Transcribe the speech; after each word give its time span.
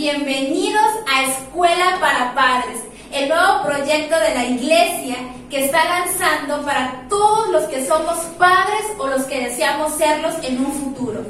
bienvenidos 0.00 0.86
a 1.06 1.24
Escuela 1.24 1.98
para 2.00 2.34
Padres, 2.34 2.80
el 3.12 3.28
nuevo 3.28 3.62
proyecto 3.62 4.18
de 4.18 4.34
la 4.34 4.46
iglesia 4.46 5.16
que 5.50 5.66
está 5.66 5.84
lanzando 5.84 6.64
para 6.64 7.04
todos 7.10 7.50
los 7.50 7.64
que 7.64 7.86
somos 7.86 8.16
padres 8.38 8.80
o 8.96 9.08
los 9.08 9.24
que 9.24 9.48
deseamos 9.48 9.92
serlos 9.98 10.36
en 10.42 10.64
un 10.64 10.72
futuro. 10.72 11.20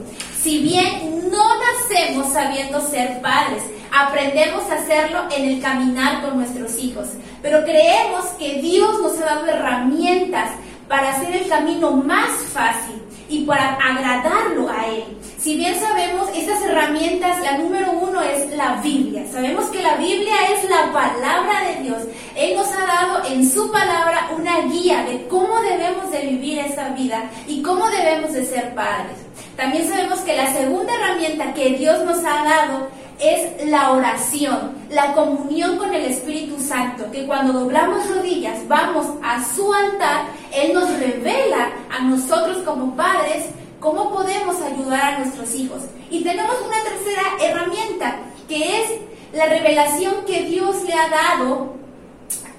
Si 0.41 0.61
bien 0.61 1.29
no 1.33 1.45
nacemos 1.59 2.33
sabiendo 2.33 2.81
ser 2.81 3.21
padres, 3.21 3.65
aprendemos 3.91 4.63
a 4.71 4.77
hacerlo 4.77 5.25
en 5.37 5.49
el 5.49 5.61
caminar 5.61 6.23
con 6.23 6.37
nuestros 6.37 6.79
hijos, 6.79 7.09
pero 7.43 7.65
creemos 7.65 8.25
que 8.39 8.63
Dios 8.63 9.03
nos 9.03 9.21
ha 9.21 9.35
dado 9.35 9.47
herramientas 9.49 10.49
para 10.87 11.17
hacer 11.17 11.35
el 11.35 11.49
camino 11.49 11.91
más 11.91 12.31
fácil 12.53 13.03
y 13.31 13.45
para 13.45 13.75
agradarlo 13.77 14.69
a 14.69 14.87
Él. 14.89 15.05
Si 15.39 15.57
bien 15.57 15.75
sabemos, 15.81 16.29
estas 16.35 16.61
herramientas, 16.63 17.41
la 17.41 17.57
número 17.57 17.93
uno 17.93 18.21
es 18.21 18.51
la 18.57 18.75
Biblia. 18.83 19.25
Sabemos 19.33 19.67
que 19.67 19.83
la 19.83 19.97
Biblia 19.97 20.35
es 20.53 20.69
la 20.69 20.93
palabra 20.93 21.65
de 21.67 21.83
Dios. 21.83 22.03
Él 22.37 22.57
nos 22.57 22.67
ha 22.69 22.87
dado 22.87 23.25
en 23.27 23.49
su 23.49 23.71
palabra 23.71 24.31
una 24.37 24.61
guía 24.63 25.05
de 25.05 25.27
cómo 25.29 25.61
debemos 25.63 26.11
de 26.11 26.27
vivir 26.27 26.59
esta 26.59 26.91
vida 26.91 27.31
y 27.47 27.63
cómo 27.63 27.89
debemos 27.89 28.35
de 28.35 28.45
ser 28.45 28.75
padres. 28.75 29.17
También 29.57 29.89
sabemos 29.89 30.19
que 30.21 30.37
la 30.37 30.53
segunda 30.53 30.93
herramienta 30.95 31.55
que 31.55 31.71
Dios 31.71 32.05
nos 32.05 32.19
ha 32.19 32.45
dado 32.45 32.89
es 33.21 33.69
la 33.69 33.93
oración, 33.93 34.73
la 34.89 35.13
comunión 35.13 35.77
con 35.77 35.93
el 35.93 36.07
Espíritu 36.07 36.59
Santo, 36.59 37.11
que 37.11 37.27
cuando 37.27 37.53
doblamos 37.53 38.09
rodillas, 38.09 38.67
vamos 38.67 39.07
a 39.23 39.45
su 39.45 39.73
altar, 39.73 40.25
Él 40.53 40.73
nos 40.73 40.91
revela 40.99 41.71
a 41.91 42.03
nosotros 42.03 42.59
como 42.65 42.97
padres 42.97 43.47
cómo 43.79 44.11
podemos 44.11 44.61
ayudar 44.61 45.15
a 45.15 45.19
nuestros 45.19 45.55
hijos. 45.55 45.83
Y 46.11 46.23
tenemos 46.23 46.57
una 46.67 46.83
tercera 46.83 47.23
herramienta, 47.41 48.17
que 48.49 48.83
es 48.83 48.91
la 49.33 49.47
revelación 49.47 50.25
que 50.27 50.43
Dios 50.43 50.83
le 50.85 50.95
ha 50.95 51.09
dado 51.09 51.75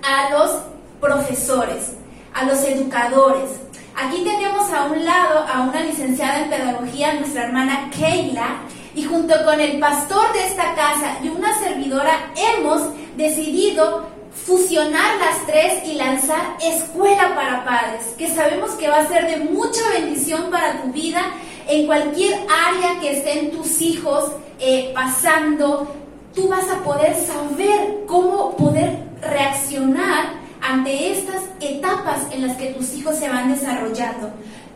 a 0.03 0.29
los 0.31 0.51
profesores, 0.99 1.93
a 2.33 2.45
los 2.45 2.63
educadores. 2.63 3.49
Aquí 3.95 4.23
tenemos 4.23 4.71
a 4.71 4.85
un 4.85 5.03
lado 5.03 5.45
a 5.51 5.61
una 5.61 5.81
licenciada 5.81 6.43
en 6.43 6.49
pedagogía, 6.49 7.13
nuestra 7.15 7.43
hermana 7.43 7.89
Keila, 7.91 8.61
y 8.95 9.03
junto 9.03 9.33
con 9.45 9.59
el 9.59 9.79
pastor 9.79 10.33
de 10.33 10.47
esta 10.47 10.75
casa 10.75 11.17
y 11.23 11.29
una 11.29 11.57
servidora 11.59 12.31
hemos 12.35 12.81
decidido 13.15 14.07
fusionar 14.45 15.17
las 15.17 15.45
tres 15.45 15.85
y 15.85 15.93
lanzar 15.93 16.57
Escuela 16.61 17.35
para 17.35 17.63
Padres, 17.63 18.13
que 18.17 18.27
sabemos 18.27 18.71
que 18.71 18.89
va 18.89 18.99
a 18.99 19.07
ser 19.07 19.27
de 19.27 19.45
mucha 19.45 19.81
bendición 19.93 20.49
para 20.49 20.81
tu 20.81 20.91
vida 20.91 21.21
en 21.67 21.85
cualquier 21.85 22.33
área 22.49 22.99
que 22.99 23.17
estén 23.17 23.51
tus 23.51 23.81
hijos 23.81 24.31
eh, 24.59 24.91
pasando. 24.93 25.95
Tú 26.33 26.47
vas 26.47 26.69
a 26.69 26.83
poder 26.83 27.15
saber 27.15 28.05
cómo 28.07 28.55
poder 28.55 28.99
reaccionar 29.21 30.33
ante 30.61 31.11
estas 31.11 31.41
etapas 31.59 32.27
en 32.31 32.47
las 32.47 32.57
que 32.57 32.67
tus 32.67 32.93
hijos 32.93 33.17
se 33.17 33.29
van 33.29 33.53
desarrollando. 33.53 34.31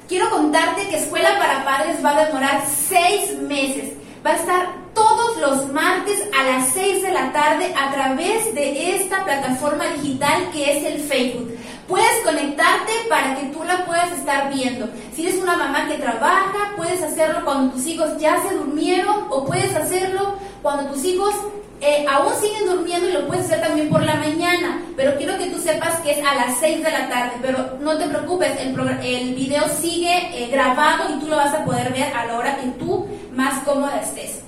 Quiero 0.08 0.30
contarte 0.30 0.88
que 0.90 0.98
Escuela 0.98 1.38
para 1.40 1.64
Padres 1.64 2.04
va 2.04 2.18
a 2.18 2.26
demorar 2.26 2.64
seis 2.68 3.38
meses 3.40 3.94
va 4.26 4.32
a 4.32 4.36
estar 4.38 4.68
todos 4.96 5.38
los 5.38 5.72
martes 5.72 6.24
a 6.38 6.44
las 6.44 6.70
6 6.70 7.04
de 7.04 7.12
la 7.12 7.32
tarde 7.32 7.72
a 7.78 7.92
través 7.92 8.56
de 8.56 8.96
esta 8.96 9.24
plataforma 9.24 9.86
digital 10.02 10.50
que 10.52 10.78
es 10.78 10.84
el 10.84 11.00
Facebook. 11.02 11.56
Puedes 11.88 12.24
conectarte 12.24 12.92
para 13.08 13.36
que 13.36 13.48
tú 13.48 13.64
la 13.64 13.86
puedas 13.86 14.12
estar 14.14 14.52
viendo. 14.52 14.90
Si 15.14 15.28
eres 15.28 15.40
una 15.40 15.56
mamá 15.56 15.88
que 15.88 16.00
trabaja, 16.00 16.74
puedes 16.76 17.04
hacerlo 17.04 17.42
cuando 17.46 17.74
tus 17.74 17.86
hijos 17.86 18.18
ya 18.18 18.42
se 18.42 18.56
durmieron 18.56 19.28
o 19.30 19.46
puedes 19.46 19.76
hacerlo 19.76 20.40
cuando 20.64 20.92
tus 20.92 21.06
hijos 21.06 21.36
eh, 21.82 22.04
aún 22.10 22.34
siguen 22.42 22.66
durmiendo 22.66 23.08
y 23.08 23.12
lo 23.12 23.28
puedes 23.28 23.46
hacer 23.46 23.62
también 23.62 23.90
por 23.90 24.02
la 24.02 24.16
mañana. 24.16 24.82
Pero 24.96 25.16
quiero 25.18 25.38
que 25.38 25.52
tú 25.52 25.60
sepas 25.60 26.00
que 26.00 26.12
es 26.12 26.26
a 26.26 26.34
las 26.34 26.58
6 26.60 26.84
de 26.84 26.92
la 26.92 27.10
tarde. 27.10 27.34
Pero 27.44 27.78
no 27.80 27.96
te 27.98 28.08
preocupes, 28.08 28.60
el, 28.60 29.36
video 29.36 29.68
sigue 29.70 30.30
eh, 30.34 30.50
grabado 30.50 31.14
y 31.14 31.20
tú 31.20 31.28
lo 31.28 31.36
vas 31.36 31.54
a 31.54 31.64
poder 31.64 31.94
ver 31.94 32.12
a 32.12 32.26
la 32.26 32.38
hora 32.38 32.58
que 32.58 32.68
tú 32.80 33.06
más 33.36 33.64
cómoda 33.64 34.02
estés. 34.02 34.40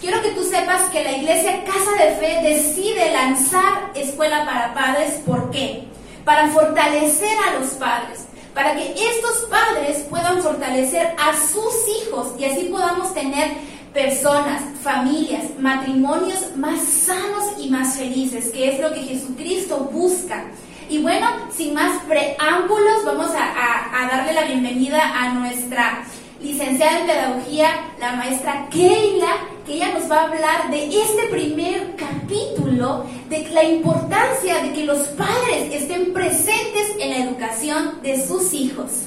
Quiero 0.00 0.22
que 0.22 0.30
tú 0.30 0.44
sepas 0.44 0.82
que 0.90 1.02
la 1.02 1.12
iglesia 1.12 1.64
Casa 1.64 1.90
de 1.98 2.16
Fe 2.16 2.40
decide 2.42 3.12
lanzar 3.12 3.90
Escuela 3.94 4.44
para 4.44 4.74
Padres. 4.74 5.20
¿Por 5.26 5.50
qué? 5.50 5.84
Para 6.24 6.48
fortalecer 6.48 7.36
a 7.48 7.58
los 7.58 7.70
padres, 7.70 8.26
para 8.54 8.74
que 8.74 8.92
estos 8.92 9.48
padres 9.48 10.04
puedan 10.10 10.42
fortalecer 10.42 11.14
a 11.18 11.32
sus 11.34 11.74
hijos 12.02 12.32
y 12.38 12.44
así 12.44 12.64
podamos 12.64 13.14
tener 13.14 13.52
personas, 13.94 14.62
familias, 14.82 15.44
matrimonios 15.58 16.56
más 16.56 16.82
sanos 16.82 17.44
y 17.58 17.70
más 17.70 17.96
felices, 17.96 18.50
que 18.50 18.74
es 18.74 18.80
lo 18.80 18.92
que 18.92 19.02
Jesucristo 19.02 19.88
busca. 19.92 20.44
Y 20.90 20.98
bueno, 20.98 21.26
sin 21.56 21.74
más 21.74 22.02
preámbulos, 22.02 23.04
vamos 23.04 23.30
a, 23.30 24.02
a 24.02 24.08
darle 24.08 24.34
la 24.34 24.42
bienvenida 24.44 25.00
a 25.00 25.32
nuestra 25.32 26.04
licenciada 26.40 27.00
en 27.00 27.06
pedagogía, 27.06 27.68
la 27.98 28.12
maestra 28.12 28.68
Keila, 28.70 29.34
que 29.64 29.74
ella 29.74 29.92
nos 29.92 30.10
va 30.10 30.20
a 30.20 30.24
hablar 30.24 30.70
de 30.70 30.86
este 30.86 31.24
primer 31.30 31.96
capítulo, 31.96 33.04
de 33.28 33.48
la 33.50 33.64
importancia 33.64 34.62
de 34.62 34.72
que 34.72 34.84
los 34.84 35.08
padres 35.08 35.72
estén 35.72 36.12
presentes 36.12 36.94
en 37.00 37.10
la 37.10 37.16
educación 37.24 38.02
de 38.02 38.24
sus 38.24 38.52
hijos. 38.52 39.06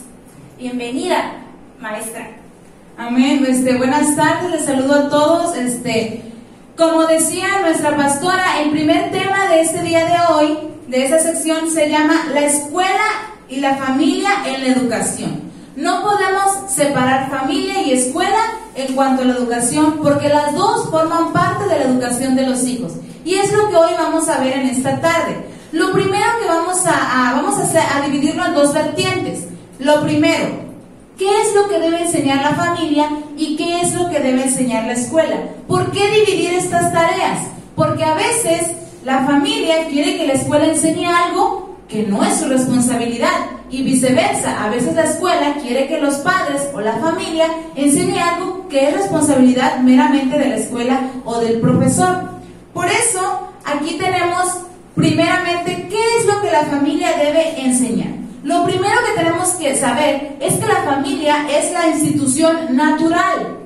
Bienvenida, 0.57 1.43
maestra. 1.79 2.31
Amén. 2.97 3.45
Este, 3.47 3.77
buenas 3.77 4.15
tardes, 4.15 4.51
les 4.51 4.65
saludo 4.65 4.95
a 4.95 5.09
todos. 5.09 5.55
Este, 5.55 6.21
como 6.75 7.05
decía 7.05 7.61
nuestra 7.61 7.95
pastora, 7.95 8.61
el 8.61 8.71
primer 8.71 9.11
tema 9.11 9.47
de 9.49 9.61
este 9.61 9.81
día 9.83 10.05
de 10.05 10.33
hoy, 10.33 10.57
de 10.87 11.05
esta 11.05 11.19
sección, 11.19 11.71
se 11.71 11.89
llama 11.89 12.27
La 12.33 12.41
escuela 12.41 13.05
y 13.47 13.57
la 13.57 13.77
familia 13.77 14.29
en 14.45 14.61
la 14.61 14.67
educación. 14.73 15.48
No 15.79 16.01
podemos 16.01 16.69
separar 16.69 17.29
familia 17.29 17.81
y 17.81 17.93
escuela 17.93 18.51
en 18.75 18.93
cuanto 18.95 19.21
a 19.21 19.25
la 19.27 19.35
educación 19.35 19.99
porque 20.03 20.27
las 20.27 20.53
dos 20.53 20.89
forman 20.89 21.31
parte 21.31 21.69
de 21.69 21.79
la 21.79 21.85
educación 21.85 22.35
de 22.35 22.45
los 22.45 22.65
hijos. 22.65 22.91
Y 23.23 23.35
es 23.35 23.53
lo 23.53 23.69
que 23.69 23.77
hoy 23.77 23.91
vamos 23.97 24.27
a 24.27 24.39
ver 24.39 24.57
en 24.57 24.67
esta 24.67 24.99
tarde. 24.99 25.37
Lo 25.71 25.93
primero 25.93 26.25
que 26.41 26.49
vamos 26.49 26.85
a, 26.85 27.31
vamos 27.33 27.57
a, 27.57 27.63
hacer, 27.63 27.81
a 27.95 28.05
dividirlo 28.05 28.45
en 28.45 28.55
dos 28.55 28.73
vertientes. 28.73 29.45
Lo 29.79 30.03
primero, 30.03 30.49
¿qué 31.17 31.29
es 31.43 31.55
lo 31.55 31.69
que 31.69 31.79
debe 31.79 32.01
enseñar 32.01 32.41
la 32.41 32.55
familia 32.55 33.09
y 33.37 33.55
qué 33.55 33.79
es 33.79 33.93
lo 33.93 34.09
que 34.09 34.19
debe 34.19 34.43
enseñar 34.43 34.83
la 34.83 34.93
escuela? 34.93 35.37
¿Por 35.65 35.91
qué 35.91 36.11
dividir 36.11 36.55
estas 36.55 36.91
tareas? 36.91 37.39
Porque 37.77 38.03
a 38.03 38.15
veces 38.15 38.71
la 39.05 39.25
familia 39.25 39.87
quiere 39.87 40.17
que 40.17 40.27
la 40.27 40.33
escuela 40.33 40.65
enseñe 40.65 41.05
algo 41.05 41.68
que 41.89 42.03
no 42.03 42.23
es 42.23 42.39
su 42.39 42.47
responsabilidad 42.47 43.47
y 43.71 43.81
viceversa. 43.83 44.63
A 44.63 44.69
veces 44.69 44.95
la 44.95 45.03
escuela 45.03 45.55
quiere 45.61 45.87
que 45.87 45.99
los 45.99 46.15
padres 46.17 46.69
o 46.73 46.79
la 46.79 46.93
familia 46.97 47.47
enseñe 47.75 48.19
algo 48.19 48.67
que 48.69 48.87
es 48.87 48.93
responsabilidad 48.95 49.79
meramente 49.79 50.37
de 50.37 50.49
la 50.49 50.55
escuela 50.57 51.01
o 51.25 51.39
del 51.39 51.59
profesor. 51.59 52.29
Por 52.73 52.85
eso, 52.85 53.49
aquí 53.65 53.97
tenemos 53.97 54.61
primeramente 54.95 55.87
qué 55.89 56.17
es 56.19 56.25
lo 56.27 56.39
que 56.41 56.51
la 56.51 56.65
familia 56.65 57.17
debe 57.17 57.59
enseñar. 57.59 58.09
Lo 58.43 58.63
primero 58.65 58.95
que 59.05 59.21
tenemos 59.21 59.49
que 59.53 59.75
saber 59.75 60.37
es 60.39 60.53
que 60.53 60.67
la 60.67 60.83
familia 60.83 61.47
es 61.49 61.71
la 61.71 61.87
institución 61.87 62.75
natural 62.75 63.57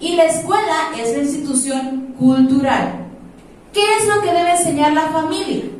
y 0.00 0.16
la 0.16 0.24
escuela 0.24 0.90
es 0.98 1.16
la 1.16 1.22
institución 1.22 2.14
cultural. 2.18 3.06
¿Qué 3.72 3.82
es 3.98 4.08
lo 4.08 4.20
que 4.20 4.32
debe 4.32 4.50
enseñar 4.50 4.92
la 4.92 5.08
familia? 5.08 5.77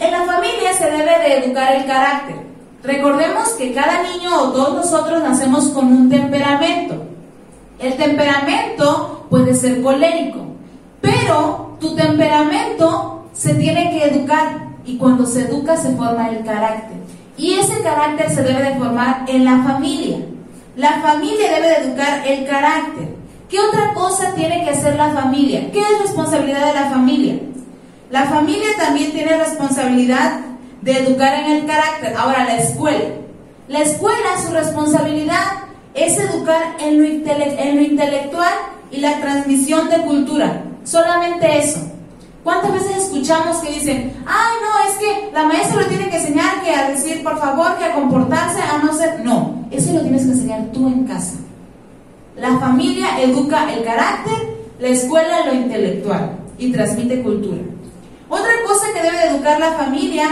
En 0.00 0.12
la 0.12 0.24
familia 0.24 0.72
se 0.74 0.90
debe 0.90 1.18
de 1.18 1.44
educar 1.44 1.74
el 1.74 1.86
carácter. 1.86 2.36
Recordemos 2.84 3.48
que 3.50 3.72
cada 3.72 4.04
niño 4.04 4.30
o 4.42 4.52
todos 4.52 4.74
nosotros 4.76 5.22
nacemos 5.22 5.68
con 5.68 5.86
un 5.86 6.08
temperamento. 6.08 6.94
El 7.80 7.96
temperamento 7.96 9.26
puede 9.28 9.54
ser 9.54 9.82
colérico, 9.82 10.38
pero 11.00 11.76
tu 11.80 11.96
temperamento 11.96 13.24
se 13.32 13.54
tiene 13.54 13.90
que 13.90 14.04
educar 14.04 14.68
y 14.84 14.96
cuando 14.96 15.26
se 15.26 15.42
educa 15.42 15.76
se 15.76 15.94
forma 15.96 16.30
el 16.30 16.44
carácter. 16.44 16.96
Y 17.36 17.54
ese 17.54 17.82
carácter 17.82 18.30
se 18.30 18.42
debe 18.42 18.62
de 18.62 18.76
formar 18.76 19.24
en 19.28 19.44
la 19.44 19.62
familia. 19.62 20.18
La 20.76 21.00
familia 21.00 21.52
debe 21.54 21.68
de 21.68 21.76
educar 21.76 22.26
el 22.26 22.46
carácter. 22.46 23.16
¿Qué 23.48 23.58
otra 23.58 23.94
cosa 23.94 24.34
tiene 24.34 24.64
que 24.64 24.70
hacer 24.70 24.94
la 24.96 25.10
familia? 25.10 25.70
¿Qué 25.72 25.80
es 25.80 26.02
responsabilidad 26.02 26.66
de 26.66 26.74
la 26.74 26.90
familia? 26.90 27.34
La 28.10 28.24
familia 28.24 28.68
también 28.78 29.12
tiene 29.12 29.36
responsabilidad 29.36 30.40
de 30.80 30.92
educar 30.98 31.34
en 31.40 31.52
el 31.52 31.66
carácter. 31.66 32.14
Ahora, 32.16 32.44
la 32.44 32.56
escuela. 32.56 33.04
La 33.68 33.80
escuela, 33.80 34.40
su 34.44 34.52
responsabilidad 34.52 35.44
es 35.94 36.16
educar 36.18 36.76
en 36.80 36.98
lo, 36.98 37.04
en 37.04 37.76
lo 37.76 37.82
intelectual 37.82 38.52
y 38.90 39.00
la 39.00 39.20
transmisión 39.20 39.90
de 39.90 39.98
cultura. 39.98 40.62
Solamente 40.84 41.58
eso. 41.58 41.80
¿Cuántas 42.44 42.72
veces 42.72 42.96
escuchamos 42.96 43.58
que 43.58 43.74
dicen, 43.74 44.14
ay, 44.26 44.56
no, 44.62 44.90
es 44.90 44.96
que 44.96 45.30
la 45.34 45.44
maestra 45.44 45.82
lo 45.82 45.86
tiene 45.86 46.08
que 46.08 46.16
enseñar 46.16 46.62
que 46.62 46.70
a 46.70 46.88
decir 46.88 47.22
por 47.22 47.38
favor, 47.38 47.76
que 47.76 47.84
a 47.84 47.94
comportarse, 47.94 48.62
a 48.62 48.78
no 48.82 48.92
ser. 48.94 49.20
No, 49.20 49.66
eso 49.70 49.92
lo 49.92 50.00
tienes 50.00 50.22
que 50.22 50.30
enseñar 50.30 50.62
tú 50.72 50.86
en 50.86 51.04
casa. 51.04 51.34
La 52.36 52.58
familia 52.58 53.20
educa 53.20 53.70
el 53.70 53.84
carácter, 53.84 54.56
la 54.78 54.88
escuela 54.88 55.44
lo 55.46 55.54
intelectual. 55.54 56.36
y 56.60 56.72
transmite 56.72 57.22
cultura. 57.22 57.60
Otra 58.28 58.52
cosa 58.66 58.86
que 58.92 59.02
debe 59.02 59.28
educar 59.28 59.58
la 59.58 59.72
familia, 59.72 60.28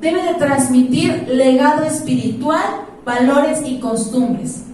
debe 0.00 0.22
de 0.22 0.34
transmitir 0.34 1.26
legado 1.28 1.84
espiritual, 1.84 2.82
valores 3.04 3.60
y 3.64 3.80
costumbres. 3.80 4.64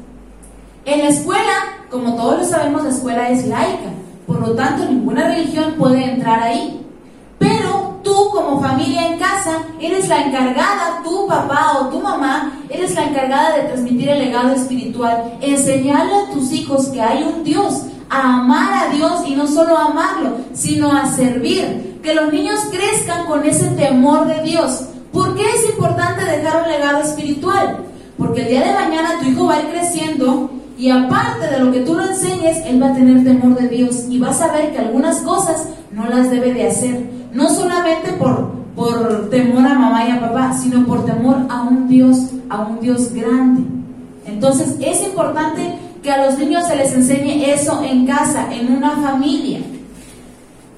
En 0.84 0.98
la 0.98 1.08
escuela, 1.08 1.52
como 1.90 2.16
todos 2.16 2.40
lo 2.40 2.44
sabemos, 2.44 2.82
la 2.82 2.90
escuela 2.90 3.28
es 3.30 3.46
laica, 3.46 3.90
por 4.26 4.40
lo 4.40 4.54
tanto 4.54 4.84
ninguna 4.86 5.28
religión 5.28 5.74
puede 5.78 6.04
entrar 6.04 6.42
ahí. 6.42 6.84
Pero 7.38 8.00
tú 8.02 8.30
como 8.32 8.60
familia 8.60 9.06
en 9.06 9.18
casa 9.18 9.62
eres 9.80 10.08
la 10.08 10.22
encargada, 10.22 11.00
tu 11.04 11.26
papá 11.28 11.78
o 11.80 11.88
tu 11.88 12.00
mamá, 12.00 12.58
eres 12.68 12.94
la 12.94 13.04
encargada 13.04 13.56
de 13.56 13.62
transmitir 13.68 14.08
el 14.08 14.18
legado 14.18 14.52
espiritual, 14.52 15.38
enseñarle 15.40 16.14
a 16.14 16.30
tus 16.32 16.52
hijos 16.52 16.88
que 16.88 17.00
hay 17.00 17.22
un 17.22 17.44
Dios, 17.44 17.84
a 18.10 18.40
amar 18.40 18.88
a 18.88 18.92
Dios 18.92 19.22
y 19.26 19.36
no 19.36 19.46
solo 19.46 19.78
amarlo, 19.78 20.38
sino 20.52 20.92
a 20.92 21.06
servir, 21.06 21.93
que 22.04 22.14
los 22.14 22.30
niños 22.30 22.60
crezcan 22.70 23.24
con 23.24 23.44
ese 23.44 23.66
temor 23.70 24.26
de 24.26 24.42
Dios. 24.42 24.84
¿Por 25.10 25.34
qué 25.34 25.42
es 25.42 25.70
importante 25.70 26.22
dejar 26.22 26.62
un 26.62 26.68
legado 26.68 27.02
espiritual? 27.02 27.78
Porque 28.18 28.42
el 28.42 28.48
día 28.48 28.60
de 28.60 28.74
mañana 28.74 29.18
tu 29.20 29.28
hijo 29.30 29.46
va 29.46 29.54
a 29.54 29.60
ir 29.62 29.68
creciendo 29.70 30.50
y 30.76 30.90
aparte 30.90 31.46
de 31.46 31.60
lo 31.60 31.72
que 31.72 31.80
tú 31.80 31.94
lo 31.94 32.04
enseñes, 32.04 32.58
él 32.66 32.82
va 32.82 32.88
a 32.88 32.94
tener 32.94 33.24
temor 33.24 33.58
de 33.58 33.68
Dios 33.68 34.04
y 34.10 34.18
va 34.18 34.30
a 34.30 34.34
saber 34.34 34.72
que 34.72 34.80
algunas 34.80 35.22
cosas 35.22 35.66
no 35.92 36.06
las 36.06 36.30
debe 36.30 36.52
de 36.52 36.68
hacer. 36.68 37.08
No 37.32 37.48
solamente 37.48 38.12
por, 38.12 38.50
por 38.76 39.30
temor 39.30 39.66
a 39.66 39.74
mamá 39.74 40.06
y 40.06 40.10
a 40.10 40.20
papá, 40.20 40.52
sino 40.52 40.84
por 40.86 41.06
temor 41.06 41.46
a 41.48 41.62
un 41.62 41.88
Dios, 41.88 42.18
a 42.50 42.66
un 42.66 42.80
Dios 42.80 43.14
grande. 43.14 43.62
Entonces 44.26 44.76
es 44.78 45.02
importante 45.04 45.78
que 46.02 46.10
a 46.10 46.26
los 46.26 46.38
niños 46.38 46.66
se 46.66 46.76
les 46.76 46.92
enseñe 46.92 47.50
eso 47.50 47.82
en 47.82 48.06
casa, 48.06 48.52
en 48.52 48.76
una 48.76 48.90
familia. 48.90 49.60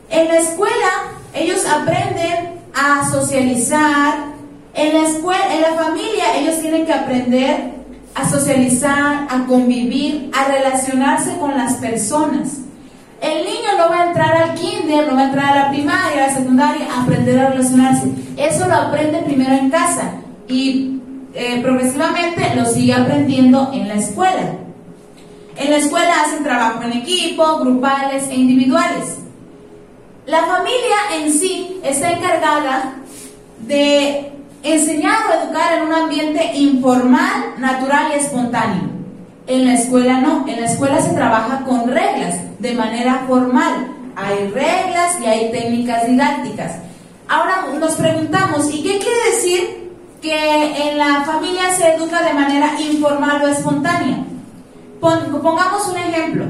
En 0.09 0.29
la 0.29 0.37
escuela 0.37 1.16
ellos 1.37 1.65
aprenden 1.67 2.61
a 2.75 3.09
socializar. 3.11 4.37
En 4.75 4.93
la 4.93 5.09
escuela, 5.09 5.55
en 5.55 5.63
la 5.63 5.83
familia 5.83 6.37
ellos 6.37 6.61
tienen 6.61 6.85
que 6.85 6.93
aprender 6.93 7.73
a 8.15 8.29
socializar, 8.29 9.27
a 9.31 9.47
convivir, 9.47 10.31
a 10.35 10.45
relacionarse 10.45 11.37
con 11.39 11.57
las 11.57 11.75
personas. 11.75 12.59
El 13.21 13.45
niño 13.45 13.79
no 13.79 13.89
va 13.89 14.03
a 14.03 14.07
entrar 14.09 14.37
al 14.37 14.55
kinder, 14.55 15.07
no 15.09 15.15
va 15.15 15.23
a 15.23 15.27
entrar 15.27 15.53
a 15.53 15.63
la 15.65 15.71
primaria, 15.71 16.25
a 16.25 16.27
la 16.29 16.35
secundaria, 16.35 16.87
a 16.93 17.03
aprender 17.03 17.39
a 17.39 17.51
relacionarse. 17.51 18.09
Eso 18.37 18.67
lo 18.67 18.75
aprende 18.75 19.23
primero 19.23 19.55
en 19.55 19.71
casa 19.71 20.13
y 20.49 21.01
eh, 21.35 21.61
progresivamente 21.63 22.55
lo 22.55 22.67
sigue 22.67 22.93
aprendiendo 22.93 23.71
en 23.73 23.89
la 23.89 23.95
escuela. 23.95 24.53
En 25.57 25.71
la 25.71 25.77
escuela 25.77 26.23
hacen 26.23 26.45
trabajo 26.45 26.83
en 26.83 26.93
equipo, 26.93 27.59
grupales 27.59 28.29
e 28.29 28.35
individuales. 28.35 29.26
La 30.27 30.43
familia 30.43 30.97
en 31.15 31.33
sí 31.33 31.81
está 31.85 32.11
encargada 32.11 32.95
de 33.61 34.33
enseñar 34.65 35.19
o 35.29 35.45
educar 35.45 35.75
en 35.75 35.87
un 35.87 35.93
ambiente 35.93 36.51
informal, 36.57 37.55
natural 37.59 38.11
y 38.13 38.19
espontáneo. 38.19 38.91
En 39.47 39.67
la 39.67 39.75
escuela 39.75 40.19
no, 40.21 40.45
en 40.49 40.61
la 40.61 40.67
escuela 40.67 41.01
se 41.01 41.15
trabaja 41.15 41.63
con 41.65 41.89
reglas, 41.89 42.41
de 42.59 42.75
manera 42.75 43.25
formal. 43.29 43.93
Hay 44.17 44.49
reglas 44.49 45.21
y 45.23 45.27
hay 45.27 45.53
técnicas 45.53 46.09
didácticas. 46.09 46.73
Ahora 47.29 47.67
nos 47.79 47.95
preguntamos, 47.95 48.69
¿y 48.75 48.83
qué 48.83 48.99
quiere 48.99 49.31
decir 49.31 49.93
que 50.21 50.89
en 50.89 50.99
la 50.99 51.23
familia 51.25 51.73
se 51.73 51.95
educa 51.95 52.23
de 52.23 52.35
manera 52.35 52.81
informal 52.81 53.45
o 53.45 53.49
espontánea? 53.49 54.25
pongamos 55.01 55.87
un 55.87 55.97
ejemplo. 55.99 56.47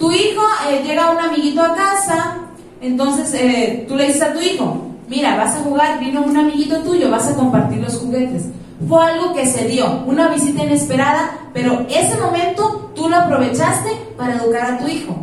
Tu 0.00 0.10
hijo 0.10 0.42
eh, 0.68 0.82
llega 0.84 1.12
un 1.12 1.18
amiguito 1.18 1.62
a 1.62 1.76
casa, 1.76 2.38
entonces 2.86 3.32
eh, 3.34 3.84
tú 3.88 3.96
le 3.96 4.06
dices 4.06 4.22
a 4.22 4.32
tu 4.32 4.40
hijo, 4.40 4.88
mira, 5.08 5.36
vas 5.36 5.56
a 5.56 5.60
jugar, 5.60 5.98
vino 5.98 6.22
un 6.22 6.36
amiguito 6.36 6.78
tuyo, 6.80 7.10
vas 7.10 7.28
a 7.28 7.34
compartir 7.34 7.78
los 7.78 7.98
juguetes. 7.98 8.44
Fue 8.88 9.04
algo 9.04 9.32
que 9.34 9.46
se 9.46 9.66
dio, 9.66 10.02
una 10.06 10.28
visita 10.28 10.64
inesperada, 10.64 11.38
pero 11.54 11.86
ese 11.88 12.20
momento 12.20 12.92
tú 12.94 13.08
lo 13.08 13.16
aprovechaste 13.16 13.90
para 14.16 14.34
educar 14.34 14.72
a 14.72 14.78
tu 14.78 14.88
hijo. 14.88 15.16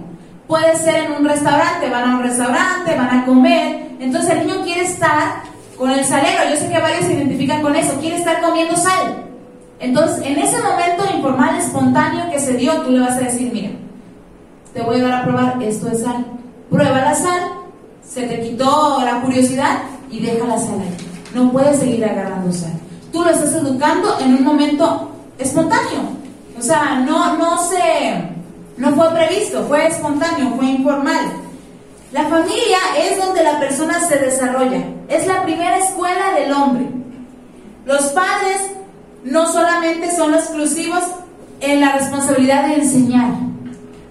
Puede 0.47 0.75
ser 0.75 1.05
en 1.05 1.11
un 1.13 1.25
restaurante, 1.25 1.89
van 1.89 2.09
a 2.09 2.17
un 2.17 2.23
restaurante, 2.23 2.95
van 2.95 3.19
a 3.19 3.25
comer, 3.25 3.91
entonces 3.99 4.31
el 4.31 4.47
niño 4.47 4.63
quiere 4.63 4.81
estar 4.81 5.43
con 5.77 5.91
el 5.91 6.03
salero, 6.03 6.49
yo 6.49 6.55
sé 6.57 6.69
que 6.69 6.79
varios 6.79 7.05
se 7.05 7.13
identifican 7.13 7.61
con 7.61 7.75
eso, 7.75 7.93
quiere 7.99 8.17
estar 8.17 8.41
comiendo 8.41 8.75
sal. 8.75 9.25
Entonces, 9.79 10.25
en 10.25 10.37
ese 10.37 10.61
momento 10.61 11.03
informal, 11.15 11.57
espontáneo 11.57 12.29
que 12.31 12.39
se 12.39 12.53
dio, 12.53 12.81
tú 12.81 12.91
le 12.91 12.99
vas 12.99 13.17
a 13.17 13.21
decir, 13.21 13.51
mira, 13.51 13.69
te 14.73 14.81
voy 14.81 14.99
a 14.99 15.03
dar 15.03 15.13
a 15.13 15.23
probar, 15.23 15.63
esto 15.63 15.89
es 15.89 16.03
sal. 16.03 16.25
Prueba 16.71 17.01
la 17.01 17.13
sal, 17.13 17.51
se 18.01 18.23
te 18.23 18.41
quitó 18.41 18.99
la 19.03 19.21
curiosidad 19.21 19.79
y 20.09 20.21
deja 20.21 20.47
la 20.47 20.57
sal 20.57 20.79
ahí. 20.79 20.97
No 21.35 21.51
puedes 21.51 21.79
seguir 21.79 22.05
agarrando 22.05 22.51
sal. 22.53 22.71
Tú 23.11 23.23
lo 23.23 23.29
estás 23.29 23.53
educando 23.55 24.17
en 24.19 24.35
un 24.35 24.43
momento 24.45 25.11
espontáneo. 25.37 25.99
O 26.57 26.61
sea, 26.61 27.03
no, 27.05 27.37
no 27.37 27.57
se, 27.57 28.23
no 28.77 28.95
fue 28.95 29.09
previsto, 29.11 29.65
fue 29.67 29.85
espontáneo, 29.87 30.55
fue 30.55 30.65
informal. 30.67 31.33
La 32.13 32.23
familia 32.23 32.77
es 32.97 33.17
donde 33.17 33.43
la 33.43 33.59
persona 33.59 33.99
se 34.07 34.17
desarrolla. 34.17 34.81
Es 35.09 35.27
la 35.27 35.43
primera 35.43 35.77
escuela 35.77 36.31
del 36.39 36.53
hombre. 36.53 36.87
Los 37.85 38.01
padres 38.13 38.71
no 39.25 39.45
solamente 39.51 40.15
son 40.15 40.33
exclusivos 40.33 41.03
en 41.59 41.81
la 41.81 41.97
responsabilidad 41.97 42.67
de 42.67 42.75
enseñar. 42.75 43.31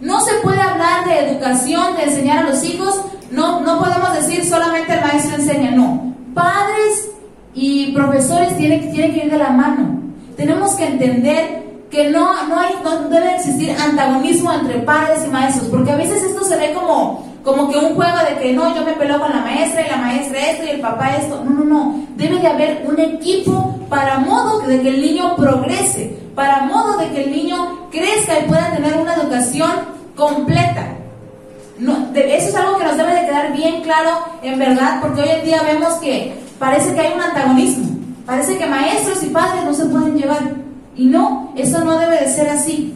No 0.00 0.20
se 0.20 0.34
puede 0.42 0.60
hablar 0.60 1.04
de 1.04 1.30
educación, 1.30 1.96
de 1.96 2.04
enseñar 2.04 2.38
a 2.38 2.50
los 2.50 2.64
hijos. 2.64 3.00
No, 3.30 3.60
no 3.60 3.78
podemos 3.78 4.14
decir 4.14 4.44
solamente 4.44 4.94
el 4.94 5.00
maestro 5.00 5.36
enseña. 5.36 5.70
No. 5.72 6.14
Padres 6.34 7.10
y 7.54 7.92
profesores 7.92 8.56
tienen, 8.56 8.90
tienen 8.92 9.12
que 9.12 9.26
ir 9.26 9.30
de 9.30 9.38
la 9.38 9.50
mano. 9.50 10.00
Tenemos 10.36 10.74
que 10.74 10.86
entender 10.86 11.60
que 11.90 12.08
no, 12.08 12.46
no, 12.46 12.58
hay, 12.58 12.74
no 12.82 13.08
debe 13.08 13.34
existir 13.34 13.70
antagonismo 13.72 14.52
entre 14.52 14.78
padres 14.78 15.24
y 15.26 15.28
maestros, 15.28 15.68
porque 15.68 15.90
a 15.90 15.96
veces 15.96 16.22
esto 16.22 16.44
se 16.44 16.56
ve 16.56 16.72
como, 16.72 17.29
como 17.42 17.70
que 17.70 17.78
un 17.78 17.94
juego 17.94 18.18
de 18.28 18.40
que 18.40 18.52
no, 18.52 18.74
yo 18.74 18.84
me 18.84 18.92
peleo 18.92 19.18
con 19.18 19.30
la 19.30 19.40
maestra 19.40 19.86
y 19.86 19.90
la 19.90 19.96
maestra 19.96 20.50
esto 20.50 20.64
y 20.64 20.70
el 20.70 20.80
papá 20.80 21.16
esto. 21.16 21.42
No, 21.44 21.50
no, 21.50 21.64
no. 21.64 22.06
Debe 22.16 22.38
de 22.38 22.46
haber 22.46 22.84
un 22.86 22.98
equipo 23.00 23.78
para 23.88 24.18
modo 24.18 24.60
de 24.66 24.80
que 24.82 24.88
el 24.88 25.00
niño 25.00 25.36
progrese, 25.36 26.18
para 26.34 26.60
modo 26.62 26.98
de 26.98 27.08
que 27.10 27.24
el 27.24 27.30
niño 27.30 27.88
crezca 27.90 28.38
y 28.38 28.48
pueda 28.48 28.72
tener 28.72 28.94
una 28.96 29.14
educación 29.14 29.70
completa. 30.16 30.86
No, 31.78 32.10
eso 32.14 32.48
es 32.48 32.54
algo 32.54 32.76
que 32.76 32.84
nos 32.84 32.96
debe 32.98 33.14
de 33.14 33.26
quedar 33.26 33.52
bien 33.54 33.80
claro 33.80 34.10
en 34.42 34.58
verdad, 34.58 35.00
porque 35.00 35.22
hoy 35.22 35.30
en 35.30 35.44
día 35.44 35.62
vemos 35.62 35.94
que 35.94 36.34
parece 36.58 36.94
que 36.94 37.00
hay 37.00 37.12
un 37.14 37.22
antagonismo. 37.22 37.88
Parece 38.26 38.58
que 38.58 38.66
maestros 38.66 39.22
y 39.24 39.30
padres 39.30 39.64
no 39.64 39.72
se 39.72 39.86
pueden 39.86 40.16
llevar. 40.16 40.40
Y 40.94 41.06
no, 41.06 41.52
eso 41.56 41.82
no 41.82 41.98
debe 41.98 42.20
de 42.20 42.28
ser 42.28 42.50
así. 42.50 42.94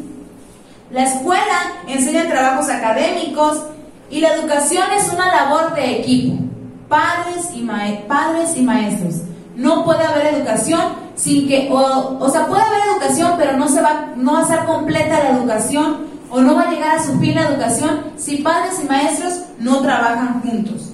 La 0.91 1.05
escuela 1.05 1.73
enseña 1.89 2.29
trabajos 2.29 2.69
académicos 2.69 3.65
y 4.11 4.21
la 4.21 4.35
educación 4.35 4.85
es 4.97 5.13
una 5.13 5.27
labor 5.35 5.75
de 5.75 6.01
equipo, 6.01 6.43
padres 6.89 7.51
y, 7.55 7.67
padres 8.07 8.57
y 8.57 8.63
maestros. 8.63 9.15
No 9.57 9.85
puede 9.85 10.05
haber 10.05 10.35
educación 10.35 10.81
sin 11.15 11.49
que, 11.49 11.69
o, 11.71 12.19
o 12.19 12.29
sea, 12.29 12.47
puede 12.47 12.63
haber 12.63 12.81
educación, 12.93 13.35
pero 13.39 13.57
no, 13.57 13.69
se 13.69 13.81
va, 13.81 14.13
no 14.17 14.35
va 14.35 14.41
a 14.41 14.49
ser 14.49 14.65
completa 14.65 15.23
la 15.23 15.31
educación 15.39 16.07
o 16.31 16.41
no 16.41 16.57
va 16.57 16.63
a 16.63 16.71
llegar 16.71 16.99
a 16.99 17.03
su 17.03 17.19
fin 17.21 17.37
la 17.37 17.49
educación 17.49 18.05
si 18.17 18.39
padres 18.39 18.81
y 18.83 18.87
maestros 18.87 19.43
no 19.59 19.81
trabajan 19.81 20.43
juntos. 20.43 20.91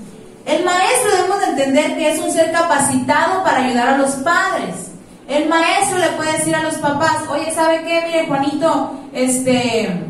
El 0.46 0.64
maestro 0.64 1.10
debemos 1.16 1.48
entender 1.48 1.96
que 1.96 2.10
es 2.10 2.20
un 2.20 2.30
ser 2.30 2.52
capacitado 2.52 3.42
para 3.44 3.64
ayudar 3.64 3.88
a 3.90 3.98
los 3.98 4.10
padres. 4.16 4.90
El 5.28 5.48
maestro 5.48 5.98
le 5.98 6.08
puede 6.08 6.32
decir 6.32 6.54
a 6.56 6.62
los 6.62 6.74
papás, 6.74 7.18
oye, 7.30 7.52
¿sabe 7.52 7.82
qué? 7.84 8.02
Mire, 8.06 8.26
Juanito, 8.26 8.92
este, 9.12 10.09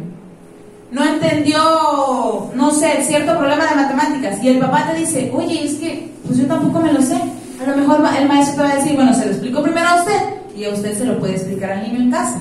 no 0.91 1.05
entendió, 1.05 2.51
no 2.55 2.71
sé, 2.73 3.05
cierto 3.05 3.39
problema 3.39 3.67
de 3.67 3.77
matemáticas. 3.77 4.43
Y 4.43 4.49
el 4.49 4.59
papá 4.59 4.91
te 4.91 4.99
dice, 4.99 5.31
oye, 5.35 5.65
es 5.65 5.75
que, 5.75 6.13
pues 6.27 6.39
yo 6.39 6.47
tampoco 6.47 6.81
me 6.81 6.93
lo 6.93 7.01
sé. 7.01 7.17
A 7.63 7.69
lo 7.69 7.77
mejor 7.77 8.01
el 8.19 8.29
maestro 8.29 8.57
te 8.57 8.63
va 8.63 8.73
a 8.73 8.77
decir, 8.77 8.95
bueno, 8.97 9.15
se 9.15 9.27
lo 9.27 9.33
explico 9.33 9.63
primero 9.63 9.89
a 9.89 9.97
usted 9.97 10.21
y 10.57 10.65
a 10.65 10.71
usted 10.71 10.97
se 10.97 11.05
lo 11.05 11.19
puede 11.19 11.35
explicar 11.35 11.73
al 11.73 11.83
niño 11.83 12.01
en 12.01 12.11
casa. 12.11 12.41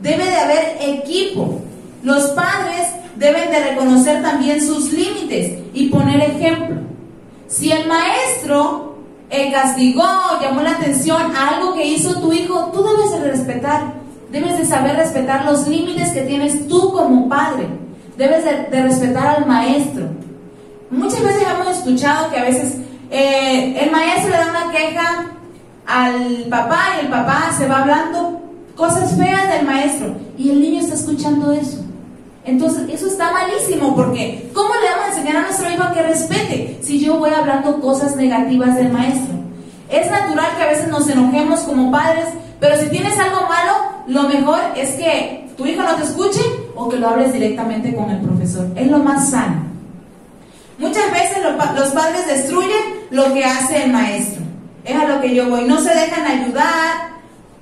Debe 0.00 0.24
de 0.24 0.36
haber 0.36 0.76
equipo. 0.80 1.60
Los 2.02 2.30
padres 2.30 2.88
deben 3.16 3.50
de 3.50 3.70
reconocer 3.70 4.22
también 4.22 4.60
sus 4.60 4.92
límites 4.92 5.58
y 5.72 5.88
poner 5.88 6.20
ejemplo. 6.20 6.80
Si 7.46 7.70
el 7.70 7.86
maestro 7.86 8.96
eh, 9.30 9.50
castigó, 9.52 10.04
llamó 10.40 10.62
la 10.62 10.72
atención 10.72 11.34
a 11.34 11.56
algo 11.56 11.74
que 11.74 11.86
hizo 11.86 12.20
tu 12.20 12.32
hijo, 12.32 12.70
tú 12.74 12.82
debes 12.82 13.12
de 13.12 13.30
respetar, 13.30 14.01
debes 14.32 14.56
de 14.56 14.64
saber 14.64 14.96
respetar 14.96 15.44
los 15.44 15.68
límites 15.68 16.08
que 16.08 16.22
tienes 16.22 16.66
tú 16.66 16.90
como 16.92 17.28
padre, 17.28 17.68
debes 18.16 18.44
de, 18.44 18.82
respetar 18.82 19.36
al 19.36 19.46
maestro. 19.46 20.06
Muchas 20.90 21.22
veces 21.22 21.42
hemos 21.48 21.76
escuchado 21.76 22.30
que 22.30 22.38
a 22.38 22.44
veces 22.44 22.76
eh, 23.10 23.78
el 23.78 23.90
maestro 23.90 24.30
le 24.30 24.36
da 24.38 24.50
una 24.50 24.72
queja 24.72 25.26
al 25.86 26.46
papá 26.48 26.80
y 26.96 27.04
el 27.04 27.10
papá 27.10 27.52
se 27.56 27.68
va 27.68 27.82
hablando 27.82 28.40
cosas 28.74 29.14
feas 29.16 29.48
del 29.52 29.66
maestro 29.66 30.14
y 30.38 30.50
el 30.50 30.60
niño 30.60 30.80
está 30.80 30.94
escuchando 30.94 31.52
eso. 31.52 31.84
Entonces, 32.44 32.88
eso 32.90 33.06
está 33.06 33.30
malísimo 33.32 33.94
porque 33.94 34.50
¿cómo 34.54 34.70
le 34.74 34.90
vamos 34.90 35.04
a 35.04 35.08
enseñar 35.10 35.36
a 35.36 35.42
nuestro 35.42 35.70
hijo 35.70 35.82
a 35.82 35.92
que 35.92 36.02
respete 36.02 36.78
si 36.82 36.98
yo 36.98 37.18
voy 37.18 37.30
hablando 37.30 37.80
cosas 37.80 38.16
negativas 38.16 38.74
del 38.76 38.90
maestro? 38.90 39.34
Es 39.90 40.10
natural 40.10 40.56
que 40.56 40.62
a 40.62 40.68
veces 40.68 40.88
nos 40.88 41.08
enojemos 41.08 41.60
como 41.60 41.92
padres, 41.92 42.24
pero 42.58 42.76
si 42.78 42.88
tienes 42.88 43.16
algo 43.18 43.42
malo, 43.46 43.91
lo 44.06 44.22
mejor 44.24 44.60
es 44.76 44.90
que 44.96 45.48
tu 45.56 45.66
hijo 45.66 45.82
no 45.82 45.94
te 45.96 46.04
escuche 46.04 46.40
o 46.74 46.88
que 46.88 46.96
lo 46.96 47.08
hables 47.08 47.32
directamente 47.32 47.94
con 47.94 48.10
el 48.10 48.20
profesor. 48.20 48.66
Es 48.76 48.90
lo 48.90 48.98
más 48.98 49.30
sano. 49.30 49.62
Muchas 50.78 51.12
veces 51.12 51.38
los 51.76 51.90
padres 51.90 52.26
destruyen 52.26 53.06
lo 53.10 53.32
que 53.32 53.44
hace 53.44 53.84
el 53.84 53.92
maestro. 53.92 54.42
Es 54.84 54.96
a 54.96 55.06
lo 55.06 55.20
que 55.20 55.34
yo 55.34 55.48
voy. 55.48 55.64
No 55.64 55.80
se 55.80 55.94
dejan 55.94 56.26
ayudar. 56.26 57.12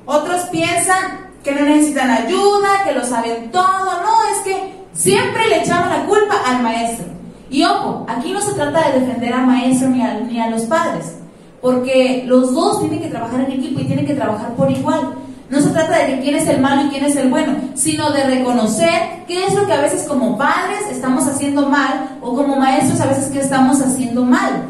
Otros 0.06 0.42
piensan 0.50 1.28
que 1.44 1.52
no 1.52 1.62
necesitan 1.62 2.10
ayuda, 2.10 2.84
que 2.84 2.92
lo 2.92 3.04
saben 3.04 3.50
todo. 3.50 4.02
No, 4.02 4.24
es 4.32 4.38
que 4.44 4.74
siempre 4.92 5.48
le 5.48 5.62
echamos 5.62 5.90
la 5.90 6.04
culpa 6.06 6.36
al 6.46 6.62
maestro. 6.62 7.06
Y 7.50 7.64
ojo, 7.64 8.06
aquí 8.08 8.32
no 8.32 8.40
se 8.40 8.52
trata 8.52 8.90
de 8.90 9.00
defender 9.00 9.32
al 9.34 9.46
maestro 9.46 9.88
ni 9.88 10.02
a, 10.02 10.14
ni 10.20 10.40
a 10.40 10.48
los 10.48 10.62
padres, 10.62 11.16
porque 11.60 12.22
los 12.26 12.54
dos 12.54 12.80
tienen 12.80 13.00
que 13.00 13.08
trabajar 13.08 13.40
en 13.40 13.52
equipo 13.52 13.80
y 13.80 13.84
tienen 13.84 14.06
que 14.06 14.14
trabajar 14.14 14.54
por 14.54 14.70
igual. 14.70 15.14
No 15.50 15.60
se 15.60 15.70
trata 15.70 16.06
de 16.06 16.20
quién 16.20 16.36
es 16.36 16.46
el 16.46 16.60
malo 16.60 16.86
y 16.86 16.90
quién 16.90 17.04
es 17.04 17.16
el 17.16 17.28
bueno, 17.28 17.56
sino 17.74 18.12
de 18.12 18.22
reconocer 18.22 19.24
qué 19.26 19.46
es 19.46 19.54
lo 19.54 19.66
que 19.66 19.72
a 19.72 19.80
veces 19.80 20.04
como 20.04 20.38
padres 20.38 20.78
estamos 20.92 21.26
haciendo 21.26 21.68
mal 21.68 22.18
o 22.22 22.36
como 22.36 22.54
maestros 22.54 23.00
a 23.00 23.06
veces 23.06 23.30
qué 23.32 23.40
estamos 23.40 23.82
haciendo 23.82 24.24
mal. 24.24 24.66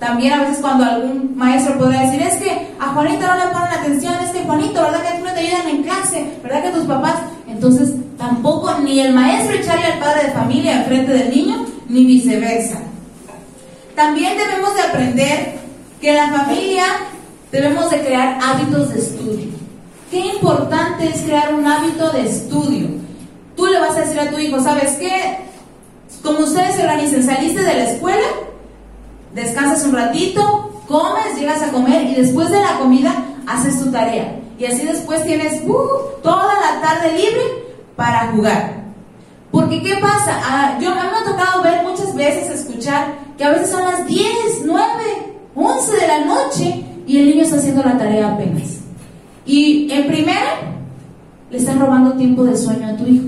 También 0.00 0.32
a 0.32 0.40
veces 0.40 0.58
cuando 0.60 0.84
algún 0.84 1.36
maestro 1.36 1.78
podrá 1.78 2.00
decir, 2.00 2.20
es 2.22 2.34
que 2.36 2.68
a 2.80 2.88
Juanito 2.88 3.24
no 3.24 3.36
le 3.36 3.52
ponen 3.52 3.68
atención, 3.68 4.14
es 4.24 4.30
que 4.30 4.40
Juanito, 4.40 4.82
¿verdad 4.82 5.00
que 5.00 5.18
no 5.22 5.32
te 5.32 5.40
ayudan 5.40 5.68
en 5.68 5.82
clase? 5.84 6.26
¿Verdad 6.42 6.62
que 6.64 6.70
tus 6.70 6.86
papás? 6.86 7.14
Entonces 7.46 7.94
tampoco 8.18 8.78
ni 8.82 8.98
el 8.98 9.14
maestro 9.14 9.54
echaría 9.54 9.94
al 9.94 10.00
padre 10.00 10.24
de 10.24 10.32
familia 10.32 10.80
enfrente 10.80 11.12
del 11.12 11.30
niño, 11.30 11.66
ni 11.88 12.04
viceversa. 12.04 12.78
También 13.94 14.36
debemos 14.36 14.74
de 14.74 14.82
aprender 14.82 15.58
que 16.00 16.10
en 16.10 16.16
la 16.16 16.30
familia 16.30 16.84
debemos 17.52 17.90
de 17.90 18.00
crear 18.00 18.38
hábitos 18.42 18.92
de 18.92 18.98
estudio. 18.98 19.59
Qué 20.10 20.18
importante 20.18 21.06
es 21.06 21.22
crear 21.22 21.54
un 21.54 21.64
hábito 21.64 22.10
de 22.10 22.26
estudio. 22.26 22.88
Tú 23.56 23.66
le 23.66 23.78
vas 23.78 23.96
a 23.96 24.00
decir 24.00 24.18
a 24.18 24.28
tu 24.28 24.38
hijo, 24.40 24.60
¿sabes 24.60 24.96
qué? 24.98 25.38
Como 26.24 26.40
ustedes 26.40 26.74
se 26.74 26.82
organizan, 26.82 27.22
saliste 27.22 27.62
de 27.62 27.74
la 27.74 27.90
escuela, 27.90 28.26
descansas 29.32 29.86
un 29.86 29.94
ratito, 29.94 30.82
comes, 30.88 31.38
llegas 31.38 31.62
a 31.62 31.70
comer 31.70 32.02
y 32.08 32.16
después 32.16 32.50
de 32.50 32.60
la 32.60 32.78
comida 32.78 33.14
haces 33.46 33.78
tu 33.78 33.92
tarea. 33.92 34.36
Y 34.58 34.64
así 34.64 34.84
después 34.84 35.22
tienes 35.22 35.62
uh, 35.64 36.20
toda 36.24 36.54
la 36.54 36.80
tarde 36.80 37.16
libre 37.16 37.42
para 37.94 38.32
jugar. 38.32 38.80
Porque 39.52 39.80
¿qué 39.80 39.94
pasa? 39.96 40.40
Ah, 40.42 40.78
yo 40.80 40.92
me 40.92 41.00
ha 41.00 41.24
tocado 41.24 41.62
ver 41.62 41.84
muchas 41.84 42.16
veces, 42.16 42.50
escuchar 42.50 43.14
que 43.38 43.44
a 43.44 43.50
veces 43.50 43.70
son 43.70 43.84
las 43.84 44.04
10, 44.06 44.26
9, 44.64 44.82
11 45.54 45.96
de 45.96 46.08
la 46.08 46.24
noche 46.24 46.84
y 47.06 47.18
el 47.18 47.26
niño 47.26 47.42
está 47.42 47.56
haciendo 47.56 47.84
la 47.84 47.96
tarea 47.96 48.34
apenas. 48.34 48.79
Y 49.50 49.90
en 49.90 50.06
primera, 50.06 50.60
le 51.50 51.58
están 51.58 51.80
robando 51.80 52.12
tiempo 52.12 52.44
de 52.44 52.56
sueño 52.56 52.86
a 52.86 52.96
tu 52.96 53.04
hijo. 53.04 53.26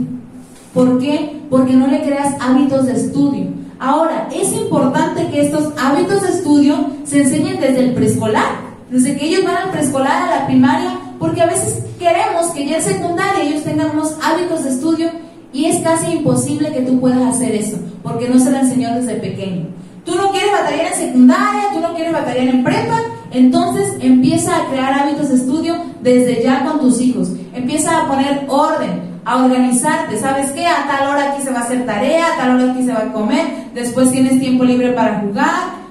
¿Por 0.73 1.01
qué? 1.01 1.43
Porque 1.51 1.73
no 1.73 1.89
le 1.89 2.01
creas 2.03 2.37
hábitos 2.41 2.87
de 2.87 2.93
estudio. 2.93 3.47
Ahora, 3.81 4.29
es 4.33 4.53
importante 4.53 5.27
que 5.33 5.41
estos 5.41 5.73
hábitos 5.77 6.23
de 6.23 6.29
estudio 6.29 6.77
se 7.03 7.23
enseñen 7.23 7.59
desde 7.59 7.81
el 7.81 7.95
preescolar, 7.95 8.53
desde 8.89 9.17
que 9.17 9.27
ellos 9.27 9.43
van 9.43 9.57
al 9.57 9.71
preescolar, 9.73 10.23
a 10.23 10.39
la 10.39 10.47
primaria, 10.47 10.97
porque 11.19 11.43
a 11.43 11.47
veces 11.47 11.83
queremos 11.99 12.53
que 12.55 12.69
ya 12.69 12.77
en 12.77 12.83
secundaria 12.85 13.43
ellos 13.43 13.65
tengan 13.65 13.91
unos 13.91 14.15
hábitos 14.23 14.63
de 14.63 14.71
estudio 14.71 15.11
y 15.53 15.65
es 15.65 15.83
casi 15.83 16.13
imposible 16.13 16.73
que 16.73 16.83
tú 16.83 17.01
puedas 17.01 17.35
hacer 17.35 17.53
eso, 17.53 17.79
porque 18.05 18.29
no 18.29 18.39
se 18.39 18.53
la 18.53 18.61
enseñó 18.61 18.95
desde 18.95 19.17
pequeño. 19.17 19.67
Tú 20.05 20.15
no 20.15 20.31
quieres 20.31 20.53
batallar 20.53 20.87
en 20.87 20.95
secundaria, 20.95 21.65
tú 21.73 21.81
no 21.81 21.95
quieres 21.95 22.13
batallar 22.13 22.47
en 22.47 22.63
prepa, 22.63 23.01
entonces 23.33 23.95
empieza 24.01 24.57
a 24.57 24.67
crear 24.67 24.93
hábitos 25.01 25.29
de 25.31 25.37
estudio 25.37 25.77
desde 26.03 26.43
ya 26.43 26.65
con 26.65 26.81
tus 26.81 27.01
hijos. 27.01 27.31
Empieza 27.55 28.03
a 28.03 28.09
poner 28.09 28.45
orden, 28.49 29.13
a 29.25 29.45
organizarte. 29.45 30.19
¿Sabes 30.19 30.51
qué? 30.53 30.67
A 30.67 30.87
tal 30.87 31.09
hora 31.09 31.33
aquí 31.33 31.43
se 31.43 31.51
va 31.51 31.61
a 31.61 31.63
hacer 31.63 31.87
tarea, 31.87 32.27
a 32.27 32.37
tal 32.37 32.57
hora 32.57 32.73
aquí 32.73 32.85
se 32.85 32.93
va 32.93 33.01
a 33.01 33.13
comer, 33.13 33.71
después 33.75 34.11
tienes 34.11 34.41
tiempo 34.41 34.65
libre 34.65 34.93
para 34.93 35.21
jugar. 35.21 35.83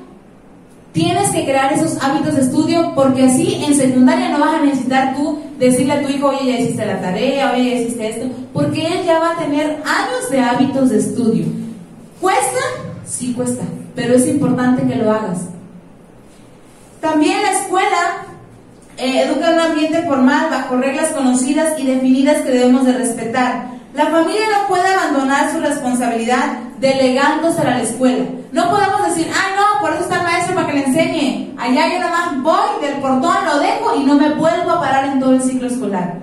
Tienes 0.91 1.29
que 1.29 1.45
crear 1.45 1.71
esos 1.71 2.03
hábitos 2.03 2.35
de 2.35 2.41
estudio 2.41 2.91
porque 2.93 3.23
así 3.23 3.63
en 3.65 3.73
secundaria 3.73 4.27
no 4.29 4.39
vas 4.39 4.55
a 4.55 4.65
necesitar 4.65 5.15
tú 5.15 5.39
decirle 5.57 5.93
a 5.93 6.01
tu 6.01 6.09
hijo, 6.09 6.27
oye, 6.27 6.51
ya 6.51 6.59
hiciste 6.59 6.85
la 6.85 6.99
tarea, 6.99 7.53
oye, 7.53 7.69
ya 7.69 7.75
hiciste 7.77 8.09
esto, 8.09 8.25
porque 8.51 8.85
él 8.85 9.05
ya 9.05 9.19
va 9.19 9.31
a 9.31 9.37
tener 9.37 9.81
años 9.85 10.29
de 10.29 10.39
hábitos 10.41 10.89
de 10.89 10.97
estudio. 10.97 11.45
¿Cuesta? 12.19 12.59
Sí 13.05 13.33
cuesta, 13.33 13.63
pero 13.95 14.15
es 14.15 14.27
importante 14.27 14.85
que 14.85 14.95
lo 14.97 15.11
hagas. 15.11 15.45
También 17.01 17.41
la 17.41 17.51
escuela 17.51 18.27
eh, 18.97 19.23
educa 19.23 19.49
un 19.49 19.59
ambiente 19.59 20.03
formal 20.03 20.49
bajo 20.51 20.77
reglas 20.77 21.09
conocidas 21.09 21.79
y 21.79 21.87
definidas 21.87 22.41
que 22.41 22.51
debemos 22.51 22.85
de 22.85 22.93
respetar. 22.93 23.71
La 23.95 24.05
familia 24.05 24.45
no 24.51 24.67
puede 24.67 24.87
abandonar 24.87 25.51
su 25.51 25.59
responsabilidad 25.59 26.59
delegándosela 26.79 27.71
a 27.71 27.77
la 27.77 27.83
escuela. 27.83 28.23
No 28.51 28.69
podemos 28.69 29.07
decir, 29.07 29.27
ah, 29.33 29.55
no, 29.55 29.81
por 29.81 29.93
eso 29.93 30.03
está 30.03 30.17
el 30.17 30.23
maestro 30.23 30.55
para 30.55 30.67
que 30.67 30.73
le 30.73 30.85
enseñe. 30.85 31.55
Allá 31.57 31.91
yo 31.91 31.99
nada 31.99 32.11
más 32.11 32.43
voy 32.43 32.85
del 32.87 33.01
portón, 33.01 33.45
lo 33.45 33.59
dejo 33.59 33.95
y 33.97 34.03
no 34.03 34.15
me 34.15 34.33
vuelvo 34.35 34.71
a 34.71 34.79
parar 34.79 35.05
en 35.05 35.19
todo 35.19 35.33
el 35.33 35.41
ciclo 35.41 35.67
escolar. 35.67 36.19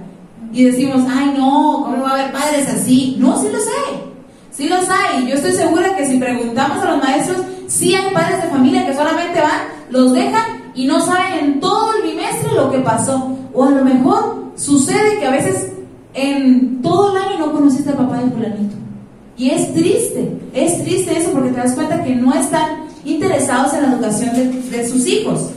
Y 0.52 0.64
decimos, 0.64 1.02
ay, 1.11 1.35
no, 1.37 1.82
¿cómo 1.85 2.02
va 2.02 2.11
a 2.11 2.14
haber 2.14 2.32
padres 2.32 2.68
así? 2.68 3.16
No, 3.18 3.37
sí 3.40 3.49
los 3.52 3.66
hay. 3.66 4.04
Sí 4.50 4.68
los 4.68 4.88
hay. 4.88 5.26
Yo 5.26 5.35
estoy 5.35 5.52
segura 5.52 5.97
que 5.97 6.06
si 6.06 6.18
preguntamos 6.18 6.78
a 6.85 6.90
los 6.92 7.02
maestros, 7.02 7.38
sí 7.66 7.94
hay 7.94 8.12
padres 8.14 8.42
de 8.42 8.49
familia 8.49 8.87
que 8.87 8.94
solamente 8.94 9.40
van, 9.40 9.61
los 9.90 10.12
dejan 10.12 10.67
y 10.78 10.87
no 10.87 11.04
saben 11.04 11.38
en 11.40 11.61
todo 11.61 11.92
el 11.94 12.08
bimestre 12.08 12.52
lo 12.52 12.70
que 12.70 12.78
pasó. 12.78 13.37
O 13.52 13.64
a 13.64 13.70
lo 13.70 13.85
mejor 13.85 14.52
sucede 14.54 15.18
que 15.18 15.26
a 15.26 15.32
veces 15.32 15.73
en 16.14 16.80
todo 16.82 17.16
el 17.16 17.20
año 17.20 17.38
no 17.38 17.52
conociste 17.52 17.90
al 17.90 17.97
papá 17.97 18.18
de 18.18 18.30
fulanito. 18.30 18.76
Y 19.37 19.50
es 19.50 19.75
triste, 19.75 20.38
es 20.54 20.85
triste 20.85 21.18
eso 21.18 21.32
porque 21.32 21.50
te 21.50 21.56
das 21.56 21.73
cuenta 21.73 22.04
que 22.04 22.14
no 22.14 22.32
están 22.32 22.85
interesados 23.04 23.75
en 23.75 23.82
la 23.82 23.88
educación 23.88 24.70
de, 24.70 24.88
sus 24.88 25.04
hijos. 25.08 25.50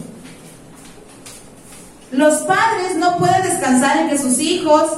Los 2.11 2.39
padres 2.39 2.97
no 2.97 3.17
pueden 3.17 3.43
descansar 3.43 3.97
en 3.97 4.09
que 4.09 4.17
sus 4.17 4.39
hijos, 4.39 4.89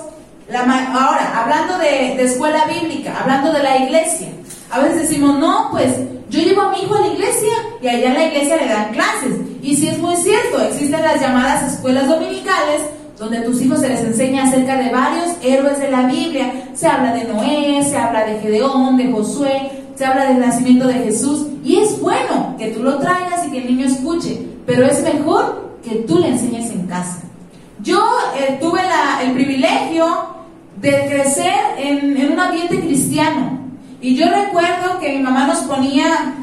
la, 0.48 0.62
ahora, 0.62 1.42
hablando 1.42 1.80
de, 1.80 2.16
de 2.16 2.24
escuela 2.24 2.64
bíblica, 2.66 3.20
hablando 3.20 3.52
de 3.52 3.62
la 3.62 3.78
iglesia, 3.78 4.30
a 4.74 4.80
veces 4.80 5.08
decimos, 5.08 5.38
no, 5.38 5.70
pues 5.72 6.00
yo 6.30 6.42
llevo 6.42 6.62
a 6.62 6.72
mi 6.72 6.82
hijo 6.82 6.96
a 6.96 7.02
la 7.02 7.08
iglesia 7.08 7.54
y 7.80 7.88
allá 7.88 8.08
en 8.08 8.14
la 8.16 8.26
iglesia 8.26 8.58
le 8.58 8.68
dan 8.68 8.92
clases. 8.92 9.34
Y 9.62 9.76
sí 9.76 9.88
es 9.88 10.00
muy 10.00 10.16
cierto, 10.16 10.62
existen 10.64 11.02
las 11.02 11.22
llamadas 11.22 11.74
escuelas 11.74 12.08
dominicales 12.08 12.82
donde 13.20 13.38
a 13.38 13.46
tus 13.46 13.62
hijos 13.62 13.80
se 13.80 13.90
les 13.90 14.02
enseña 14.02 14.46
acerca 14.46 14.78
de 14.78 14.90
varios 14.90 15.30
héroes 15.44 15.80
de 15.80 15.92
la 15.92 16.08
Biblia. 16.08 16.70
Se 16.74 16.88
habla 16.88 17.14
de 17.14 17.26
Noé, 17.26 17.84
se 17.84 17.96
habla 17.96 18.26
de 18.26 18.40
Gedeón, 18.40 18.98
de 18.98 19.12
Josué, 19.12 19.72
se 19.96 20.06
habla 20.06 20.26
del 20.26 20.40
nacimiento 20.40 20.88
de 20.88 20.96
Jesús. 20.96 21.46
Y 21.64 21.78
es 21.78 22.02
bueno 22.02 22.56
que 22.58 22.70
tú 22.70 22.82
lo 22.82 22.98
traigas 22.98 23.46
y 23.46 23.52
que 23.52 23.60
el 23.60 23.68
niño 23.68 23.86
escuche, 23.86 24.42
pero 24.66 24.86
es 24.86 25.04
mejor 25.04 25.72
que 25.84 25.98
tú 26.08 26.18
le 26.18 26.30
enseñes 26.30 26.72
en 26.72 26.88
casa. 26.88 27.22
Yo 27.84 28.04
eh, 28.40 28.58
tuve 28.60 28.82
el 29.24 29.34
privilegio 29.34 30.08
de 30.82 30.90
crecer 31.10 31.54
en, 31.78 32.18
en 32.18 32.34
un 32.34 32.40
ambiente 32.40 32.80
cristiano. 32.80 33.63
Y 34.04 34.16
yo 34.16 34.26
recuerdo 34.26 35.00
que 35.00 35.16
mi 35.16 35.24
mamá 35.24 35.48
nos 35.48 35.60
ponía, 35.60 36.36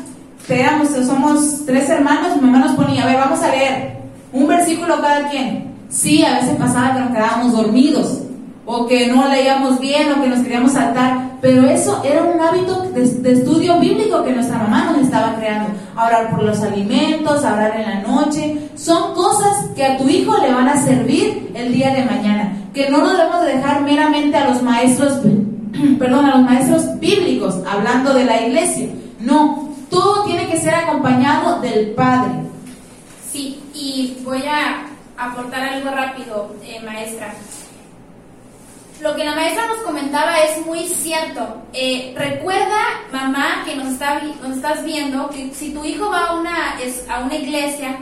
éramos, 0.49 0.89
somos 1.07 1.67
tres 1.67 1.91
hermanos, 1.91 2.37
mi 2.37 2.49
mamá 2.49 2.65
nos 2.65 2.73
ponía, 2.73 3.03
a 3.03 3.07
ver, 3.07 3.19
vamos 3.19 3.43
a 3.43 3.51
leer 3.51 3.99
un 4.33 4.49
versículo 4.49 4.99
cada 5.03 5.29
quien. 5.29 5.71
Sí, 5.91 6.25
a 6.25 6.37
veces 6.37 6.57
pasaba 6.57 6.95
que 6.95 7.01
nos 7.01 7.11
quedábamos 7.11 7.53
dormidos, 7.53 8.23
o 8.65 8.87
que 8.87 9.09
no 9.09 9.29
leíamos 9.29 9.79
bien, 9.79 10.11
o 10.11 10.23
que 10.23 10.29
nos 10.29 10.41
queríamos 10.41 10.73
saltar, 10.73 11.33
pero 11.43 11.69
eso 11.69 12.03
era 12.03 12.23
un 12.23 12.41
hábito 12.41 12.93
de, 12.95 13.33
estudio 13.33 13.79
bíblico 13.79 14.25
que 14.25 14.33
nuestra 14.33 14.57
mamá 14.57 14.93
nos 14.93 15.03
estaba 15.03 15.37
creando. 15.37 15.69
Orar 15.95 16.31
por 16.31 16.43
los 16.43 16.63
alimentos, 16.63 17.45
hablar 17.45 17.77
en 17.77 17.91
la 17.91 18.01
noche, 18.09 18.71
son 18.75 19.15
cosas 19.15 19.67
que 19.77 19.85
a 19.85 19.99
tu 19.99 20.09
hijo 20.09 20.35
le 20.41 20.51
van 20.51 20.69
a 20.69 20.83
servir 20.83 21.53
el 21.55 21.75
día 21.75 21.93
de 21.93 22.07
mañana, 22.07 22.55
que 22.73 22.89
no 22.89 23.03
nos 23.03 23.19
debemos 23.19 23.45
dejar 23.45 23.83
meramente 23.83 24.39
a 24.39 24.49
los 24.49 24.63
maestros 24.63 25.21
perdón, 25.99 26.25
a 26.27 26.37
los 26.37 26.43
maestros 26.43 26.99
bíblicos, 26.99 27.57
hablando 27.67 28.15
de 28.15 28.25
la 28.25 28.43
iglesia. 28.43 28.89
No, 29.21 29.75
todo 29.89 30.25
tiene 30.25 30.49
que 30.49 30.59
ser 30.59 30.75
acompañado 30.75 31.61
del 31.61 31.91
Padre. 31.91 32.33
Sí, 33.31 33.63
y 33.75 34.19
voy 34.25 34.43
a 34.47 34.87
aportar 35.17 35.63
algo 35.63 35.91
rápido, 35.91 36.55
eh, 36.65 36.81
maestra. 36.85 37.35
Lo 39.01 39.15
que 39.17 39.25
la 39.25 39.35
maestra 39.35 39.67
nos 39.67 39.79
comentaba 39.79 40.39
es 40.41 40.67
muy 40.67 40.87
cierto. 40.87 41.63
Eh, 41.73 42.15
recuerda, 42.17 42.81
mamá, 43.13 43.63
que 43.65 43.75
nos, 43.75 43.89
está, 43.89 44.21
nos 44.43 44.57
estás 44.57 44.85
viendo, 44.85 45.31
que 45.31 45.55
si 45.55 45.73
tu 45.73 45.85
hijo 45.85 46.11
va 46.11 46.27
a 46.27 46.35
una, 46.35 46.77
a 47.09 47.21
una 47.21 47.35
iglesia, 47.35 47.97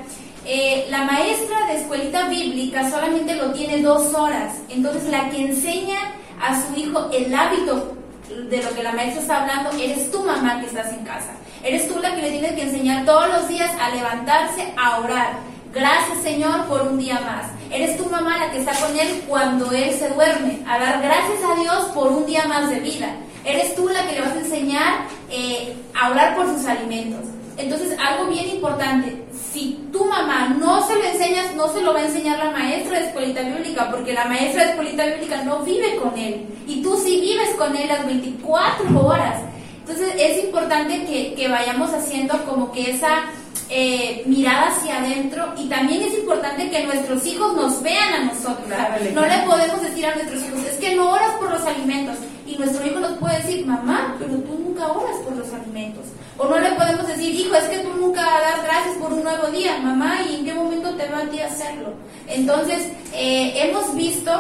eh, 0.45 0.87
la 0.91 1.05
maestra 1.05 1.67
de 1.67 1.77
escuelita 1.77 2.29
bíblica 2.29 2.91
solamente 2.91 3.35
lo 3.37 3.53
tiene 3.53 3.81
dos 3.81 4.13
horas. 4.15 4.57
Entonces, 4.69 5.09
la 5.09 5.31
que 5.31 5.45
enseña 5.45 5.99
a 6.41 6.63
su 6.63 6.79
hijo 6.79 7.11
el 7.13 7.35
hábito 7.35 7.95
de 8.29 8.63
lo 8.63 8.75
que 8.75 8.83
la 8.83 8.93
maestra 8.93 9.23
está 9.23 9.41
hablando, 9.43 9.71
eres 9.83 10.11
tu 10.11 10.23
mamá 10.23 10.61
que 10.61 10.67
estás 10.67 10.93
en 10.93 11.05
casa. 11.05 11.33
Eres 11.65 11.89
tú 11.89 11.99
la 12.01 12.15
que 12.15 12.23
le 12.23 12.31
tienes 12.31 12.53
que 12.53 12.63
enseñar 12.63 13.05
todos 13.05 13.29
los 13.29 13.49
días 13.49 13.71
a 13.81 13.91
levantarse, 13.95 14.73
a 14.77 15.01
orar. 15.01 15.39
Gracias 15.75 16.19
Señor 16.23 16.67
por 16.67 16.83
un 16.83 16.99
día 16.99 17.21
más. 17.21 17.47
Eres 17.71 17.97
tu 17.97 18.09
mamá 18.09 18.39
la 18.39 18.51
que 18.51 18.59
está 18.59 18.73
con 18.75 18.99
él 18.99 19.23
cuando 19.29 19.71
él 19.73 19.93
se 19.93 20.09
duerme. 20.11 20.61
A 20.67 20.79
dar 20.79 21.03
gracias 21.03 21.39
a 21.45 21.61
Dios 21.61 21.85
por 21.95 22.09
un 22.09 22.27
día 22.27 22.47
más 22.47 22.71
de 22.71 22.81
vida. 22.81 23.09
Eres 23.45 23.75
tú 23.75 23.89
la 23.89 24.07
que 24.07 24.15
le 24.15 24.21
vas 24.21 24.33
a 24.33 24.41
enseñar 24.41 24.95
eh, 25.31 25.75
a 25.99 26.11
orar 26.11 26.37
por 26.37 26.47
sus 26.47 26.67
alimentos. 26.67 27.38
Entonces, 27.59 27.97
algo 27.99 28.31
bien 28.31 28.49
importante, 28.49 29.25
si 29.53 29.79
tu 29.93 30.05
mamá 30.05 30.57
no 30.59 30.87
se 30.87 30.95
lo 30.95 31.05
enseñas, 31.05 31.55
no 31.57 31.69
se 31.73 31.83
lo 31.83 31.93
va 31.93 32.01
a 32.01 32.07
enseñar 32.07 32.39
la 32.39 32.53
maestra 32.53 33.01
de 33.01 33.07
escuelita 33.07 33.43
bíblica, 33.43 33.91
porque 33.91 34.13
la 34.13 34.27
maestra 34.27 34.65
de 34.65 34.71
escuelita 34.71 35.05
bíblica 35.07 35.43
no 35.43 35.61
vive 35.61 35.97
con 35.97 36.17
él. 36.17 36.47
Y 36.67 36.83
tú 36.83 36.97
sí 36.97 37.21
vives 37.21 37.51
con 37.57 37.77
él 37.77 37.89
las 37.89 38.07
24 38.07 39.05
horas. 39.05 39.43
Entonces, 39.81 40.15
es 40.19 40.45
importante 40.45 41.05
que, 41.05 41.35
que 41.35 41.49
vayamos 41.49 41.93
haciendo 41.93 42.45
como 42.45 42.71
que 42.71 42.93
esa 42.93 43.25
eh, 43.71 44.23
mirada 44.25 44.69
hacia 44.69 44.99
adentro 44.99 45.53
y 45.59 45.69
también 45.69 46.03
es 46.03 46.15
importante 46.15 46.71
que 46.71 46.85
nuestros 46.85 47.27
hijos 47.27 47.55
nos 47.55 47.83
vean 47.83 48.15
a 48.15 48.25
nosotros. 48.25 48.67
No 49.13 49.27
le 49.27 49.39
podemos 49.45 49.83
decir 49.83 50.07
a 50.07 50.15
nuestros 50.15 50.43
hijos, 50.43 50.65
es 50.65 50.77
que 50.79 50.95
no 50.95 51.11
oras 51.11 51.33
por 51.39 51.51
los 51.51 51.63
alimentos. 51.65 52.17
Y 52.47 52.57
nuestro 52.57 52.87
hijo 52.87 52.99
nos 53.01 53.19
puede 53.19 53.37
decir, 53.39 53.67
mamá, 53.67 54.17
pero 54.19 54.37
tú 54.37 54.59
nunca 54.59 54.87
oras 54.87 55.17
por 55.23 55.37
los 55.37 55.53
alimentos. 55.53 56.05
O 56.39 56.47
no 56.49 56.59
le 56.61 56.71
podemos 56.71 57.07
decir, 57.09 57.35
hijo, 57.35 57.55
es 57.57 57.65
que 57.65 57.79
tú 57.79 57.89
nunca 57.99 58.23
das 58.23 58.63
gracias 58.63 58.97
por 58.99 59.13
un 59.13 59.25
nuevo 59.25 59.49
día, 59.49 59.79
mamá, 59.79 60.19
¿y 60.23 60.37
en 60.37 60.45
qué 60.45 60.55
momento 60.55 60.95
te 60.95 61.09
va 61.09 61.19
a 61.19 61.29
ti 61.29 61.41
hacerlo? 61.41 61.95
Entonces, 62.29 62.87
eh, 63.13 63.55
hemos 63.57 63.93
visto 63.97 64.31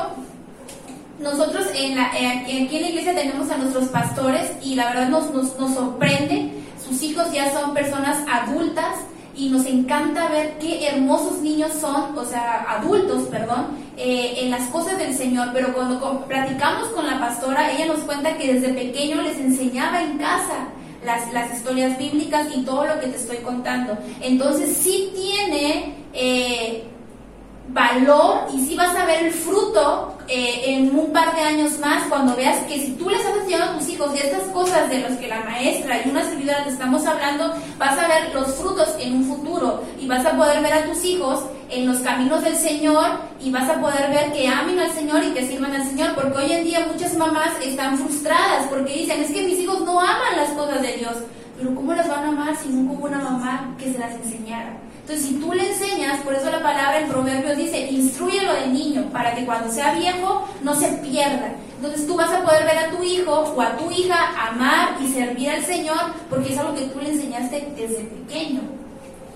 nosotros 1.19 1.67
en 1.75 1.97
la, 1.97 2.17
eh, 2.17 2.45
aquí 2.45 2.77
en 2.77 2.83
la 2.83 2.89
iglesia 2.89 3.17
tenemos 3.17 3.51
a 3.51 3.57
nuestros 3.57 3.87
pastores 3.87 4.53
y 4.63 4.77
la 4.77 4.91
verdad 4.91 5.09
nos, 5.09 5.35
nos, 5.35 5.59
nos 5.59 5.75
sorprende, 5.75 6.53
sus 6.87 7.03
hijos 7.03 7.33
ya 7.33 7.53
son 7.53 7.75
personas 7.75 8.19
adultas 8.31 8.95
y 9.35 9.49
nos 9.49 9.67
encanta 9.67 10.29
ver 10.29 10.57
qué 10.61 10.89
hermosos 10.89 11.41
niños 11.41 11.73
son, 11.81 12.17
o 12.17 12.25
sea, 12.25 12.65
adultos, 12.79 13.25
perdón, 13.25 13.69
eh, 13.97 14.35
en 14.43 14.53
las 14.53 14.69
cosas 14.69 14.99
del 14.99 15.15
Señor. 15.15 15.49
Pero 15.53 15.73
cuando 15.75 16.25
platicamos 16.27 16.89
con 16.91 17.07
la 17.07 17.19
pastora, 17.19 17.73
ella 17.73 17.87
nos 17.87 18.01
cuenta 18.01 18.37
que 18.37 18.55
desde 18.55 18.73
pequeño 18.73 19.21
les 19.23 19.39
enseñaba 19.39 20.01
en 20.03 20.19
casa 20.19 20.69
las, 21.05 21.33
las 21.33 21.53
historias 21.55 21.99
bíblicas 21.99 22.49
y 22.55 22.63
todo 22.63 22.87
lo 22.87 23.01
que 23.01 23.09
te 23.09 23.17
estoy 23.17 23.39
contando. 23.39 23.97
Entonces 24.21 24.77
sí 24.77 25.13
tiene... 25.15 25.95
Eh, 26.13 26.85
valor 27.71 28.47
y 28.53 28.65
si 28.65 28.75
vas 28.77 28.95
a 28.97 29.05
ver 29.05 29.25
el 29.25 29.33
fruto 29.33 30.15
eh, 30.27 30.63
en 30.67 30.99
un 30.99 31.13
par 31.13 31.35
de 31.35 31.43
años 31.43 31.79
más 31.79 32.05
cuando 32.09 32.35
veas 32.35 32.59
que 32.65 32.79
si 32.79 32.93
tú 32.93 33.11
les 33.11 33.25
has 33.25 33.37
enseñado 33.37 33.65
a 33.65 33.79
tus 33.79 33.89
hijos 33.89 34.13
de 34.13 34.21
estas 34.21 34.43
cosas 34.45 34.89
de 34.89 35.01
las 35.01 35.17
que 35.19 35.29
la 35.29 35.41
maestra 35.41 36.01
y 36.05 36.09
una 36.09 36.25
servidora 36.25 36.65
te 36.65 36.71
estamos 36.71 37.07
hablando, 37.07 37.53
vas 37.79 37.99
a 37.99 38.09
ver 38.09 38.35
los 38.35 38.55
frutos 38.55 38.95
en 38.99 39.17
un 39.17 39.25
futuro 39.25 39.83
y 40.01 40.07
vas 40.07 40.25
a 40.25 40.37
poder 40.37 40.63
ver 40.63 40.73
a 40.73 40.85
tus 40.87 41.05
hijos 41.05 41.45
en 41.71 41.87
los 41.87 42.01
caminos 42.01 42.43
del 42.43 42.57
Señor 42.57 43.07
y 43.41 43.51
vas 43.51 43.69
a 43.69 43.81
poder 43.81 44.11
ver 44.11 44.33
que 44.33 44.49
amen 44.49 44.79
al 44.79 44.91
Señor 44.93 45.23
y 45.25 45.33
que 45.33 45.47
sirvan 45.47 45.75
al 45.75 45.87
Señor, 45.87 46.15
porque 46.15 46.39
hoy 46.39 46.53
en 46.53 46.65
día 46.65 46.87
muchas 46.91 47.15
mamás 47.17 47.53
están 47.63 47.99
frustradas 47.99 48.67
porque 48.71 48.95
dicen, 48.95 49.21
es 49.21 49.31
que 49.31 49.43
mis 49.43 49.59
hijos 49.59 49.81
no 49.83 50.01
aman 50.01 50.37
las 50.37 50.51
cosas 50.51 50.81
de 50.81 50.97
Dios, 50.97 51.17
pero 51.59 51.75
¿cómo 51.75 51.93
las 51.93 52.09
van 52.09 52.25
a 52.25 52.29
amar 52.29 52.57
si 52.57 52.71
no 52.71 52.93
hubo 52.93 53.07
una 53.07 53.19
mamá 53.19 53.75
que 53.79 53.93
se 53.93 53.99
las 53.99 54.15
enseñara? 54.15 54.88
Entonces, 55.09 55.31
si 55.31 55.35
tú 55.37 55.55
le 55.55 55.67
enseñas, 55.67 56.21
por 56.21 56.35
eso 56.35 56.51
la 56.51 56.63
palabra 56.63 57.01
en 57.01 57.09
Proverbios 57.09 57.57
dice, 57.57 57.91
instruyelo 57.91 58.53
de 58.53 58.67
niño, 58.67 59.09
para 59.11 59.35
que 59.35 59.47
cuando 59.47 59.73
sea 59.73 59.95
viejo 59.95 60.47
no 60.63 60.77
se 60.77 60.87
pierda. 60.99 61.51
Entonces 61.77 62.07
tú 62.07 62.15
vas 62.15 62.31
a 62.31 62.43
poder 62.43 62.65
ver 62.67 62.77
a 62.77 62.91
tu 62.91 63.03
hijo 63.03 63.33
o 63.33 63.63
a 63.63 63.75
tu 63.79 63.91
hija 63.91 64.19
amar 64.51 64.99
y 65.01 65.11
servir 65.11 65.49
al 65.49 65.65
Señor, 65.65 65.97
porque 66.29 66.53
es 66.53 66.59
algo 66.59 66.75
que 66.75 66.83
tú 66.89 67.01
le 67.01 67.13
enseñaste 67.13 67.73
desde 67.75 68.05
pequeño. 68.05 68.61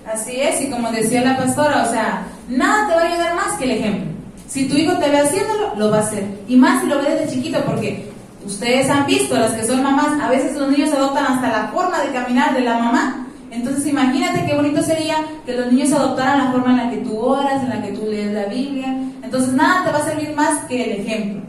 Así 0.05 0.39
es, 0.39 0.61
y 0.61 0.69
como 0.69 0.91
decía 0.91 1.23
la 1.23 1.37
pastora, 1.37 1.87
o 1.87 1.91
sea, 1.91 2.27
nada 2.47 2.87
te 2.87 2.93
va 2.93 3.01
a 3.01 3.05
ayudar 3.05 3.35
más 3.35 3.57
que 3.57 3.63
el 3.63 3.71
ejemplo. 3.71 4.11
Si 4.47 4.69
tu 4.69 4.75
hijo 4.75 4.95
te 4.99 5.09
ve 5.09 5.21
haciéndolo, 5.21 5.73
lo 5.75 5.89
va 5.89 5.97
a 5.97 6.01
hacer. 6.01 6.23
Y 6.47 6.55
más 6.55 6.81
si 6.81 6.87
lo 6.87 6.99
ve 6.99 7.15
desde 7.15 7.33
chiquito, 7.33 7.65
porque 7.65 8.11
ustedes 8.45 8.91
han 8.91 9.07
visto, 9.07 9.35
las 9.35 9.53
que 9.53 9.65
son 9.65 9.81
mamás, 9.81 10.21
a 10.21 10.29
veces 10.29 10.55
los 10.55 10.69
niños 10.69 10.93
adoptan 10.93 11.25
hasta 11.25 11.47
la 11.47 11.67
forma 11.69 11.99
de 12.01 12.11
caminar 12.11 12.53
de 12.53 12.61
la 12.61 12.77
mamá 12.77 13.22
entonces 13.53 13.85
imagínate 13.85 14.45
qué 14.45 14.55
bonito 14.55 14.81
sería 14.81 15.17
que 15.45 15.53
los 15.53 15.71
niños 15.71 15.93
adoptaran 15.93 16.45
la 16.45 16.51
forma 16.51 16.71
en 16.71 16.77
la 16.77 16.89
que 16.89 16.97
tú 16.97 17.19
oras, 17.19 17.61
en 17.61 17.69
la 17.69 17.81
que 17.83 17.91
tú 17.91 18.07
lees 18.09 18.33
la 18.33 18.45
Biblia. 18.45 18.87
Entonces 19.21 19.53
nada 19.53 19.85
te 19.85 19.91
va 19.91 19.99
a 19.99 20.05
servir 20.05 20.33
más 20.35 20.65
que 20.65 20.83
el 20.83 21.01
ejemplo. 21.01 21.43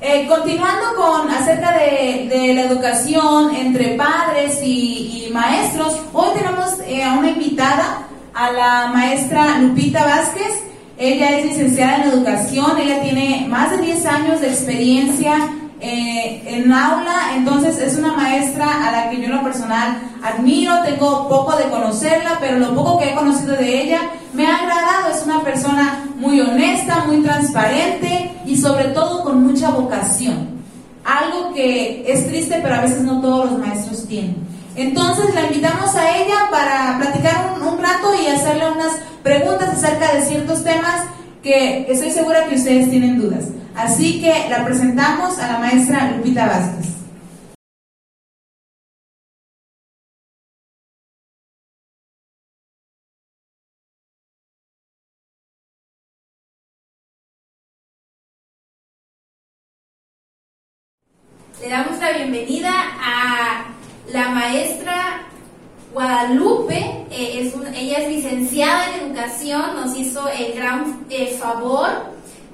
Eh, 0.00 0.26
continuando 0.28 0.94
con 0.96 1.30
acerca 1.30 1.72
de, 1.72 2.52
la 2.54 2.62
educación 2.62 3.54
entre 3.54 3.94
padres 3.94 4.60
y, 4.64 5.28
maestros, 5.32 6.00
hoy 6.12 6.28
tenemos 6.34 6.80
eh, 6.86 7.04
a 7.04 7.14
una 7.14 7.30
invitada, 7.30 8.06
a 8.34 8.52
la 8.52 8.86
maestra 8.92 9.58
Lupita 9.58 10.04
Vázquez. 10.04 10.64
Ella 10.96 11.38
es 11.38 11.46
licenciada 11.46 11.96
en 11.96 12.10
educación, 12.10 12.78
ella 12.78 13.00
tiene 13.02 13.46
más 13.48 13.70
de 13.70 13.78
10 13.78 14.06
años 14.06 14.40
de 14.40 14.48
experiencia 14.48 15.36
eh, 15.80 16.42
en 16.46 16.72
aula, 16.72 17.34
entonces 17.36 17.78
es 17.78 17.96
una 17.96 18.14
maestra 18.14 18.88
a 18.88 18.90
la 18.90 19.10
que 19.10 19.18
yo 19.18 19.24
en 19.26 19.36
lo 19.36 19.42
personal 19.44 19.98
admiro, 20.22 20.82
tengo 20.84 21.28
poco 21.28 21.56
de 21.56 21.68
conocerla, 21.68 22.38
pero 22.40 22.58
lo 22.58 22.74
poco 22.74 22.98
que 22.98 23.10
he 23.10 23.14
conocido 23.14 23.54
de 23.54 23.82
ella 23.82 24.00
me 24.32 24.46
ha 24.46 24.56
agradado, 24.56 25.10
es 25.14 25.22
una 25.24 25.42
persona 25.42 26.04
muy 26.16 26.40
honesta, 26.40 27.04
muy 27.06 27.22
transparente 27.22 28.32
y 28.44 28.56
sobre 28.56 28.84
todo 28.86 29.22
con 29.22 29.44
mucha 29.46 29.70
vocación. 29.70 30.58
Algo 31.04 31.54
que 31.54 32.04
es 32.06 32.26
triste, 32.26 32.60
pero 32.62 32.74
a 32.74 32.80
veces 32.82 33.02
no 33.02 33.20
todos 33.20 33.50
los 33.50 33.58
maestros 33.58 34.06
tienen. 34.06 34.36
Entonces 34.76 35.34
la 35.34 35.42
invitamos 35.46 35.94
a 35.94 36.18
ella 36.18 36.48
para 36.50 36.98
platicar 36.98 37.56
un, 37.56 37.66
un 37.66 37.78
rato 37.78 38.08
y 38.22 38.26
hacerle 38.28 38.70
unas 38.70 38.92
preguntas 39.22 39.70
acerca 39.70 40.14
de 40.14 40.22
ciertos 40.22 40.62
temas 40.62 41.04
que 41.42 41.86
estoy 41.88 42.10
segura 42.10 42.46
que 42.46 42.56
ustedes 42.56 42.90
tienen 42.90 43.20
dudas. 43.20 43.44
Así 43.74 44.20
que 44.20 44.48
la 44.50 44.64
presentamos 44.64 45.38
a 45.38 45.52
la 45.52 45.58
maestra 45.58 46.10
Lupita 46.10 46.46
Vázquez. 46.46 46.97
Bienvenida 62.12 62.72
a 62.72 63.64
la 64.12 64.28
maestra 64.30 65.26
Guadalupe, 65.92 66.76
eh, 67.10 67.40
es 67.40 67.54
ella 67.74 67.98
es 67.98 68.08
licenciada 68.08 68.94
en 68.94 69.06
educación, 69.06 69.74
nos 69.76 69.96
hizo 69.96 70.26
el 70.28 70.54
gran 70.54 71.04
eh, 71.10 71.36
favor 71.38 71.88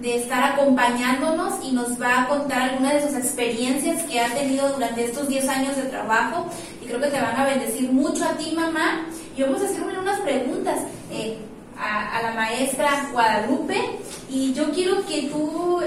de 0.01 0.17
estar 0.17 0.55
acompañándonos 0.55 1.65
y 1.65 1.71
nos 1.73 2.01
va 2.01 2.23
a 2.23 2.29
contar 2.29 2.63
algunas 2.71 2.95
de 2.95 3.03
sus 3.03 3.17
experiencias 3.17 4.03
que 4.05 4.21
ha 4.21 4.35
tenido 4.35 4.71
durante 4.71 5.05
estos 5.05 5.29
10 5.29 5.49
años 5.49 5.77
de 5.77 5.83
trabajo. 5.85 6.47
Y 6.83 6.87
creo 6.87 7.01
que 7.01 7.09
te 7.09 7.21
van 7.21 7.37
a 7.37 7.45
bendecir 7.45 7.93
mucho 7.93 8.25
a 8.25 8.37
ti 8.37 8.53
mamá. 8.57 9.07
Y 9.37 9.43
vamos 9.43 9.63
a 9.63 9.67
hacerle 9.67 9.99
unas 9.99 10.21
preguntas 10.21 10.81
eh, 11.13 11.39
a, 11.79 12.23
la 12.23 12.33
maestra 12.33 13.09
Guadalupe. 13.13 13.81
Y 14.29 14.53
yo 14.53 14.71
quiero 14.73 15.05
que 15.07 15.23
tú 15.23 15.81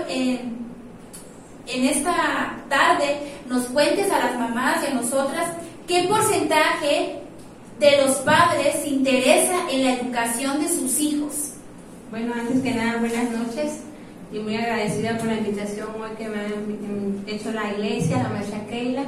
en 1.67 1.83
esta 1.83 2.55
tarde 2.69 3.36
nos 3.47 3.65
cuentes 3.67 4.11
a 4.11 4.19
las 4.19 4.39
mamás 4.39 4.83
y 4.83 4.91
a 4.91 4.93
nosotras 4.93 5.51
qué 5.87 6.05
porcentaje 6.09 7.19
de 7.79 7.97
los 8.03 8.17
padres 8.17 8.75
se 8.81 8.89
interesa 8.89 9.69
en 9.71 9.85
la 9.85 9.93
educación 9.93 10.61
de 10.61 10.67
sus 10.67 10.99
hijos. 10.99 11.51
Bueno, 12.09 12.33
antes 12.33 12.61
que 12.61 12.73
nada, 12.73 12.97
buenas 12.97 13.29
noches 13.31 13.81
y 14.31 14.39
muy 14.39 14.55
agradecida 14.55 15.17
por 15.17 15.27
la 15.27 15.35
invitación 15.35 15.87
hoy 16.01 16.15
que 16.17 16.27
me 16.27 16.39
han 16.39 17.23
hecho 17.27 17.51
la 17.51 17.71
iglesia, 17.71 18.23
la 18.23 18.29
maestra 18.29 18.65
Keila. 18.67 19.03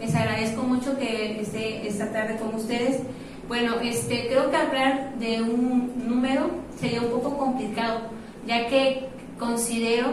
Les 0.00 0.14
agradezco 0.14 0.62
mucho 0.62 0.96
que 0.98 1.40
esté 1.40 1.86
esta 1.86 2.10
tarde 2.12 2.36
con 2.36 2.54
ustedes. 2.54 3.00
Bueno, 3.46 3.76
este, 3.82 4.28
creo 4.28 4.50
que 4.50 4.56
hablar 4.56 5.14
de 5.18 5.42
un 5.42 5.92
número 6.06 6.50
sería 6.78 7.00
un 7.00 7.10
poco 7.10 7.36
complicado, 7.36 8.02
ya 8.46 8.68
que 8.68 9.08
considero 9.38 10.08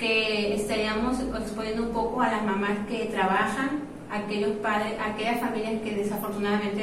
que 0.00 0.54
estaríamos 0.54 1.20
exponiendo 1.20 1.84
un 1.84 1.90
poco 1.90 2.22
a 2.22 2.30
las 2.32 2.44
mamás 2.44 2.78
que 2.88 3.04
trabajan, 3.06 3.82
aquellos 4.10 4.56
padres, 4.56 4.94
aquellas 5.00 5.38
familias 5.38 5.82
que 5.82 5.94
desafortunadamente 5.94 6.82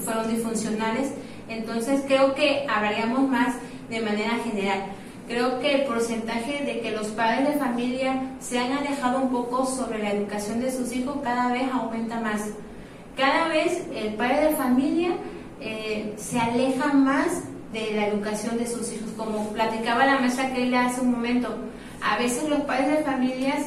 fueron 0.00 0.28
disfuncionales. 0.28 1.12
Entonces 1.48 2.02
creo 2.06 2.34
que 2.34 2.64
hablaríamos 2.66 3.28
más 3.28 3.56
de 3.90 4.00
manera 4.00 4.38
general 4.42 4.84
creo 5.26 5.58
que 5.60 5.74
el 5.74 5.84
porcentaje 5.84 6.64
de 6.64 6.80
que 6.80 6.90
los 6.90 7.08
padres 7.08 7.48
de 7.48 7.54
familia 7.54 8.34
se 8.40 8.58
han 8.58 8.72
alejado 8.72 9.20
un 9.20 9.30
poco 9.30 9.64
sobre 9.66 9.98
la 9.98 10.12
educación 10.12 10.60
de 10.60 10.70
sus 10.70 10.92
hijos 10.92 11.16
cada 11.22 11.52
vez 11.52 11.64
aumenta 11.72 12.20
más. 12.20 12.50
Cada 13.16 13.48
vez 13.48 13.84
el 13.94 14.14
padre 14.14 14.50
de 14.50 14.56
familia 14.56 15.16
eh, 15.60 16.14
se 16.16 16.38
aleja 16.38 16.92
más 16.92 17.44
de 17.72 17.92
la 17.94 18.08
educación 18.08 18.58
de 18.58 18.66
sus 18.66 18.92
hijos. 18.92 19.10
Como 19.16 19.48
platicaba 19.52 20.04
la 20.04 20.18
maestra 20.18 20.52
que 20.52 20.76
hace 20.76 21.00
un 21.00 21.12
momento, 21.12 21.56
a 22.04 22.18
veces 22.18 22.48
los 22.48 22.60
padres 22.60 22.98
de 22.98 23.04
familias 23.04 23.66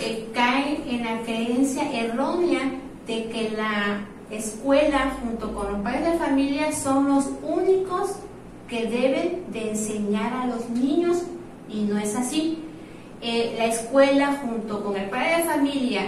eh, 0.00 0.28
caen 0.34 0.84
en 0.88 1.04
la 1.04 1.22
creencia 1.22 1.90
errónea 1.92 2.60
de 3.06 3.28
que 3.28 3.50
la 3.50 4.04
escuela 4.30 5.16
junto 5.22 5.54
con 5.54 5.72
los 5.72 5.80
padres 5.82 6.12
de 6.12 6.18
familia 6.18 6.72
son 6.72 7.08
los 7.08 7.30
únicos 7.42 8.16
que 8.68 8.86
deben 8.86 9.44
de 9.52 9.70
enseñar 9.70 10.32
a 10.34 10.46
los 10.46 10.68
niños 10.70 11.22
y 11.68 11.82
no 11.82 11.98
es 11.98 12.14
así. 12.14 12.64
Eh, 13.22 13.54
la 13.56 13.66
escuela 13.66 14.38
junto 14.42 14.84
con 14.84 14.96
el 14.96 15.08
padre 15.08 15.38
de 15.38 15.42
familia 15.44 16.02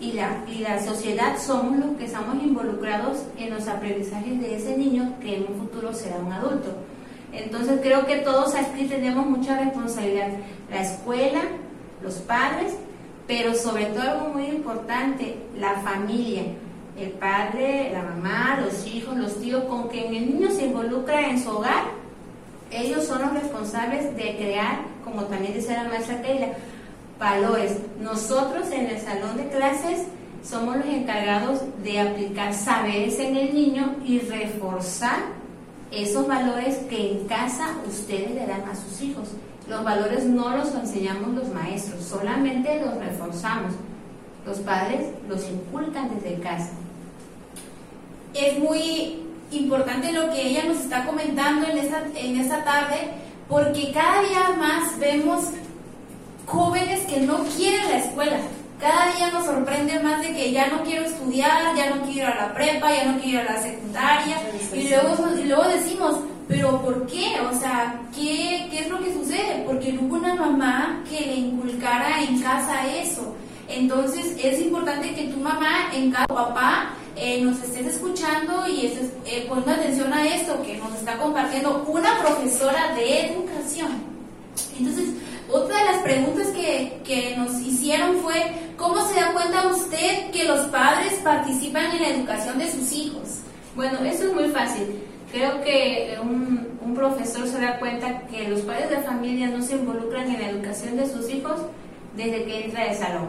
y 0.00 0.12
la, 0.12 0.44
y 0.46 0.58
la 0.58 0.84
sociedad 0.84 1.38
somos 1.38 1.78
los 1.78 1.96
que 1.96 2.04
estamos 2.04 2.42
involucrados 2.42 3.24
en 3.38 3.50
los 3.50 3.68
aprendizajes 3.68 4.40
de 4.40 4.56
ese 4.56 4.76
niño 4.76 5.14
que 5.20 5.36
en 5.36 5.46
un 5.48 5.60
futuro 5.60 5.94
será 5.94 6.16
un 6.16 6.32
adulto. 6.32 6.74
Entonces 7.32 7.80
creo 7.82 8.06
que 8.06 8.16
todos 8.16 8.54
aquí 8.54 8.84
tenemos 8.84 9.26
mucha 9.26 9.58
responsabilidad. 9.58 10.28
La 10.70 10.82
escuela, 10.82 11.40
los 12.02 12.16
padres, 12.16 12.74
pero 13.26 13.54
sobre 13.54 13.86
todo 13.86 14.02
algo 14.02 14.28
muy 14.28 14.46
importante, 14.46 15.36
la 15.58 15.76
familia. 15.80 16.42
El 16.98 17.10
padre, 17.12 17.90
la 17.92 18.02
mamá, 18.02 18.60
los 18.64 18.86
hijos, 18.86 19.16
los 19.16 19.40
tíos, 19.40 19.64
con 19.64 19.88
quien 19.88 20.14
el 20.14 20.38
niño 20.38 20.50
se 20.50 20.66
involucra 20.66 21.30
en 21.30 21.42
su 21.42 21.50
hogar, 21.50 21.84
ellos 22.70 23.04
son 23.04 23.22
los 23.22 23.32
responsables 23.34 24.16
de 24.16 24.36
crear, 24.36 24.80
como 25.04 25.24
también 25.24 25.54
dice 25.54 25.74
la 25.74 25.84
maestra 25.84 26.22
Keila, 26.22 26.48
valores. 27.18 27.76
Nosotros 28.00 28.70
en 28.72 28.86
el 28.86 29.00
salón 29.00 29.36
de 29.36 29.48
clases 29.48 30.06
somos 30.42 30.76
los 30.76 30.86
encargados 30.86 31.60
de 31.82 32.00
aplicar 32.00 32.54
saberes 32.54 33.18
en 33.18 33.36
el 33.36 33.54
niño 33.54 33.96
y 34.04 34.20
reforzar 34.20 35.41
esos 35.92 36.26
valores 36.26 36.76
que 36.88 37.12
en 37.12 37.26
casa 37.26 37.76
ustedes 37.86 38.34
le 38.34 38.46
dan 38.46 38.62
a 38.68 38.74
sus 38.74 39.00
hijos. 39.02 39.28
Los 39.68 39.84
valores 39.84 40.24
no 40.24 40.56
los 40.56 40.74
enseñamos 40.74 41.34
los 41.34 41.48
maestros, 41.48 42.02
solamente 42.04 42.80
los 42.80 42.96
reforzamos. 42.96 43.72
Los 44.46 44.58
padres 44.58 45.08
los 45.28 45.48
inculcan 45.48 46.10
desde 46.14 46.40
casa. 46.40 46.70
Es 48.34 48.58
muy 48.58 49.22
importante 49.50 50.12
lo 50.12 50.30
que 50.30 50.48
ella 50.48 50.64
nos 50.64 50.78
está 50.78 51.06
comentando 51.06 51.68
en 51.68 51.78
esta, 51.78 52.02
en 52.16 52.40
esta 52.40 52.64
tarde, 52.64 53.10
porque 53.48 53.92
cada 53.92 54.22
día 54.22 54.56
más 54.58 54.98
vemos 54.98 55.50
jóvenes 56.46 57.00
que 57.06 57.20
no 57.20 57.44
quieren 57.56 57.88
la 57.88 57.98
escuela. 57.98 58.38
Cada 58.82 59.14
día 59.14 59.30
nos 59.30 59.46
sorprende 59.46 60.00
más 60.00 60.20
de 60.22 60.32
que 60.34 60.50
ya 60.50 60.66
no 60.66 60.82
quiero 60.82 61.04
estudiar, 61.04 61.72
ya 61.76 61.90
no 61.90 62.02
quiero 62.02 62.18
ir 62.18 62.24
a 62.24 62.48
la 62.48 62.52
prepa, 62.52 62.92
ya 62.92 63.04
no 63.04 63.20
quiero 63.20 63.40
ir 63.40 63.48
a 63.48 63.52
la 63.52 63.62
secundaria. 63.62 64.42
Y 64.74 64.88
luego, 64.88 65.38
y 65.38 65.44
luego 65.44 65.68
decimos, 65.68 66.16
pero 66.48 66.82
¿por 66.82 67.06
qué? 67.06 67.40
O 67.48 67.56
sea, 67.60 68.00
¿qué, 68.12 68.66
¿qué 68.72 68.80
es 68.80 68.88
lo 68.88 68.98
que 68.98 69.14
sucede? 69.14 69.62
Porque 69.68 69.92
no 69.92 70.02
hubo 70.02 70.16
una 70.16 70.34
mamá 70.34 71.04
que 71.08 71.20
le 71.20 71.34
inculcara 71.36 72.24
en 72.24 72.40
casa 72.40 72.84
eso. 72.92 73.36
Entonces 73.68 74.36
es 74.42 74.60
importante 74.60 75.14
que 75.14 75.28
tu 75.28 75.38
mamá, 75.38 75.88
en 75.94 76.10
casa, 76.10 76.26
papá, 76.26 76.90
eh, 77.14 77.40
nos 77.40 77.62
estés 77.62 77.86
escuchando 77.86 78.66
y 78.66 78.86
estés 78.86 79.12
eh, 79.26 79.46
poniendo 79.48 79.74
atención 79.74 80.12
a 80.12 80.26
esto 80.26 80.60
que 80.60 80.78
nos 80.78 80.92
está 80.94 81.16
compartiendo 81.18 81.84
una 81.86 82.18
profesora 82.18 82.96
de 82.96 83.26
educación. 83.26 83.92
Entonces, 84.76 85.10
otra 85.52 85.78
de 85.78 85.84
las 85.84 86.02
preguntas 86.02 86.48
que, 86.48 87.00
que, 87.04 87.36
nos 87.36 87.60
hicieron 87.60 88.16
fue, 88.18 88.34
¿cómo 88.76 89.06
se 89.06 89.14
da 89.14 89.32
cuenta 89.32 89.68
usted 89.68 90.30
que 90.30 90.44
los 90.44 90.66
padres 90.68 91.14
participan 91.22 91.94
en 91.96 92.02
la 92.02 92.08
educación 92.08 92.58
de 92.58 92.70
sus 92.70 92.92
hijos? 92.92 93.40
Bueno, 93.76 93.98
eso 94.04 94.24
es 94.24 94.34
muy 94.34 94.48
fácil. 94.48 95.02
Creo 95.30 95.62
que 95.62 96.16
un, 96.22 96.78
un 96.84 96.94
profesor 96.94 97.46
se 97.46 97.60
da 97.60 97.78
cuenta 97.78 98.26
que 98.26 98.48
los 98.48 98.60
padres 98.62 98.90
de 98.90 98.98
familia 98.98 99.48
no 99.48 99.62
se 99.62 99.74
involucran 99.74 100.30
en 100.30 100.40
la 100.40 100.50
educación 100.50 100.96
de 100.96 101.08
sus 101.08 101.28
hijos 101.30 101.60
desde 102.16 102.44
que 102.44 102.64
entra 102.64 102.84
al 102.84 102.94
salón. 102.94 103.28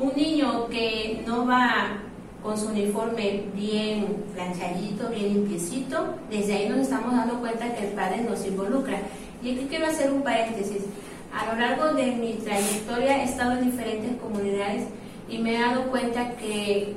Un 0.00 0.12
niño 0.16 0.68
que 0.68 1.22
no 1.26 1.46
va 1.46 1.98
con 2.42 2.58
su 2.58 2.68
uniforme 2.68 3.44
bien 3.54 4.24
planchadito, 4.34 5.08
bien 5.10 5.34
limpiecito, 5.34 6.16
desde 6.28 6.54
ahí 6.54 6.68
nos 6.68 6.78
estamos 6.78 7.14
dando 7.14 7.38
cuenta 7.38 7.72
que 7.74 7.88
el 7.88 7.92
padre 7.92 8.22
nos 8.22 8.44
involucra. 8.44 8.98
Y 9.42 9.52
aquí 9.52 9.66
quiero 9.68 9.86
hacer 9.86 10.12
un 10.12 10.22
paréntesis. 10.22 10.82
A 11.32 11.46
lo 11.46 11.58
largo 11.58 11.94
de 11.94 12.12
mi 12.12 12.34
trayectoria 12.34 13.22
he 13.22 13.24
estado 13.24 13.52
en 13.52 13.70
diferentes 13.70 14.20
comunidades 14.20 14.84
y 15.28 15.38
me 15.38 15.56
he 15.56 15.60
dado 15.60 15.84
cuenta 15.90 16.30
que, 16.36 16.94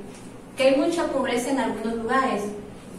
que 0.58 0.64
hay 0.64 0.76
mucha 0.76 1.08
pobreza 1.08 1.52
en 1.52 1.60
algunos 1.60 1.96
lugares. 1.96 2.44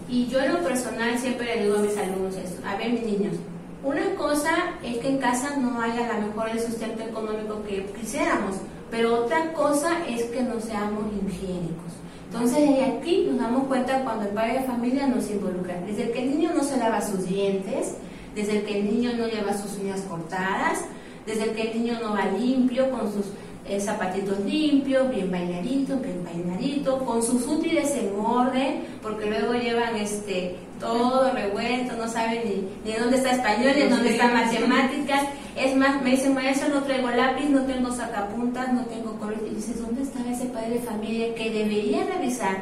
Y 0.08 0.26
yo 0.28 0.40
en 0.40 0.54
lo 0.54 0.60
personal 0.60 1.18
siempre 1.18 1.56
le 1.56 1.64
digo 1.64 1.76
a 1.76 1.82
mis 1.82 1.96
alumnos 1.96 2.36
esto, 2.36 2.62
a 2.66 2.76
ver 2.76 2.90
mis 2.92 3.02
niños, 3.02 3.34
una 3.82 4.14
cosa 4.14 4.50
es 4.82 4.98
que 4.98 5.08
en 5.08 5.18
casa 5.18 5.56
no 5.56 5.80
haya 5.80 6.08
la 6.08 6.26
mejor 6.26 6.48
el 6.48 6.60
sustento 6.60 7.02
económico 7.02 7.62
que 7.64 7.84
quisiéramos, 8.00 8.56
pero 8.90 9.24
otra 9.24 9.52
cosa 9.52 10.06
es 10.08 10.24
que 10.24 10.42
no 10.42 10.60
seamos 10.60 11.04
higiénicos. 11.12 11.92
Entonces 12.26 12.68
aquí 12.82 13.26
nos 13.28 13.38
damos 13.38 13.64
cuenta 13.68 14.02
cuando 14.02 14.24
el 14.24 14.34
padre 14.34 14.60
de 14.60 14.64
familia 14.64 15.06
nos 15.06 15.30
involucra. 15.30 15.80
Desde 15.86 16.10
que 16.10 16.22
el 16.22 16.30
niño 16.30 16.52
no 16.54 16.64
se 16.64 16.76
lava 16.78 17.00
sus 17.00 17.26
dientes, 17.26 17.94
desde 18.34 18.62
que 18.64 18.80
el 18.80 18.86
niño 18.86 19.12
no 19.16 19.28
lleva 19.28 19.56
sus 19.56 19.78
uñas 19.78 20.00
cortadas, 20.02 20.84
desde 21.26 21.52
que 21.52 21.70
el 21.70 21.82
niño 21.82 21.98
no 22.00 22.14
va 22.14 22.26
limpio, 22.26 22.90
con 22.90 23.12
sus 23.12 23.26
eh, 23.68 23.80
zapatitos 23.80 24.38
limpios, 24.40 25.10
bien 25.10 25.30
bailaditos, 25.30 26.00
bien 26.00 26.24
bailaditos, 26.24 27.02
con 27.02 27.22
sus 27.22 27.46
útiles 27.46 27.90
en 27.96 28.12
orden, 28.18 28.84
porque 29.02 29.26
luego 29.26 29.54
llevan 29.54 29.96
este 29.96 30.56
todo 30.78 31.32
revuelto, 31.32 31.96
no 31.96 32.06
saben 32.06 32.42
ni, 32.44 32.90
ni 32.90 32.96
dónde 32.96 33.16
está 33.16 33.30
español, 33.32 33.72
ni 33.76 33.88
dónde 33.88 34.10
está 34.10 34.28
matemáticas. 34.28 35.24
Es 35.56 35.74
más, 35.74 36.02
me 36.02 36.10
dicen, 36.10 36.34
maestro, 36.34 36.68
no 36.68 36.82
traigo 36.82 37.10
lápiz, 37.10 37.48
no 37.48 37.62
tengo 37.62 37.90
sacapuntas, 37.90 38.72
no 38.72 38.82
tengo 38.84 39.18
color. 39.18 39.42
Y 39.50 39.54
dices, 39.54 39.80
¿dónde 39.80 40.02
está 40.02 40.20
ese 40.30 40.44
padre 40.46 40.74
de 40.74 40.80
familia 40.80 41.34
que 41.34 41.50
debería 41.50 42.04
revisar 42.04 42.56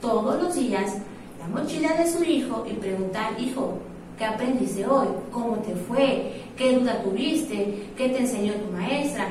todos 0.00 0.42
los 0.42 0.54
días 0.54 0.96
la 1.38 1.48
mochila 1.48 1.94
de 1.94 2.06
su 2.06 2.22
hijo 2.24 2.66
y 2.70 2.74
preguntar, 2.74 3.32
hijo, 3.40 3.78
¿qué 4.18 4.24
aprendiste 4.24 4.86
hoy? 4.86 5.08
¿Cómo 5.30 5.56
te 5.56 5.74
fue? 5.74 6.42
¿Qué 6.56 6.78
duda 6.78 7.02
tuviste? 7.02 7.86
¿Qué 7.96 8.08
te 8.08 8.18
enseñó 8.18 8.54
tu 8.54 8.72
maestra? 8.72 9.28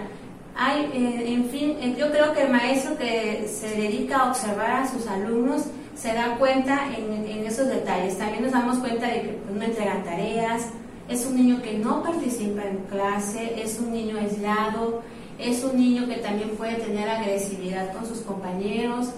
Hay, 0.56 0.90
eh, 0.94 1.34
en 1.34 1.46
fin, 1.46 1.78
eh, 1.80 1.96
yo 1.98 2.12
creo 2.12 2.34
que 2.34 2.44
el 2.44 2.52
maestro 2.52 2.98
que 2.98 3.48
se 3.48 3.70
dedica 3.70 4.18
a 4.18 4.30
observar 4.30 4.72
a 4.72 4.92
sus 4.92 5.08
alumnos 5.08 5.64
se 5.96 6.14
da 6.14 6.36
cuenta 6.38 6.90
en, 6.98 7.26
en 7.26 7.46
esos 7.46 7.68
detalles. 7.68 8.18
También 8.18 8.44
nos 8.44 8.52
damos 8.52 8.78
cuenta 8.80 9.08
de 9.08 9.22
que 9.22 9.40
pues, 9.46 9.56
no 9.56 9.64
entregan 9.64 10.04
tareas, 10.04 10.68
es 11.10 11.26
un 11.26 11.36
niño 11.36 11.62
que 11.62 11.78
no 11.78 12.04
participa 12.04 12.64
en 12.64 12.78
clase, 12.90 13.62
es 13.62 13.80
un 13.80 13.92
niño 13.92 14.18
aislado, 14.18 15.02
es 15.38 15.64
un 15.64 15.78
niño 15.78 16.08
que 16.08 16.18
también 16.18 16.52
puede 16.52 16.76
tener 16.76 17.10
agresividad 17.10 17.92
con 17.94 18.06
sus 18.06 18.20
compañeros, 18.20 19.10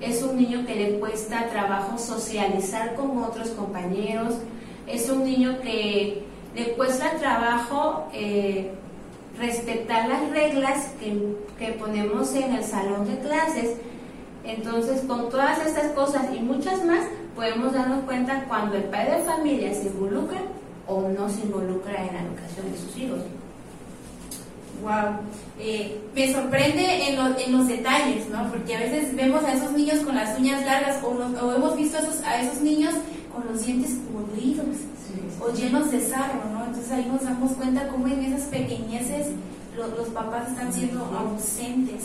es 0.00 0.22
un 0.22 0.36
niño 0.36 0.64
que 0.66 0.74
le 0.74 0.98
cuesta 0.98 1.48
trabajo 1.48 1.98
socializar 1.98 2.94
con 2.94 3.22
otros 3.22 3.50
compañeros, 3.50 4.34
es 4.86 5.08
un 5.10 5.24
niño 5.24 5.58
que 5.62 6.22
le 6.54 6.72
cuesta 6.72 7.16
trabajo 7.18 8.08
eh, 8.12 8.72
respetar 9.38 10.08
las 10.08 10.30
reglas 10.30 10.90
que, 11.00 11.36
que 11.58 11.72
ponemos 11.72 12.34
en 12.34 12.54
el 12.54 12.64
salón 12.64 13.06
de 13.06 13.18
clases. 13.18 13.76
Entonces, 14.44 15.02
con 15.02 15.30
todas 15.30 15.64
estas 15.64 15.92
cosas 15.92 16.26
y 16.34 16.40
muchas 16.40 16.84
más, 16.84 17.04
podemos 17.34 17.72
darnos 17.72 18.04
cuenta 18.04 18.44
cuando 18.48 18.76
el 18.76 18.84
padre 18.84 19.18
de 19.18 19.24
familia 19.24 19.74
se 19.74 19.86
involucra 19.86 20.40
o 20.86 21.08
no 21.08 21.28
se 21.28 21.42
involucra 21.42 22.06
en 22.06 22.14
la 22.14 22.22
educación 22.22 22.72
de 22.72 22.78
sus 22.78 22.96
hijos. 22.96 23.20
Wow. 24.82 25.20
Eh, 25.60 26.00
me 26.12 26.32
sorprende 26.32 27.08
en, 27.08 27.16
lo, 27.16 27.38
en, 27.38 27.56
los 27.56 27.68
detalles, 27.68 28.28
¿no? 28.30 28.50
Porque 28.50 28.74
a 28.74 28.80
veces 28.80 29.14
vemos 29.14 29.44
a 29.44 29.52
esos 29.52 29.70
niños 29.72 30.00
con 30.00 30.16
las 30.16 30.36
uñas 30.36 30.64
largas 30.64 30.98
o, 31.04 31.08
o 31.08 31.54
hemos 31.54 31.76
visto 31.76 31.98
a 31.98 32.00
esos, 32.00 32.20
a 32.22 32.40
esos, 32.40 32.60
niños 32.60 32.92
con 33.32 33.46
los 33.50 33.64
dientes 33.64 33.96
podridos 34.12 34.66
sí, 34.76 35.14
sí. 35.14 35.40
o 35.40 35.52
llenos 35.52 35.90
de 35.90 36.00
sarro, 36.00 36.44
¿no? 36.52 36.64
Entonces 36.66 36.92
ahí 36.92 37.06
nos 37.06 37.22
damos 37.22 37.52
cuenta 37.52 37.88
cómo 37.88 38.06
en 38.06 38.24
esas 38.24 38.48
pequeñeces 38.48 39.28
lo, 39.76 39.88
los 39.88 40.08
papás 40.08 40.50
están 40.50 40.72
siendo 40.72 41.04
ausentes. 41.04 42.04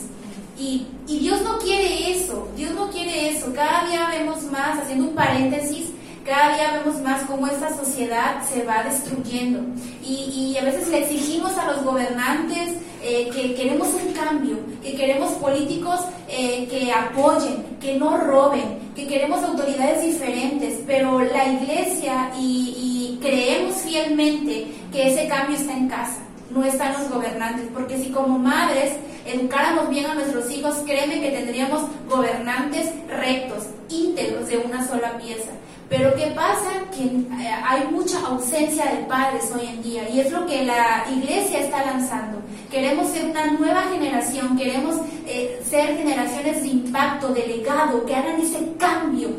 Y, 0.57 0.87
y 1.07 1.19
Dios 1.19 1.41
no 1.43 1.59
quiere 1.59 2.11
eso, 2.11 2.47
Dios 2.55 2.73
no 2.73 2.89
quiere 2.89 3.29
eso. 3.29 3.53
Cada 3.53 3.87
día 3.87 4.07
vemos 4.09 4.43
más, 4.51 4.79
haciendo 4.79 5.09
un 5.09 5.15
paréntesis, 5.15 5.89
cada 6.27 6.55
día 6.55 6.81
vemos 6.83 7.01
más 7.01 7.23
cómo 7.23 7.47
esta 7.47 7.75
sociedad 7.75 8.43
se 8.47 8.63
va 8.63 8.83
destruyendo 8.83 9.61
y, 10.03 10.55
a 10.59 10.63
veces 10.63 10.87
le 10.87 11.03
exigimos 11.03 11.55
a 11.55 11.71
los 11.71 11.83
gobernantes 11.83 12.73
eh, 13.03 13.29
que 13.31 13.53
queremos 13.53 13.89
un 13.93 14.11
cambio, 14.11 14.57
que 14.81 14.95
queremos 14.95 15.33
políticos 15.33 15.99
eh, 16.27 16.67
que 16.67 16.91
apoyen, 16.91 17.77
que 17.79 17.95
no 17.95 18.17
roben, 18.17 18.79
que 18.95 19.05
queremos 19.05 19.43
autoridades 19.43 20.01
diferentes, 20.01 20.79
pero 20.87 21.19
la 21.19 21.45
iglesia 21.45 22.31
y 22.39 23.19
creemos 23.21 23.75
fielmente 23.75 24.67
que 24.91 25.13
ese 25.13 25.27
cambio 25.27 25.55
está 25.55 25.73
en 25.73 25.87
casa 25.87 26.27
no 26.49 26.63
están 26.63 26.93
los 26.93 27.09
gobernantes, 27.09 27.67
porque 27.73 27.97
si 27.97 28.09
como 28.09 28.39
madres 28.39 28.93
educáramos 29.25 29.89
bien 29.89 30.05
a 30.05 30.15
nuestros 30.15 30.49
hijos, 30.51 30.75
créeme 30.85 31.19
que 31.19 31.31
tendríamos 31.31 31.81
gobernantes 32.07 32.89
rectos, 33.09 33.65
íntegros 33.89 34.47
de 34.47 34.57
una 34.57 34.87
sola 34.87 35.17
pieza. 35.17 35.51
Pero 35.89 36.13
¿qué 36.15 36.27
pasa? 36.35 36.69
Que 36.91 37.03
eh, 37.05 37.51
hay 37.65 37.87
mucha 37.91 38.19
ausencia 38.27 38.85
de 38.85 39.05
padres 39.05 39.51
hoy 39.55 39.67
en 39.67 39.81
día 39.81 40.09
y 40.09 40.19
es 40.19 40.31
lo 40.31 40.45
que 40.45 40.65
la 40.65 41.05
iglesia 41.09 41.61
está 41.61 41.85
lanzando. 41.85 42.41
Queremos 42.69 43.07
ser 43.07 43.25
una 43.25 43.51
nueva 43.51 43.83
generación, 43.83 44.57
queremos 44.57 44.97
eh, 45.25 45.61
ser 45.63 45.97
generaciones 45.97 46.61
de 46.61 46.67
impacto, 46.67 47.29
de 47.29 47.47
legado, 47.47 48.05
que 48.05 48.15
hagan 48.15 48.41
ese 48.41 48.73
cambio 48.77 49.29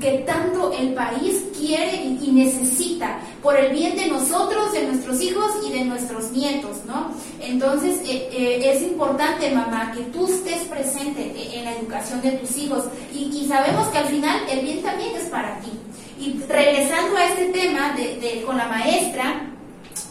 que 0.00 0.24
tanto 0.26 0.72
el 0.72 0.94
país 0.94 1.44
quiere 1.56 2.04
y 2.20 2.30
necesita 2.32 3.18
por 3.42 3.56
el 3.56 3.72
bien 3.72 3.96
de 3.96 4.08
nosotros, 4.08 4.72
de 4.72 4.86
nuestros 4.88 5.20
hijos 5.22 5.52
y 5.66 5.72
de 5.72 5.84
nuestros 5.84 6.32
nietos, 6.32 6.78
¿no? 6.86 7.12
Entonces 7.40 8.00
eh, 8.04 8.60
es 8.64 8.82
importante, 8.82 9.50
mamá, 9.50 9.92
que 9.92 10.02
tú 10.04 10.26
estés 10.26 10.62
presente 10.64 11.32
en 11.54 11.64
la 11.64 11.76
educación 11.76 12.20
de 12.20 12.32
tus 12.32 12.56
hijos 12.56 12.84
y 13.14 13.46
sabemos 13.46 13.88
que 13.88 13.98
al 13.98 14.06
final 14.06 14.40
el 14.50 14.60
bien 14.60 14.82
también 14.82 15.14
es 15.16 15.24
para 15.24 15.60
ti. 15.60 15.70
Y 16.18 16.40
regresando 16.48 17.16
a 17.16 17.26
este 17.26 17.46
tema 17.46 17.94
de, 17.94 18.42
con 18.44 18.56
la 18.56 18.68
maestra, 18.68 19.52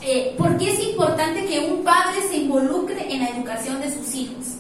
eh, 0.01 0.35
¿por 0.37 0.57
qué 0.57 0.71
es 0.71 0.79
importante 0.87 1.45
que 1.45 1.59
un 1.59 1.83
padre 1.83 2.21
se 2.29 2.37
involucre 2.37 3.11
en 3.11 3.21
la 3.21 3.29
educación 3.29 3.81
de 3.81 3.91
sus 3.91 4.13
hijos? 4.13 4.54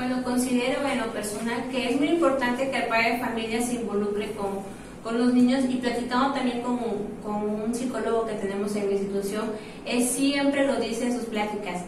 Bueno, 0.00 0.22
considero 0.24 0.80
en 0.88 0.98
lo 0.98 1.12
personal 1.12 1.68
que 1.70 1.90
es 1.90 1.98
muy 1.98 2.08
importante 2.08 2.70
que 2.70 2.76
el 2.78 2.86
padre 2.86 3.12
de 3.12 3.18
familia 3.18 3.60
se 3.60 3.74
involucre 3.74 4.32
con, 4.32 4.60
con 5.04 5.18
los 5.18 5.34
niños 5.34 5.64
y 5.68 5.74
platicando 5.74 6.32
también 6.32 6.62
con, 6.62 6.78
con, 7.22 7.60
un 7.64 7.74
psicólogo 7.74 8.24
que 8.24 8.32
tenemos 8.32 8.74
en 8.76 8.86
la 8.86 8.92
institución, 8.92 9.50
él 9.84 10.02
siempre 10.02 10.66
lo 10.66 10.76
dice 10.76 11.04
en 11.04 11.12
sus 11.12 11.26
pláticas. 11.26 11.82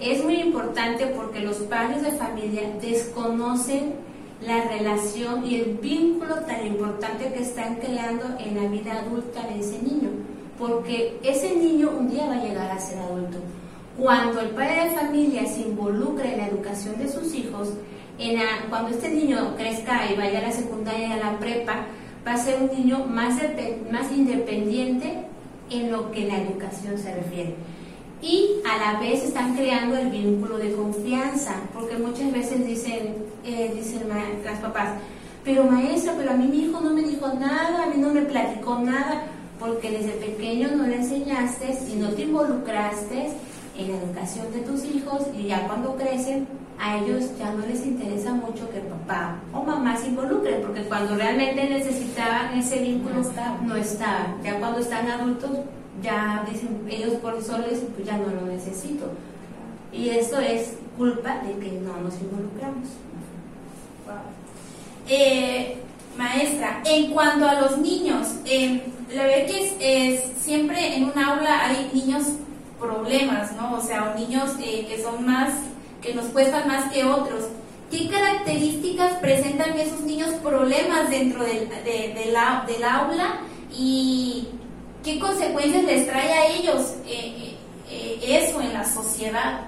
Es 0.00 0.24
muy 0.24 0.40
importante 0.40 1.08
porque 1.08 1.40
los 1.40 1.58
padres 1.58 2.02
de 2.02 2.12
familia 2.12 2.62
desconocen 2.80 3.92
la 4.40 4.64
relación 4.64 5.44
y 5.44 5.56
el 5.56 5.74
vínculo 5.82 6.36
tan 6.36 6.66
importante 6.66 7.30
que 7.30 7.42
están 7.42 7.74
creando 7.74 8.24
en 8.38 8.56
la 8.56 8.70
vida 8.70 9.00
adulta 9.00 9.42
de 9.48 9.60
ese 9.60 9.82
niño, 9.82 10.08
porque 10.58 11.18
ese 11.22 11.54
niño 11.54 11.90
un 11.90 12.08
día 12.08 12.24
va 12.24 12.36
a 12.36 12.42
llegar 12.42 12.70
a 12.70 12.78
ser 12.78 13.00
adulto. 13.00 13.36
Cuando 14.00 14.40
el 14.40 14.48
padre 14.48 14.88
de 14.88 14.96
familia 14.96 15.46
se 15.46 15.60
involucra 15.60 16.24
en 16.24 16.38
la 16.38 16.46
educación 16.46 16.96
de 16.96 17.06
sus 17.06 17.34
hijos, 17.34 17.68
en 18.18 18.40
cuando 18.70 18.88
este 18.88 19.10
niño 19.10 19.54
crezca 19.58 20.10
y 20.10 20.16
vaya 20.16 20.38
a 20.38 20.42
la 20.42 20.52
secundaria 20.52 21.08
y 21.08 21.12
a 21.12 21.16
la 21.18 21.38
prepa, 21.38 21.84
va 22.26 22.32
a 22.32 22.36
ser 22.38 22.62
un 22.62 22.70
niño 22.74 23.04
más, 23.04 23.34
más 23.92 24.10
independiente 24.10 25.18
en 25.68 25.92
lo 25.92 26.10
que 26.12 26.24
la 26.24 26.38
educación 26.38 26.96
se 26.96 27.14
refiere. 27.14 27.56
Y 28.22 28.62
a 28.66 28.92
la 28.92 29.00
vez 29.00 29.22
están 29.22 29.54
creando 29.54 29.98
el 29.98 30.08
vínculo 30.08 30.56
de 30.56 30.72
confianza, 30.72 31.56
porque 31.74 31.98
muchas 31.98 32.32
veces 32.32 32.66
dicen, 32.66 33.16
eh, 33.44 33.70
dicen 33.74 34.08
las 34.42 34.60
papás, 34.60 34.94
pero 35.44 35.64
maestra, 35.64 36.14
pero 36.16 36.30
a 36.30 36.34
mí 36.36 36.46
mi 36.46 36.64
hijo 36.64 36.80
no 36.80 36.94
me 36.94 37.02
dijo 37.02 37.28
nada, 37.34 37.84
a 37.84 37.86
mí 37.88 38.00
no 38.00 38.14
me 38.14 38.22
platicó 38.22 38.78
nada, 38.78 39.24
porque 39.58 39.90
desde 39.90 40.12
pequeño 40.12 40.70
no 40.74 40.86
le 40.86 40.96
enseñaste 40.96 41.78
y 41.92 41.96
no 41.96 42.08
te 42.08 42.22
involucraste 42.22 43.28
en 43.80 43.92
la 43.92 43.98
educación 43.98 44.52
de 44.52 44.60
tus 44.60 44.84
hijos 44.84 45.22
y 45.36 45.48
ya 45.48 45.66
cuando 45.66 45.96
crecen 45.96 46.46
a 46.78 46.96
ellos 46.98 47.36
ya 47.38 47.52
no 47.52 47.66
les 47.66 47.84
interesa 47.84 48.32
mucho 48.32 48.70
que 48.70 48.80
papá 48.80 49.36
o 49.52 49.62
mamá 49.62 49.96
se 49.96 50.08
involucren, 50.08 50.62
porque 50.62 50.82
cuando 50.84 51.14
realmente 51.14 51.68
necesitaban 51.68 52.58
ese 52.58 52.78
vínculo 52.78 53.16
no 53.62 53.76
estaban. 53.76 54.42
Ya 54.42 54.58
cuando 54.58 54.78
están 54.80 55.10
adultos 55.10 55.50
ya 56.02 56.44
dicen 56.50 56.86
ellos 56.88 57.14
por 57.14 57.42
soles, 57.42 57.82
pues 57.94 58.06
ya 58.06 58.16
no 58.16 58.28
lo 58.28 58.46
necesito. 58.46 59.10
Y 59.92 60.10
eso 60.10 60.38
es 60.38 60.74
culpa 60.96 61.40
de 61.40 61.58
que 61.58 61.72
no 61.72 62.00
nos 62.00 62.14
involucramos. 62.20 62.88
Eh, 65.08 65.76
maestra, 66.16 66.82
en 66.84 67.10
cuanto 67.12 67.46
a 67.46 67.60
los 67.60 67.78
niños, 67.78 68.28
eh, 68.44 68.82
la 69.12 69.24
verdad 69.24 69.46
que 69.46 70.14
es, 70.14 70.22
siempre 70.38 70.96
en 70.96 71.04
un 71.04 71.18
aula 71.18 71.66
hay 71.66 71.90
niños 71.92 72.24
problemas, 72.80 73.54
¿no? 73.56 73.74
O 73.74 73.80
sea, 73.80 74.14
niños 74.16 74.52
eh, 74.60 74.86
que 74.88 75.02
son 75.02 75.24
más, 75.24 75.52
que 76.00 76.14
nos 76.14 76.26
cuestan 76.26 76.66
más 76.66 76.92
que 76.92 77.04
otros. 77.04 77.44
¿Qué 77.90 78.08
características 78.08 79.14
presentan 79.14 79.76
esos 79.78 80.00
niños 80.00 80.30
problemas 80.42 81.10
dentro 81.10 81.44
del, 81.44 81.68
del 81.68 82.84
aula 82.84 83.40
y 83.72 84.48
¿Qué 85.04 85.18
consecuencias 85.18 85.84
les 85.84 86.06
trae 86.06 86.30
a 86.30 86.46
ellos 86.48 86.94
eh, 87.06 87.56
eh, 87.88 88.20
eso 88.22 88.60
en 88.60 88.74
la 88.74 88.84
sociedad? 88.84 89.62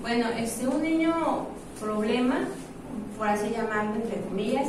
Bueno, 0.00 0.28
este, 0.38 0.66
un 0.66 0.82
niño 0.82 1.48
problema, 1.78 2.48
por 3.18 3.28
así 3.28 3.50
llamarlo 3.50 3.96
entre 3.96 4.22
comillas, 4.22 4.68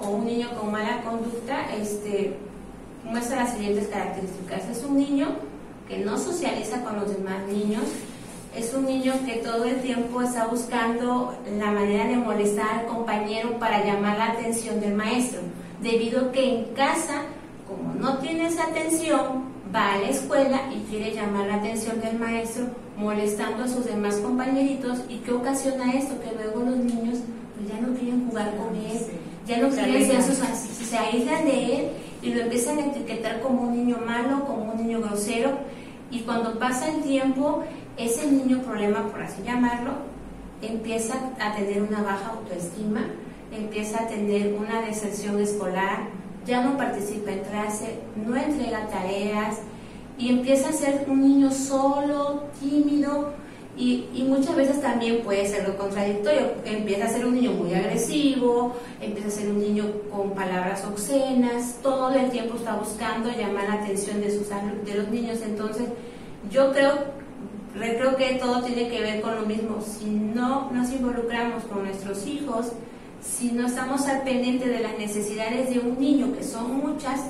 o 0.00 0.08
un 0.08 0.24
niño 0.24 0.48
con 0.58 0.72
mala 0.72 1.02
conducta, 1.02 1.74
este, 1.74 2.38
muestra 3.04 3.44
las 3.44 3.52
siguientes 3.52 3.88
características. 3.88 4.66
Es 4.70 4.82
un 4.82 4.96
niño 4.96 5.28
que 5.88 5.98
no 5.98 6.18
socializa 6.18 6.82
con 6.82 6.96
los 6.96 7.16
demás 7.16 7.46
niños, 7.46 7.84
es 8.56 8.72
un 8.72 8.86
niño 8.86 9.14
que 9.26 9.36
todo 9.36 9.64
el 9.64 9.80
tiempo 9.80 10.22
está 10.22 10.46
buscando 10.46 11.36
la 11.58 11.70
manera 11.70 12.06
de 12.06 12.16
molestar 12.16 12.80
al 12.80 12.86
compañero 12.86 13.58
para 13.58 13.84
llamar 13.84 14.16
la 14.16 14.32
atención 14.32 14.80
del 14.80 14.94
maestro, 14.94 15.40
debido 15.82 16.26
a 16.26 16.32
que 16.32 16.58
en 16.58 16.64
casa 16.74 17.22
como 17.66 17.94
no 17.94 18.18
tiene 18.18 18.46
esa 18.46 18.64
atención, 18.64 19.54
va 19.74 19.94
a 19.94 19.98
la 19.98 20.08
escuela 20.08 20.60
y 20.72 20.80
quiere 20.90 21.12
llamar 21.12 21.46
la 21.46 21.56
atención 21.56 22.00
del 22.00 22.18
maestro 22.18 22.66
molestando 22.96 23.64
a 23.64 23.68
sus 23.68 23.86
demás 23.86 24.16
compañeritos 24.16 25.00
y 25.08 25.18
qué 25.18 25.32
ocasiona 25.32 25.92
esto 25.92 26.14
que 26.20 26.34
luego 26.36 26.60
los 26.60 26.76
niños 26.76 27.18
pues 27.56 27.68
ya 27.68 27.80
no 27.80 27.94
quieren 27.98 28.28
jugar 28.28 28.54
con 28.56 28.76
él 28.76 28.98
ya 29.46 29.58
no 29.58 29.68
quieren 29.68 30.06
ser 30.06 30.22
sus 30.22 30.36
se 30.36 30.96
aíslan 30.96 31.44
de 31.44 31.76
él 31.76 31.88
y 32.24 32.32
lo 32.32 32.40
empiezan 32.40 32.78
a 32.78 32.86
etiquetar 32.86 33.40
como 33.40 33.62
un 33.62 33.76
niño 33.76 33.98
malo 34.04 34.44
como 34.46 34.72
un 34.72 34.78
niño 34.78 35.00
grosero. 35.00 35.58
Y 36.10 36.20
cuando 36.20 36.58
pasa 36.58 36.88
el 36.88 37.02
tiempo 37.02 37.62
ese 37.96 38.30
niño 38.30 38.62
problema 38.62 39.08
por 39.08 39.22
así 39.22 39.42
llamarlo 39.42 39.92
empieza 40.62 41.14
a 41.38 41.54
tener 41.54 41.82
una 41.82 42.02
baja 42.02 42.32
autoestima 42.32 43.02
empieza 43.52 44.02
a 44.02 44.08
tener 44.08 44.54
una 44.54 44.80
deserción 44.82 45.40
escolar 45.40 46.08
ya 46.46 46.62
no 46.62 46.76
participa 46.76 47.30
en 47.30 47.40
clase, 47.40 48.00
no 48.16 48.36
entrega 48.36 48.86
tareas 48.88 49.58
y 50.18 50.28
empieza 50.28 50.68
a 50.68 50.72
ser 50.72 51.06
un 51.08 51.20
niño 51.20 51.50
solo, 51.50 52.44
tímido 52.60 53.32
y, 53.76 54.24
muchas 54.28 54.54
veces 54.54 54.80
también 54.80 55.22
puede 55.22 55.46
ser 55.46 55.66
lo 55.68 55.76
contradictorio. 55.76 56.52
Empieza 56.64 57.06
a 57.06 57.08
ser 57.08 57.26
un 57.26 57.34
niño 57.34 57.52
muy 57.52 57.74
agresivo, 57.74 58.74
empieza 59.00 59.28
a 59.28 59.30
ser 59.30 59.48
un 59.48 59.58
niño 59.58 59.84
con 60.10 60.30
palabras 60.30 60.84
obscenas, 60.84 61.78
todo 61.82 62.14
el 62.14 62.30
tiempo 62.30 62.56
está 62.56 62.76
buscando 62.76 63.30
llamar 63.30 63.68
la 63.68 63.74
atención 63.74 64.20
de, 64.20 64.30
sus, 64.30 64.48
de 64.48 64.94
los 64.94 65.08
niños. 65.08 65.40
Entonces, 65.44 65.86
yo 66.50 66.72
creo, 66.72 66.92
creo 67.74 68.16
que 68.16 68.34
todo 68.34 68.62
tiene 68.62 68.88
que 68.88 69.00
ver 69.00 69.20
con 69.20 69.34
lo 69.34 69.42
mismo. 69.42 69.80
Si 69.80 70.06
no 70.06 70.70
nos 70.70 70.90
involucramos 70.92 71.64
con 71.64 71.84
nuestros 71.84 72.26
hijos, 72.26 72.72
si 73.20 73.50
no 73.50 73.66
estamos 73.66 74.06
al 74.06 74.22
pendiente 74.22 74.68
de 74.68 74.80
las 74.80 74.96
necesidades 74.98 75.70
de 75.70 75.80
un 75.80 75.98
niño, 75.98 76.32
que 76.32 76.44
son 76.44 76.76
muchas, 76.76 77.22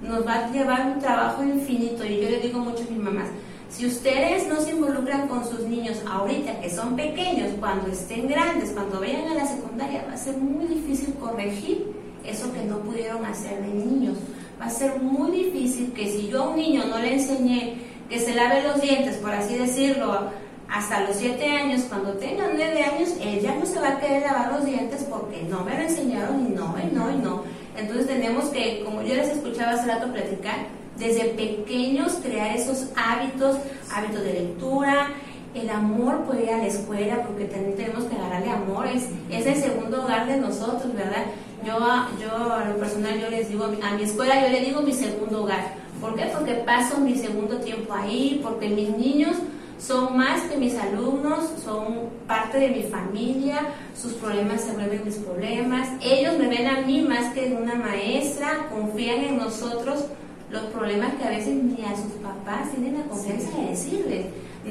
nos 0.00 0.26
va 0.26 0.46
a 0.46 0.50
llevar 0.50 0.86
un 0.94 0.98
trabajo 0.98 1.42
infinito. 1.42 2.06
Y 2.06 2.22
yo 2.22 2.30
le 2.30 2.40
digo 2.40 2.60
mucho 2.60 2.84
a 2.88 2.90
mis 2.90 3.02
mamás, 3.02 3.28
si 3.74 3.86
ustedes 3.86 4.46
no 4.46 4.60
se 4.60 4.70
involucran 4.70 5.26
con 5.26 5.44
sus 5.44 5.60
niños 5.62 6.00
ahorita, 6.08 6.60
que 6.60 6.70
son 6.70 6.94
pequeños, 6.94 7.50
cuando 7.58 7.90
estén 7.90 8.28
grandes, 8.28 8.70
cuando 8.70 9.00
vayan 9.00 9.26
a 9.32 9.34
la 9.34 9.46
secundaria, 9.46 10.04
va 10.08 10.14
a 10.14 10.16
ser 10.16 10.36
muy 10.36 10.66
difícil 10.66 11.12
corregir 11.14 11.92
eso 12.24 12.52
que 12.52 12.62
no 12.62 12.78
pudieron 12.78 13.24
hacer 13.24 13.60
de 13.62 13.74
niños. 13.74 14.16
Va 14.60 14.66
a 14.66 14.70
ser 14.70 15.00
muy 15.02 15.32
difícil 15.32 15.92
que 15.92 16.06
si 16.06 16.28
yo 16.28 16.44
a 16.44 16.48
un 16.50 16.56
niño 16.56 16.84
no 16.86 16.98
le 16.98 17.14
enseñé 17.14 17.74
que 18.08 18.20
se 18.20 18.32
lave 18.32 18.62
los 18.62 18.80
dientes, 18.80 19.16
por 19.16 19.32
así 19.32 19.56
decirlo, 19.56 20.30
hasta 20.70 21.00
los 21.00 21.16
7 21.16 21.44
años, 21.44 21.82
cuando 21.88 22.12
tenga 22.12 22.44
9 22.54 22.80
años, 22.80 23.14
él 23.20 23.40
ya 23.40 23.56
no 23.56 23.66
se 23.66 23.80
va 23.80 23.88
a 23.88 23.98
querer 23.98 24.22
lavar 24.22 24.52
los 24.52 24.66
dientes 24.66 25.04
porque 25.10 25.42
no 25.50 25.64
me 25.64 25.74
lo 25.74 25.82
enseñaron 25.82 26.46
y 26.46 26.50
no, 26.50 26.76
y 26.80 26.94
no, 26.94 27.10
y 27.10 27.16
no. 27.16 27.42
Entonces 27.76 28.06
tenemos 28.06 28.44
que, 28.46 28.84
como 28.84 29.02
yo 29.02 29.16
les 29.16 29.30
escuchaba 29.30 29.72
hace 29.72 29.88
rato 29.88 30.12
platicar, 30.12 30.83
desde 30.98 31.24
pequeños 31.30 32.14
crear 32.22 32.56
esos 32.56 32.86
hábitos, 32.96 33.56
hábitos 33.92 34.22
de 34.22 34.32
lectura, 34.32 35.08
el 35.54 35.70
amor 35.70 36.24
por 36.24 36.38
ir 36.40 36.50
a 36.50 36.58
la 36.58 36.66
escuela, 36.66 37.22
porque 37.22 37.44
también 37.44 37.76
tenemos 37.76 38.04
que 38.04 38.16
agarrarle 38.16 38.50
amor, 38.50 38.86
es, 38.86 39.08
es 39.30 39.46
el 39.46 39.56
segundo 39.56 40.02
hogar 40.02 40.26
de 40.26 40.36
nosotros, 40.36 40.92
¿verdad? 40.94 41.24
Yo, 41.64 41.78
yo 42.20 42.52
a 42.52 42.64
lo 42.68 42.76
personal 42.76 43.20
yo 43.20 43.30
les 43.30 43.48
digo, 43.48 43.64
a 43.64 43.94
mi 43.94 44.02
escuela 44.02 44.42
yo 44.42 44.48
le 44.48 44.60
digo 44.60 44.82
mi 44.82 44.92
segundo 44.92 45.42
hogar. 45.42 45.74
¿Por 46.00 46.16
qué? 46.16 46.30
Porque 46.34 46.54
paso 46.54 46.98
mi 46.98 47.16
segundo 47.16 47.58
tiempo 47.58 47.94
ahí, 47.94 48.40
porque 48.42 48.68
mis 48.68 48.90
niños 48.90 49.36
son 49.78 50.16
más 50.16 50.42
que 50.42 50.56
mis 50.56 50.76
alumnos, 50.76 51.50
son 51.64 52.10
parte 52.26 52.58
de 52.58 52.68
mi 52.70 52.82
familia, 52.82 53.60
sus 53.96 54.12
problemas 54.14 54.62
se 54.62 54.72
vuelven 54.72 55.02
mis 55.04 55.16
problemas, 55.16 55.88
ellos 56.02 56.36
me 56.38 56.48
ven 56.48 56.66
a 56.66 56.80
mí 56.80 57.02
más 57.02 57.32
que 57.32 57.54
una 57.54 57.74
maestra, 57.74 58.68
confían 58.70 59.24
en 59.24 59.38
nosotros 59.38 60.06
los 60.54 60.64
problemas 60.66 61.14
que 61.14 61.24
a 61.24 61.30
veces 61.30 61.54
ni 61.56 61.84
a 61.84 61.96
sus 61.96 62.12
papás 62.22 62.70
tienen 62.70 63.00
la 63.00 63.04
confianza 63.06 63.50
de 63.58 63.70
decirles. 63.70 64.26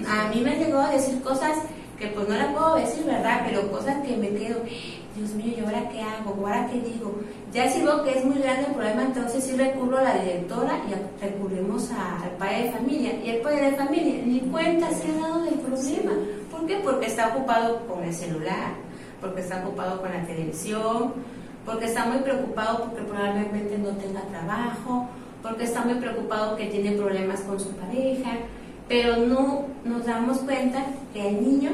A 0.08 0.30
mí 0.30 0.42
me 0.42 0.56
llegó 0.56 0.80
a 0.80 0.92
decir 0.92 1.22
cosas 1.22 1.58
que 2.00 2.08
pues 2.08 2.28
no 2.28 2.36
las 2.36 2.54
puedo 2.54 2.76
decir, 2.76 3.04
¿verdad? 3.06 3.42
Pero 3.46 3.70
cosas 3.70 3.98
que 4.04 4.16
me 4.16 4.30
quedo, 4.30 4.62
Dios 5.16 5.32
mío, 5.32 5.54
¿y 5.58 5.60
ahora 5.60 5.90
qué 5.90 6.02
hago? 6.02 6.36
¿Ahora 6.40 6.68
qué 6.72 6.80
digo? 6.80 7.20
Ya 7.54 7.70
si 7.70 7.84
veo 7.84 8.02
que 8.04 8.18
es 8.18 8.26
muy 8.26 8.40
grande 8.40 8.68
el 8.68 8.74
problema, 8.74 9.04
entonces 9.04 9.44
sí 9.44 9.56
recurro 9.56 9.98
a 9.98 10.04
la 10.04 10.16
directora 10.16 10.80
y 10.90 11.24
recurrimos 11.24 11.92
al 11.92 12.32
padre 12.40 12.64
de 12.64 12.72
familia. 12.72 13.14
Y 13.24 13.30
el 13.30 13.42
padre 13.42 13.72
de 13.72 13.78
familia 13.78 14.22
ni 14.26 14.40
cuenta 14.40 14.90
se 14.90 15.12
ha 15.12 15.22
dado 15.22 15.44
del 15.44 15.60
problema. 15.60 16.14
¿Por 16.50 16.66
qué? 16.66 16.78
Porque 16.78 17.08
está 17.08 17.28
ocupado 17.28 17.86
con 17.88 18.04
el 18.04 18.14
celular, 18.14 18.72
porque 19.20 19.42
está 19.42 19.64
ocupado 19.64 20.02
con 20.02 20.12
la 20.12 20.26
televisión, 20.26 21.14
porque 21.66 21.86
está 21.86 22.06
muy 22.06 22.20
preocupado 22.20 22.86
porque 22.86 23.04
probablemente 23.04 23.78
no 23.78 23.90
tenga 23.92 24.22
trabajo, 24.22 25.10
porque 25.44 25.66
está 25.66 25.84
muy 25.84 25.96
preocupado 25.96 26.56
que 26.56 26.68
tiene 26.68 26.94
problemas 26.94 27.42
con 27.42 27.60
su 27.60 27.70
pareja, 27.74 28.32
pero 28.88 29.18
no 29.18 29.66
nos 29.84 30.06
damos 30.06 30.40
cuenta 30.40 30.86
que 31.14 31.22
al 31.22 31.44
niño 31.44 31.72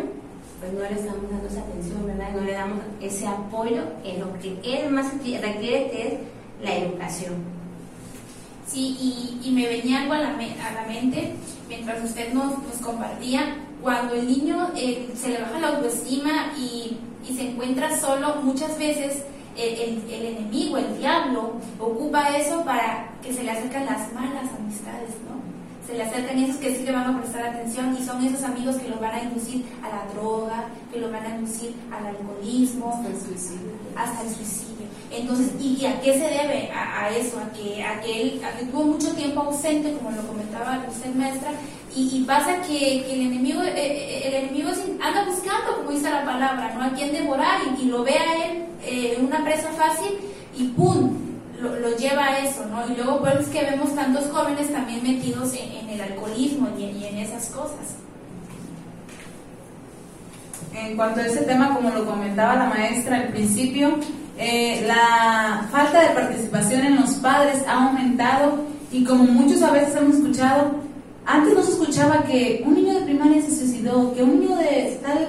pues 0.59 0.73
no 0.73 0.81
le 0.81 0.91
estamos 0.91 1.31
dando 1.31 1.47
esa 1.47 1.61
atención. 1.61 2.05
No 2.33 2.41
le 2.41 2.51
damos 2.51 2.79
ese 3.01 3.27
apoyo 3.27 3.83
en 4.03 4.19
lo 4.19 4.37
que 4.39 4.57
él 4.63 4.91
más 4.91 5.13
requiere, 5.13 5.89
que 5.89 6.07
es 6.07 6.13
la 6.61 6.75
educación. 6.75 7.35
Sí, 8.67 9.39
y, 9.43 9.51
me 9.51 9.67
venía 9.67 10.01
algo 10.01 10.13
a 10.13 10.19
la, 10.19 10.29
a 10.29 10.73
la 10.73 10.85
mente 10.87 11.33
mientras 11.67 12.03
usted 12.03 12.33
nos, 12.33 12.57
nos 12.59 12.75
compartía, 12.83 13.55
cuando 13.81 14.13
el 14.15 14.27
niño 14.27 14.71
eh, 14.75 15.09
se 15.15 15.29
le 15.29 15.41
baja 15.41 15.59
la 15.59 15.67
autoestima 15.69 16.53
y, 16.57 16.97
y 17.27 17.33
se 17.33 17.49
encuentra 17.49 17.97
solo, 17.97 18.35
muchas 18.43 18.77
veces 18.77 19.23
el, 19.55 20.03
el, 20.09 20.25
enemigo, 20.25 20.77
el 20.77 20.97
diablo, 20.97 21.53
ocupa 21.79 22.37
eso 22.37 22.63
para 22.63 23.09
que 23.21 23.33
se 23.33 23.43
le 23.43 23.51
acerquen 23.51 23.85
las 23.85 24.11
malas 24.13 24.49
amistades, 24.57 25.09
¿no? 25.27 25.39
Se 25.85 25.95
le 25.95 26.03
acercan 26.03 26.37
esos 26.37 26.57
que 26.57 26.75
sí 26.75 26.83
le 26.83 26.91
van 26.91 27.15
a 27.15 27.19
prestar 27.19 27.47
atención 27.47 27.97
y 27.99 28.05
son 28.05 28.23
esos 28.23 28.43
amigos 28.43 28.75
que 28.75 28.89
lo 28.89 28.99
van 28.99 29.15
a 29.15 29.23
inducir 29.23 29.65
a 29.83 29.89
la 29.89 30.13
droga, 30.13 30.65
que 30.93 30.99
lo 30.99 31.11
van 31.11 31.25
a 31.25 31.35
inducir 31.35 31.73
al 31.91 32.07
alcoholismo, 32.07 32.93
hasta 32.93 33.07
el 33.09 33.19
suicidio. 33.19 33.71
Hasta 33.95 34.21
el 34.21 34.29
suicidio. 34.35 34.69
Entonces, 35.11 35.51
¿y 35.59 35.83
a 35.85 35.99
qué 36.01 36.13
se 36.13 36.19
debe 36.19 36.71
a, 36.71 37.09
eso? 37.09 37.39
A 37.39 37.51
que, 37.51 37.83
a, 37.83 37.99
que 38.01 38.21
él, 38.21 38.41
a 38.43 38.55
que 38.57 38.65
tuvo 38.65 38.83
mucho 38.83 39.11
tiempo 39.15 39.41
ausente, 39.41 39.93
como 39.93 40.11
lo 40.11 40.21
comentaba 40.27 40.85
usted, 40.87 41.13
maestra, 41.15 41.51
y, 41.95 42.23
pasa 42.25 42.61
que, 42.61 43.11
el 43.11 43.21
enemigo 43.21 43.61
eh, 43.63 43.73
eh, 43.75 44.27
el 44.27 44.33
enemigo 44.35 44.69
anda 45.01 45.25
buscando, 45.25 45.77
como 45.77 45.91
dice 45.91 46.09
la 46.09 46.23
palabra, 46.23 46.73
¿no? 46.75 46.83
a 46.83 46.89
quien 46.91 47.11
devorar 47.11 47.61
y, 47.81 47.85
lo 47.85 48.03
ve 48.03 48.13
a 48.13 48.45
él 48.45 48.58
eh, 48.89 49.17
una 49.21 49.43
presa 49.43 49.69
fácil 49.69 50.17
y 50.57 50.67
¡pum! 50.69 51.17
Lo, 51.61 51.97
lleva 51.97 52.27
a 52.27 52.39
eso, 52.39 52.65
¿no? 52.67 52.89
Y 52.89 52.95
luego 52.95 53.19
por 53.19 53.29
eso 53.29 53.41
es 53.41 53.47
que 53.49 53.65
vemos 53.65 53.93
tantos 53.93 54.31
jóvenes 54.31 54.71
también 54.71 55.03
metidos 55.03 55.53
en, 55.53 55.89
el 55.89 55.99
alcoholismo 55.99 56.69
y, 56.77 56.83
y 56.83 57.05
en 57.05 57.17
esas 57.17 57.47
cosas. 57.47 57.97
En 60.73 60.95
cuanto 60.95 61.19
a 61.19 61.25
ese 61.25 61.41
tema, 61.41 61.75
como 61.75 61.89
lo 61.89 62.05
comentaba 62.05 62.55
la 62.55 62.65
maestra 62.67 63.17
al 63.17 63.27
principio, 63.29 63.97
eh, 64.41 64.85
la 64.87 65.67
falta 65.69 66.01
de 66.01 66.15
participación 66.15 66.85
en 66.85 66.95
los 66.95 67.11
padres 67.15 67.61
ha 67.67 67.87
aumentado 67.87 68.63
y 68.89 69.03
como 69.03 69.25
muchos 69.25 69.61
a 69.61 69.71
veces 69.71 69.97
hemos 69.97 70.15
escuchado, 70.15 70.71
antes 71.25 71.53
no 71.53 71.61
se 71.61 71.71
escuchaba 71.71 72.23
que 72.23 72.63
un 72.65 72.73
niño 72.73 72.93
de 72.93 73.01
primaria 73.01 73.41
se 73.41 73.53
suicidó, 73.53 74.13
que 74.13 74.23
un 74.23 74.39
niño 74.39 74.55
de 74.55 74.97
tal, 75.03 75.27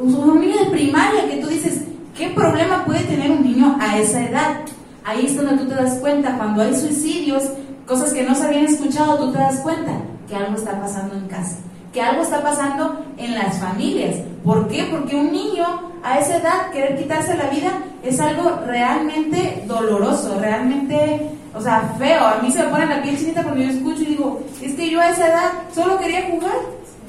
un 0.00 0.40
niño 0.40 0.56
de 0.64 0.70
primaria 0.70 1.28
que 1.28 1.38
tú 1.38 1.48
dices, 1.48 1.82
¿qué 2.18 2.28
problema 2.30 2.84
puede 2.84 3.04
tener 3.04 3.30
un 3.30 3.42
niño 3.42 3.76
a 3.80 3.96
esa 3.96 4.24
edad? 4.24 4.56
Ahí 5.04 5.26
es 5.26 5.36
donde 5.36 5.56
tú 5.56 5.68
te 5.68 5.76
das 5.76 5.94
cuenta, 6.00 6.36
cuando 6.36 6.62
hay 6.62 6.74
suicidios, 6.74 7.44
cosas 7.86 8.12
que 8.12 8.24
no 8.24 8.34
se 8.34 8.44
habían 8.44 8.66
escuchado, 8.66 9.16
tú 9.18 9.32
te 9.32 9.38
das 9.38 9.60
cuenta 9.60 9.92
que 10.28 10.34
algo 10.34 10.56
está 10.56 10.78
pasando 10.80 11.14
en 11.14 11.28
casa, 11.28 11.56
que 11.92 12.02
algo 12.02 12.22
está 12.22 12.42
pasando 12.42 13.06
en 13.16 13.34
las 13.36 13.58
familias. 13.58 14.16
¿Por 14.44 14.68
qué? 14.68 14.88
Porque 14.90 15.16
un 15.16 15.32
niño 15.32 15.64
a 16.02 16.18
esa 16.18 16.36
edad 16.36 16.70
querer 16.72 16.98
quitarse 16.98 17.36
la 17.36 17.48
vida 17.50 17.78
es 18.02 18.20
algo 18.20 18.60
realmente 18.66 19.64
doloroso, 19.66 20.38
realmente, 20.40 21.30
o 21.54 21.60
sea, 21.60 21.94
feo. 21.98 22.26
A 22.26 22.40
mí 22.42 22.50
se 22.50 22.64
me 22.64 22.68
pone 22.68 22.86
la 22.86 23.00
piel 23.00 23.16
chinita 23.16 23.44
cuando 23.44 23.62
yo 23.62 23.70
escucho 23.70 24.02
y 24.02 24.06
digo, 24.06 24.42
es 24.60 24.74
que 24.74 24.90
yo 24.90 25.00
a 25.00 25.10
esa 25.10 25.28
edad 25.28 25.52
solo 25.72 25.98
quería 25.98 26.28
jugar. 26.28 26.56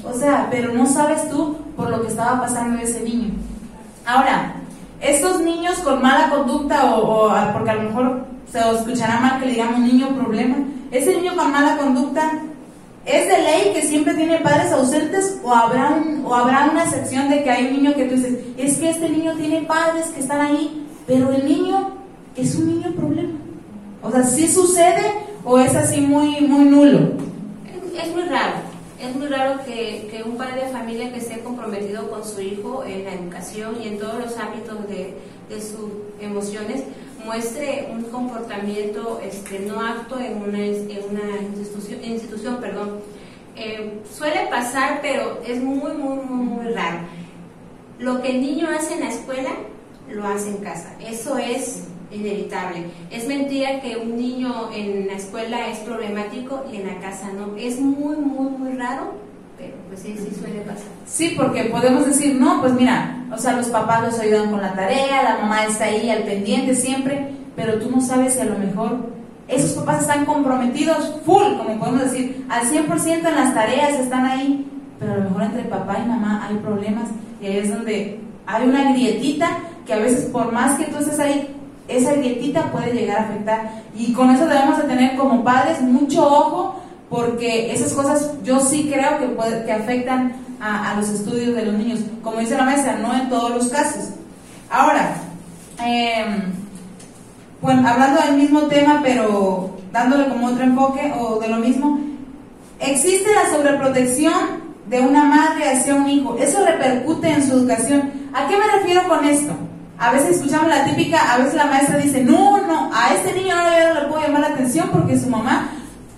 O 0.04 0.14
sea, 0.14 0.48
pero 0.50 0.72
no 0.72 0.86
sabes 0.86 1.30
tú 1.30 1.58
por 1.76 1.90
lo 1.90 2.02
que 2.02 2.08
estaba 2.08 2.40
pasando 2.40 2.80
ese 2.80 3.02
niño. 3.02 3.32
Ahora, 4.06 4.54
estos 5.02 5.42
niños 5.42 5.80
con 5.80 6.02
mala 6.02 6.30
conducta 6.30 6.96
o, 6.96 7.32
porque 7.54 7.70
a 7.70 7.76
lo 7.76 7.84
mejor 7.84 8.26
se 8.52 8.60
escuchará 8.60 9.20
mal 9.20 9.40
que 9.40 9.46
le 9.46 9.52
digamos 9.54 9.80
niño 9.80 10.10
problema, 10.10 10.58
ese 10.92 11.16
niño 11.16 11.36
con 11.36 11.52
mala 11.52 11.78
conducta 11.78 12.32
¿Es 13.06 13.28
de 13.28 13.42
ley 13.42 13.72
que 13.74 13.82
siempre 13.82 14.14
tiene 14.14 14.38
padres 14.38 14.72
ausentes 14.72 15.40
o 15.44 15.52
habrá, 15.52 16.00
o 16.24 16.36
habrá 16.36 16.70
una 16.70 16.84
excepción 16.84 17.28
de 17.28 17.44
que 17.44 17.50
hay 17.50 17.68
un 17.68 17.78
niño 17.78 17.96
que 17.96 18.06
tú 18.06 18.16
dices, 18.16 18.38
es 18.56 18.78
que 18.78 18.90
este 18.92 19.10
niño 19.10 19.34
tiene 19.36 19.62
padres 19.64 20.08
que 20.08 20.20
están 20.20 20.42
ahí, 20.42 20.86
pero 21.08 21.32
el 21.32 21.44
niño 21.44 21.90
es 22.36 22.56
un 22.56 22.68
niño 22.68 22.92
problema? 22.92 23.34
O 24.04 24.12
sea, 24.12 24.24
¿sí 24.24 24.48
sucede 24.48 25.12
o 25.44 25.58
es 25.58 25.76
así 25.76 26.02
muy, 26.02 26.42
muy 26.42 26.66
nulo? 26.66 27.00
Es, 28.00 28.14
muy 28.14 28.24
raro. 28.24 28.69
Es 29.00 29.16
muy 29.16 29.28
raro 29.28 29.64
que, 29.64 30.10
que, 30.12 30.24
un 30.24 30.36
padre 30.36 30.66
de 30.66 30.72
familia 30.74 31.12
que 31.12 31.20
esté 31.20 31.40
comprometido 31.40 32.10
con 32.10 32.26
su 32.26 32.42
hijo 32.42 32.84
en 32.84 33.06
la 33.06 33.14
educación 33.14 33.82
y 33.82 33.88
en 33.88 33.98
todos 33.98 34.16
los 34.16 34.38
ámbitos 34.38 34.88
de, 34.90 35.16
de 35.48 35.62
sus 35.62 35.90
emociones 36.20 36.84
muestre 37.24 37.88
un 37.92 38.04
comportamiento 38.04 39.20
este, 39.24 39.60
no 39.60 39.82
apto 39.82 40.20
en 40.20 40.42
una, 40.42 40.66
en 40.66 41.04
una 41.12 41.42
institución, 41.42 42.04
institución 42.04 42.58
perdón. 42.58 43.00
Eh, 43.56 44.02
suele 44.10 44.48
pasar, 44.50 45.00
pero 45.02 45.42
es 45.46 45.62
muy, 45.62 45.92
muy, 45.94 46.18
muy, 46.18 46.46
muy 46.46 46.74
raro. 46.74 47.00
Lo 48.00 48.22
que 48.22 48.32
el 48.32 48.42
niño 48.42 48.68
hace 48.70 48.94
en 48.94 49.02
la 49.02 49.10
escuela, 49.10 49.52
lo 50.10 50.26
hace 50.28 50.50
en 50.50 50.58
casa. 50.58 50.96
Eso 51.00 51.38
es 51.38 51.84
inevitable. 52.12 52.86
Es 53.12 53.28
mentira 53.28 53.82
que 53.82 53.98
un 53.98 54.18
niño 54.18 54.70
en 54.74 55.08
la 55.08 55.14
escuela 55.14 55.68
es 55.68 55.80
problemático 55.80 56.66
y 56.72 56.78
en 56.78 56.88
la 56.88 57.00
casa 57.00 57.30
no. 57.34 57.56
Es 57.56 57.80
muy, 57.80 58.16
muy, 58.18 58.50
muy 58.50 58.78
raro, 58.78 59.14
pero 59.58 59.74
pues 59.88 60.02
sí, 60.02 60.16
sí 60.18 60.36
suele 60.40 60.62
pasar. 60.62 60.88
Sí, 61.06 61.36
porque 61.38 61.66
podemos 61.66 62.06
decir, 62.06 62.36
no, 62.36 62.62
pues 62.62 62.74
mira, 62.74 63.26
o 63.32 63.38
sea, 63.38 63.54
los 63.54 63.68
papás 63.68 64.04
los 64.04 64.20
ayudan 64.20 64.52
con 64.52 64.62
la 64.62 64.74
tarea, 64.74 65.24
la 65.24 65.38
mamá 65.40 65.66
está 65.66 65.86
ahí 65.86 66.10
al 66.10 66.24
pendiente 66.24 66.76
siempre, 66.76 67.30
pero 67.56 67.80
tú 67.80 67.92
no 67.92 68.02
sabes 68.02 68.34
si 68.34 68.40
a 68.40 68.46
lo 68.46 68.58
mejor 68.58 68.98
esos 69.48 69.72
papás 69.72 70.02
están 70.02 70.26
comprometidos 70.26 71.16
full, 71.26 71.58
como 71.58 71.80
podemos 71.80 72.04
decir, 72.04 72.46
al 72.50 72.68
100% 72.68 73.28
en 73.28 73.36
las 73.36 73.54
tareas 73.54 74.00
están 74.00 74.26
ahí, 74.26 74.66
pero 75.00 75.14
a 75.14 75.18
lo 75.18 75.24
mejor 75.24 75.44
entre 75.44 75.64
papá 75.64 75.98
y 76.04 76.08
mamá 76.08 76.48
hay 76.48 76.56
problemas 76.58 77.10
y 77.42 77.48
ahí 77.48 77.58
es 77.58 77.74
donde 77.74 78.20
hay 78.46 78.68
una 78.68 78.92
grietita 78.92 79.60
que 79.86 79.94
a 79.94 79.98
veces 79.98 80.26
por 80.26 80.52
más 80.52 80.78
que 80.78 80.86
tú 80.86 80.98
estés 80.98 81.20
ahí, 81.20 81.56
esa 81.90 82.14
grietita 82.14 82.72
puede 82.72 82.94
llegar 82.94 83.18
a 83.18 83.24
afectar. 83.24 83.84
Y 83.96 84.14
con 84.14 84.30
eso 84.30 84.46
debemos 84.46 84.78
de 84.78 84.84
tener 84.84 85.16
como 85.16 85.44
padres 85.44 85.82
mucho 85.82 86.24
ojo 86.26 86.80
porque 87.10 87.74
esas 87.74 87.94
cosas 87.94 88.32
yo 88.44 88.60
sí 88.60 88.90
creo 88.94 89.18
que, 89.18 89.66
que 89.66 89.72
afectan 89.72 90.34
a, 90.62 90.94
los 90.96 91.10
estudios 91.10 91.56
de 91.56 91.66
los 91.66 91.74
niños. 91.74 92.00
Como 92.22 92.40
dice 92.40 92.56
la 92.56 92.66
maestra, 92.66 92.98
no 92.98 93.14
en 93.14 93.30
todos 93.30 93.52
los 93.52 93.68
casos. 93.70 94.10
Ahora, 94.70 95.16
em, 95.84 96.54
bueno, 97.62 97.88
hablando 97.88 98.22
del 98.22 98.38
mismo 98.38 98.62
tema, 98.64 99.02
pero 99.04 99.72
dándole 99.92 100.30
como 100.30 100.48
otro 100.48 100.64
enfoque 100.64 101.12
o 101.20 101.40
de 101.40 101.48
lo 101.48 101.58
mismo, 101.58 102.00
existe 102.80 103.30
la 103.34 103.50
sobreprotección 103.50 104.70
de 104.88 105.02
una 105.02 105.24
madre 105.26 105.70
hacia 105.70 105.96
un 105.96 106.08
hijo. 106.08 106.38
Eso 106.40 106.64
repercute 106.66 107.30
en 107.30 107.44
su 107.44 107.54
educación. 107.54 108.12
¿A 108.34 108.48
qué 108.48 108.56
me 108.58 108.68
refiero 108.78 109.08
con 109.08 109.26
esto? 109.26 109.54
A 110.00 110.12
veces 110.14 110.38
escuchamos 110.38 110.70
la 110.70 110.86
típica, 110.86 111.34
a 111.34 111.40
veces 111.40 111.56
la 111.56 111.66
maestra 111.66 111.98
dice, 111.98 112.24
no, 112.24 112.62
no, 112.66 112.90
a 112.94 113.14
este 113.14 113.34
niño 113.34 113.54
no 113.54 114.00
le 114.00 114.08
puedo 114.08 114.22
llamar 114.22 114.42
la 114.42 114.48
atención 114.48 114.90
porque 114.94 115.20
su 115.20 115.30
mamá 115.30 115.72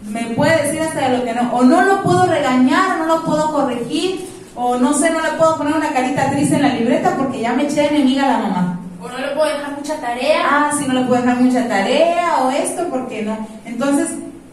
me 0.07 0.21
puede 0.35 0.63
decir 0.63 0.81
hasta 0.81 1.09
de 1.09 1.17
lo 1.17 1.23
que 1.23 1.33
no, 1.33 1.51
o 1.51 1.63
no 1.63 1.81
lo 1.81 2.03
puedo 2.03 2.27
regañar, 2.27 2.99
no 2.99 3.07
lo 3.07 3.23
puedo 3.23 3.51
corregir, 3.51 4.29
o 4.55 4.77
no 4.77 4.93
sé, 4.93 5.09
no 5.09 5.19
le 5.21 5.31
puedo 5.31 5.57
poner 5.57 5.73
una 5.73 5.91
carita 5.93 6.29
triste 6.29 6.57
en 6.57 6.61
la 6.61 6.75
libreta 6.75 7.15
porque 7.17 7.41
ya 7.41 7.53
me 7.53 7.63
eché 7.63 7.87
enemiga 7.87 8.25
a 8.25 8.27
la 8.27 8.37
mamá. 8.37 8.79
O 9.01 9.09
no 9.09 9.17
le 9.17 9.29
puedo 9.29 9.47
dejar 9.47 9.75
mucha 9.75 9.95
tarea. 9.95 10.41
Ah, 10.43 10.71
sí, 10.77 10.85
no 10.87 10.93
le 10.93 11.05
puedo 11.05 11.19
dejar 11.19 11.41
mucha 11.41 11.67
tarea, 11.67 12.37
o 12.43 12.51
esto, 12.51 12.87
porque 12.87 13.23
no. 13.23 13.47
Entonces, 13.65 14.09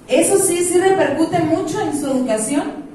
eso 0.07 0.39
sí, 0.39 0.65
sí 0.65 0.79
repercute 0.79 1.39
mucho 1.41 1.83
en 1.83 2.01
su 2.01 2.07
educación. 2.07 2.88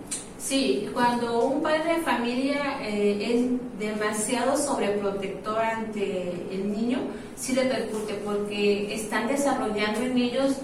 Sí, 0.43 0.89
cuando 0.93 1.45
un 1.45 1.63
padre 1.63 1.95
de 1.95 2.01
familia 2.01 2.77
eh, 2.81 3.17
es 3.31 3.79
demasiado 3.79 4.57
sobreprotector 4.57 5.57
ante 5.57 6.33
el 6.51 6.69
niño, 6.69 6.99
sí 7.37 7.55
repercute 7.55 8.15
porque 8.25 8.93
están 8.93 9.27
desarrollando 9.27 10.01
en 10.01 10.17
ellos 10.17 10.57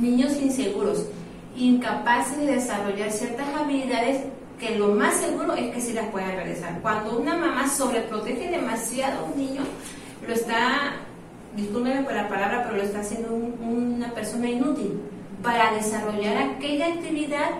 niños 0.00 0.36
inseguros 0.40 1.06
incapaces 1.56 2.38
de 2.38 2.46
desarrollar 2.46 3.10
ciertas 3.10 3.48
habilidades 3.56 4.22
que 4.60 4.78
lo 4.78 4.94
más 4.94 5.16
seguro 5.16 5.54
es 5.54 5.74
que 5.74 5.80
sí 5.80 5.92
las 5.94 6.06
puedan 6.10 6.36
realizar. 6.36 6.80
Cuando 6.80 7.18
una 7.18 7.36
mamá 7.36 7.68
sobreprotege 7.68 8.50
demasiado 8.50 9.18
a 9.18 9.24
un 9.24 9.36
niño, 9.36 9.62
lo 10.26 10.32
está, 10.32 10.94
discúlpeme 11.56 12.04
por 12.04 12.14
la 12.14 12.28
palabra, 12.28 12.62
pero 12.64 12.76
lo 12.76 12.82
está 12.84 13.00
haciendo 13.00 13.34
una 13.34 14.14
persona 14.14 14.48
inútil 14.48 15.00
para 15.42 15.74
desarrollar 15.74 16.36
aquella 16.36 16.86
actividad 16.86 17.50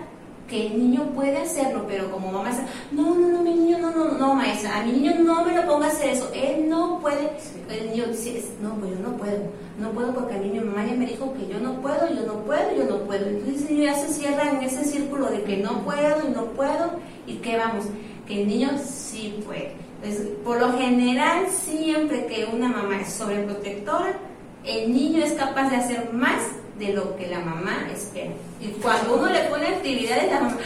que 0.47 0.67
el 0.67 0.77
niño 0.77 1.11
puede 1.15 1.37
hacerlo, 1.37 1.85
pero 1.87 2.11
como 2.11 2.31
mamá 2.31 2.49
dice, 2.49 2.63
no, 2.91 3.15
no, 3.15 3.27
no, 3.29 3.41
mi 3.41 3.53
niño, 3.53 3.79
no, 3.79 3.91
no, 3.91 4.11
no, 4.11 4.35
maestra, 4.35 4.77
a 4.77 4.85
mi 4.85 4.91
niño 4.91 5.15
no 5.19 5.43
me 5.43 5.55
lo 5.55 5.65
ponga 5.65 5.87
a 5.87 5.89
hacer 5.89 6.11
eso, 6.11 6.29
él 6.33 6.69
no 6.69 6.99
puede, 6.99 7.31
el 7.69 7.89
niño 7.89 8.05
dice, 8.07 8.43
no, 8.61 8.75
pues 8.75 8.91
yo 8.91 8.99
no 8.99 9.17
puedo, 9.17 9.39
no 9.79 9.89
puedo 9.91 10.13
porque 10.13 10.35
a 10.35 10.37
mí 10.37 10.49
mi 10.49 10.59
mamá 10.59 10.85
ya 10.85 10.95
me 10.95 11.07
dijo 11.07 11.33
que 11.33 11.47
yo 11.47 11.59
no 11.59 11.81
puedo, 11.81 12.07
yo 12.13 12.27
no 12.27 12.33
puedo, 12.45 12.75
yo 12.77 12.83
no 12.83 12.99
puedo, 13.05 13.25
entonces 13.25 13.69
el 13.69 13.75
niño 13.75 13.91
ya 13.91 13.95
se 13.95 14.13
cierra 14.13 14.51
en 14.51 14.63
ese 14.63 14.83
círculo 14.83 15.27
de 15.27 15.41
que 15.43 15.57
no 15.57 15.83
puedo 15.83 16.27
y 16.27 16.31
no 16.31 16.45
puedo, 16.51 16.91
y 17.25 17.35
que 17.37 17.57
vamos, 17.57 17.85
que 18.27 18.43
el 18.43 18.47
niño 18.47 18.69
sí 18.83 19.39
puede. 19.45 19.73
Entonces, 20.03 20.27
por 20.43 20.59
lo 20.59 20.71
general, 20.73 21.47
siempre 21.49 22.27
que 22.27 22.45
una 22.45 22.67
mamá 22.67 23.01
es 23.01 23.13
sobreprotectora, 23.13 24.13
el 24.63 24.93
niño 24.93 25.23
es 25.23 25.33
capaz 25.33 25.69
de 25.69 25.77
hacer 25.77 26.13
más 26.13 26.41
de 26.79 26.93
lo 26.93 27.15
que 27.15 27.27
la 27.27 27.39
mamá 27.39 27.87
espera. 27.93 28.31
Y 28.61 28.67
cuando 28.81 29.15
uno 29.17 29.27
le 29.29 29.41
pone 29.45 29.67
actividades, 29.67 30.29
la 30.31 30.41
mamá, 30.41 30.57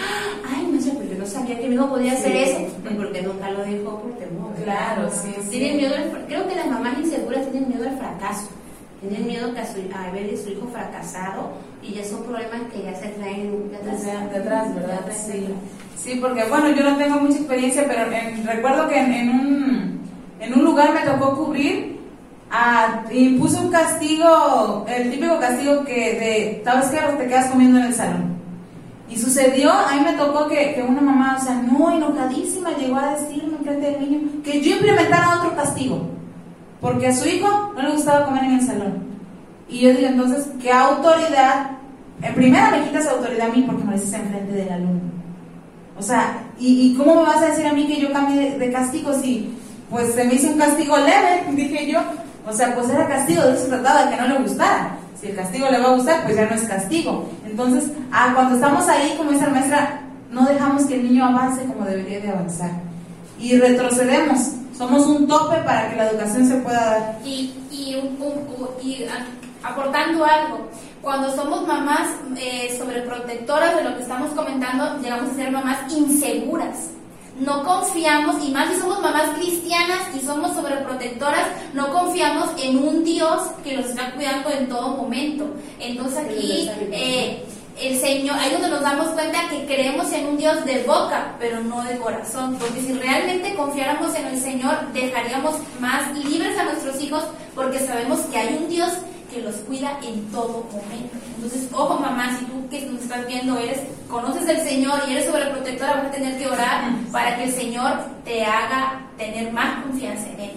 ay, 0.55 0.67
no 0.71 0.81
sé, 0.81 0.91
pero 0.97 1.11
yo 1.13 1.19
no 1.19 1.25
sabía 1.27 1.59
que 1.59 1.67
mi 1.67 1.75
hijo 1.75 1.87
podía 1.89 2.13
hacer 2.13 2.35
eso, 2.35 2.57
pues 2.81 2.95
porque 2.95 3.21
nunca 3.21 3.51
lo 3.51 3.63
dijo 3.63 3.99
por 4.01 4.11
temor. 4.17 4.53
Claro, 4.63 5.09
sí, 5.11 5.33
sí. 5.43 5.49
Tienen 5.51 5.77
miedo, 5.77 5.95
al- 5.95 6.25
creo 6.27 6.47
que 6.47 6.55
las 6.55 6.67
mamás 6.67 6.97
inseguras 6.97 7.49
tienen 7.51 7.69
miedo 7.69 7.87
al 7.87 7.97
fracaso. 7.97 8.47
Tienen 9.01 9.27
miedo 9.27 9.53
que 9.53 9.59
a, 9.61 9.65
su, 9.65 9.79
a 9.95 10.11
ver 10.11 10.33
a 10.33 10.37
su 10.43 10.49
hijo 10.49 10.67
fracasado 10.73 11.51
y 11.81 11.93
ya 11.93 12.03
son 12.03 12.23
problemas 12.23 12.61
que 12.73 12.83
ya 12.83 12.93
se 12.95 13.07
traen 13.09 13.69
de 13.71 13.77
atrás. 13.77 14.03
De 14.03 14.37
atrás, 14.39 14.75
¿verdad? 14.75 14.99
Sí. 15.15 15.47
Sí, 15.95 16.17
porque 16.19 16.43
bueno, 16.45 16.69
yo 16.71 16.83
no 16.83 16.97
tengo 16.97 17.19
mucha 17.19 17.37
experiencia, 17.37 17.85
pero 17.87 18.11
en- 18.11 18.45
recuerdo 18.47 18.87
que 18.89 18.99
en, 18.99 19.13
en 19.13 19.29
un, 19.29 19.99
en 20.39 20.53
un 20.53 20.65
lugar 20.65 20.93
me 20.93 21.01
tocó 21.09 21.35
cubrir, 21.35 21.98
ah, 22.51 23.03
un 23.11 23.69
castigo, 23.71 24.85
el 24.87 25.11
típico 25.11 25.39
castigo 25.39 25.83
que 25.83 25.93
de, 25.95 26.61
¿sabes 26.63 26.87
qué? 26.87 26.99
Te 27.17 27.27
quedas 27.27 27.51
comiendo 27.51 27.79
en 27.79 27.85
el 27.85 27.93
salón. 27.93 28.39
Y 29.09 29.17
sucedió, 29.17 29.71
a 29.71 29.95
mí 29.95 30.01
me 30.01 30.13
tocó 30.13 30.47
que, 30.47 30.73
que 30.75 30.83
una 30.83 31.01
mamá, 31.01 31.37
o 31.41 31.43
sea, 31.43 31.55
no, 31.55 31.91
enojadísima, 31.91 32.71
llegó 32.77 32.97
a 32.97 33.15
decirme 33.15 33.57
frente 33.63 33.91
del 33.91 34.01
niño 34.01 34.19
que 34.43 34.61
yo 34.61 34.75
implementara 34.75 35.37
otro 35.39 35.55
castigo, 35.55 36.07
porque 36.79 37.07
a 37.07 37.15
su 37.15 37.27
hijo 37.27 37.73
no 37.75 37.81
le 37.81 37.91
gustaba 37.91 38.25
comer 38.25 38.43
en 38.43 38.53
el 38.53 38.61
salón. 38.61 39.09
Y 39.67 39.79
yo 39.79 39.93
digo, 39.93 40.07
entonces, 40.07 40.47
¿qué 40.61 40.71
autoridad? 40.71 41.71
En 42.21 42.35
primera 42.35 42.71
me 42.71 42.83
quitas 42.83 43.07
autoridad 43.07 43.49
a 43.49 43.53
mí 43.53 43.63
porque 43.65 43.83
me 43.83 43.91
lo 43.91 43.97
dices 43.97 44.13
enfrente 44.13 44.51
del 44.51 44.71
alumno. 44.71 45.01
O 45.97 46.01
sea, 46.01 46.43
¿y, 46.59 46.91
y 46.91 46.95
cómo 46.95 47.15
me 47.15 47.23
vas 47.23 47.41
a 47.41 47.47
decir 47.47 47.65
a 47.65 47.73
mí 47.73 47.87
que 47.87 47.99
yo 47.99 48.11
cambie 48.13 48.51
de, 48.51 48.59
de 48.59 48.71
castigo 48.71 49.13
si, 49.13 49.53
pues, 49.89 50.13
se 50.13 50.23
me 50.23 50.35
hizo 50.35 50.51
un 50.51 50.59
castigo 50.59 50.97
leve, 50.97 51.43
dije 51.51 51.91
yo? 51.91 51.99
O 52.47 52.53
sea, 52.53 52.73
pues 52.75 52.89
era 52.89 53.07
castigo, 53.07 53.43
de 53.43 53.53
eso 53.53 53.63
se 53.63 53.69
trataba 53.69 54.05
de 54.05 54.15
que 54.15 54.21
no 54.21 54.27
le 54.27 54.39
gustara. 54.39 54.95
Si 55.19 55.27
el 55.27 55.35
castigo 55.35 55.67
le 55.69 55.79
va 55.79 55.89
a 55.89 55.95
gustar, 55.95 56.23
pues 56.23 56.35
ya 56.35 56.45
no 56.45 56.55
es 56.55 56.61
castigo. 56.63 57.29
Entonces, 57.45 57.91
ah, 58.11 58.31
cuando 58.33 58.55
estamos 58.55 58.87
ahí, 58.87 59.13
como 59.17 59.31
dice 59.31 59.45
la 59.45 59.49
maestra, 59.51 60.01
no 60.31 60.45
dejamos 60.45 60.85
que 60.85 60.95
el 60.95 61.03
niño 61.03 61.25
avance 61.25 61.63
como 61.65 61.85
debería 61.85 62.19
de 62.21 62.29
avanzar. 62.29 62.71
Y 63.39 63.57
retrocedemos. 63.57 64.39
Somos 64.77 65.05
un 65.07 65.27
tope 65.27 65.57
para 65.57 65.89
que 65.89 65.97
la 65.97 66.09
educación 66.09 66.47
se 66.47 66.55
pueda 66.57 66.79
dar. 66.85 67.19
y, 67.25 67.53
y, 67.69 67.95
un- 67.95 68.17
un- 68.21 68.69
y, 68.81 69.05
aportando 69.63 70.23
algo. 70.23 70.69
Cuando 71.01 71.33
somos 71.35 71.67
mamás 71.67 72.07
eh, 72.37 72.75
sobreprotectoras 72.77 73.75
de 73.75 73.83
lo 73.83 73.95
que 73.95 74.03
estamos 74.03 74.31
comentando, 74.31 74.97
llegamos 75.01 75.31
a 75.31 75.35
ser 75.35 75.51
mamás 75.51 75.79
inseguras. 75.91 76.91
No 77.39 77.63
confiamos, 77.63 78.43
y 78.43 78.51
más 78.51 78.69
si 78.69 78.79
somos 78.79 79.01
mamás 79.01 79.29
cristianas 79.37 79.99
y 80.15 80.19
somos 80.25 80.53
sobreprotectoras, 80.53 81.47
no 81.73 81.91
confiamos 81.93 82.49
en 82.61 82.77
un 82.77 83.03
Dios 83.03 83.41
que 83.63 83.77
los 83.77 83.85
está 83.85 84.11
cuidando 84.11 84.49
en 84.49 84.67
todo 84.67 84.89
momento. 84.89 85.45
Entonces 85.79 86.19
aquí 86.19 86.69
eh, 86.91 87.43
el 87.81 87.97
Señor, 87.97 88.37
ahí 88.37 88.51
donde 88.51 88.69
nos 88.69 88.81
damos 88.81 89.07
cuenta 89.09 89.47
que 89.49 89.65
creemos 89.65 90.11
en 90.11 90.27
un 90.27 90.37
Dios 90.37 90.65
de 90.65 90.83
boca, 90.83 91.35
pero 91.39 91.61
no 91.61 91.81
de 91.83 91.97
corazón. 91.97 92.57
Porque 92.59 92.81
si 92.81 92.93
realmente 92.93 93.55
confiáramos 93.55 94.13
en 94.15 94.27
el 94.27 94.41
Señor, 94.41 94.75
dejaríamos 94.93 95.55
más 95.79 96.13
libres 96.17 96.57
a 96.57 96.65
nuestros 96.65 97.01
hijos 97.01 97.23
porque 97.55 97.79
sabemos 97.79 98.19
que 98.31 98.37
hay 98.37 98.57
un 98.57 98.69
Dios 98.69 98.91
que 99.29 99.41
los 99.41 99.55
cuida 99.57 99.99
en 100.03 100.25
todo 100.31 100.65
momento. 100.71 101.17
Entonces, 101.35 101.69
ojo 101.71 101.99
mamá, 101.99 102.37
si 102.37 102.45
tú 102.45 102.67
que 102.69 102.85
nos 102.85 103.01
estás 103.01 103.25
viendo 103.27 103.57
eres, 103.57 103.79
conoces 104.09 104.45
del 104.45 104.59
Señor 104.61 105.01
y 105.07 105.11
eres 105.11 105.25
sobreprotectora, 105.25 105.95
vas 105.95 106.05
a 106.07 106.11
tener 106.11 106.37
que 106.37 106.47
orar 106.47 106.91
para 107.11 107.37
que 107.37 107.45
el 107.45 107.51
Señor 107.51 107.91
te 108.25 108.43
haga 108.43 109.01
tener 109.17 109.51
más 109.51 109.83
confianza 109.83 110.27
en 110.29 110.39
Él. 110.39 110.51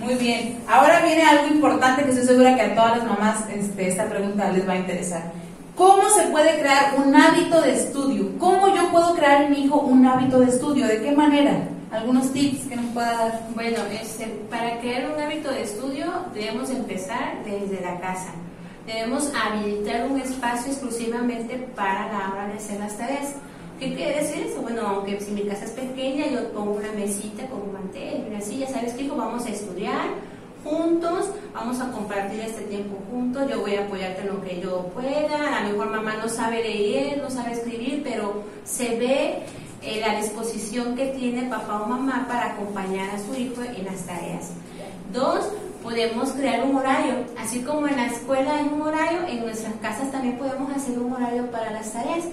Muy 0.00 0.14
bien. 0.14 0.58
Ahora 0.68 1.00
viene 1.00 1.22
algo 1.22 1.46
importante 1.48 2.04
que 2.04 2.10
estoy 2.10 2.26
segura 2.26 2.54
que 2.54 2.62
a 2.62 2.74
todas 2.74 2.98
las 2.98 3.06
mamás 3.06 3.44
este, 3.52 3.88
esta 3.88 4.08
pregunta 4.08 4.50
les 4.50 4.66
va 4.66 4.72
a 4.72 4.78
interesar. 4.78 5.32
¿Cómo 5.76 6.08
se 6.10 6.24
puede 6.28 6.58
crear 6.58 6.94
un 6.96 7.14
hábito 7.14 7.60
de 7.60 7.74
estudio? 7.74 8.38
¿Cómo 8.38 8.74
yo 8.74 8.90
puedo 8.90 9.14
crear 9.14 9.42
en 9.42 9.50
mi 9.50 9.64
hijo 9.64 9.78
un 9.78 10.04
hábito 10.06 10.40
de 10.40 10.50
estudio? 10.50 10.86
¿De 10.86 11.02
qué 11.02 11.12
manera? 11.12 11.52
¿Algunos 11.90 12.32
tips 12.32 12.68
que 12.68 12.76
nos 12.76 12.86
pueda 12.92 13.12
dar? 13.12 13.48
Bueno, 13.52 13.78
este, 13.90 14.26
para 14.48 14.78
crear 14.78 15.10
un 15.10 15.20
hábito 15.20 15.50
de 15.50 15.62
estudio 15.62 16.06
debemos 16.32 16.70
empezar 16.70 17.42
desde 17.44 17.80
la 17.80 17.98
casa. 17.98 18.32
Debemos 18.86 19.32
habilitar 19.34 20.06
un 20.08 20.20
espacio 20.20 20.70
exclusivamente 20.70 21.56
para 21.74 22.12
la 22.12 22.30
hora 22.32 22.46
de 22.46 22.54
hacer 22.54 22.78
las 22.78 22.96
tareas. 22.96 23.34
¿Qué 23.80 23.92
quiere 23.94 24.20
decir 24.20 24.46
eso? 24.46 24.62
Bueno, 24.62 24.82
aunque 24.86 25.20
si 25.20 25.32
mi 25.32 25.42
casa 25.42 25.64
es 25.64 25.72
pequeña, 25.72 26.28
yo 26.28 26.52
pongo 26.52 26.74
una 26.74 26.92
mesita 26.92 27.46
con 27.46 27.62
un 27.62 27.72
mantel, 27.72 28.26
una 28.30 28.40
silla, 28.40 28.68
¿sabes 28.68 28.92
qué 28.92 29.02
hijo? 29.02 29.16
Vamos 29.16 29.44
a 29.46 29.48
estudiar 29.48 30.10
juntos, 30.62 31.30
vamos 31.52 31.80
a 31.80 31.90
compartir 31.90 32.38
este 32.40 32.62
tiempo 32.62 32.98
juntos, 33.10 33.50
yo 33.50 33.62
voy 33.62 33.74
a 33.74 33.86
apoyarte 33.86 34.20
en 34.22 34.28
lo 34.28 34.40
que 34.42 34.60
yo 34.60 34.86
pueda, 34.94 35.56
a 35.56 35.64
lo 35.64 35.70
mejor 35.70 35.90
mamá 35.90 36.14
no 36.22 36.28
sabe 36.28 36.62
leer, 36.62 37.18
no 37.20 37.30
sabe 37.30 37.52
escribir, 37.52 38.02
pero 38.04 38.44
se 38.64 38.96
ve 38.96 39.42
eh, 39.82 40.00
la 40.00 40.20
disposición 40.20 40.94
que 40.94 41.06
tiene 41.06 41.48
papá 41.48 41.82
o 41.82 41.86
mamá 41.86 42.26
para 42.28 42.52
acompañar 42.52 43.10
a 43.10 43.18
su 43.18 43.34
hijo 43.34 43.62
en 43.62 43.84
las 43.86 44.04
tareas. 44.06 44.50
Dos, 45.12 45.48
podemos 45.82 46.30
crear 46.32 46.64
un 46.64 46.76
horario. 46.76 47.14
Así 47.38 47.60
como 47.62 47.88
en 47.88 47.96
la 47.96 48.06
escuela 48.06 48.58
hay 48.58 48.68
un 48.72 48.82
horario, 48.82 49.26
en 49.26 49.40
nuestras 49.40 49.74
casas 49.76 50.10
también 50.12 50.38
podemos 50.38 50.70
hacer 50.74 50.98
un 50.98 51.12
horario 51.12 51.50
para 51.50 51.70
las 51.70 51.92
tareas. 51.92 52.24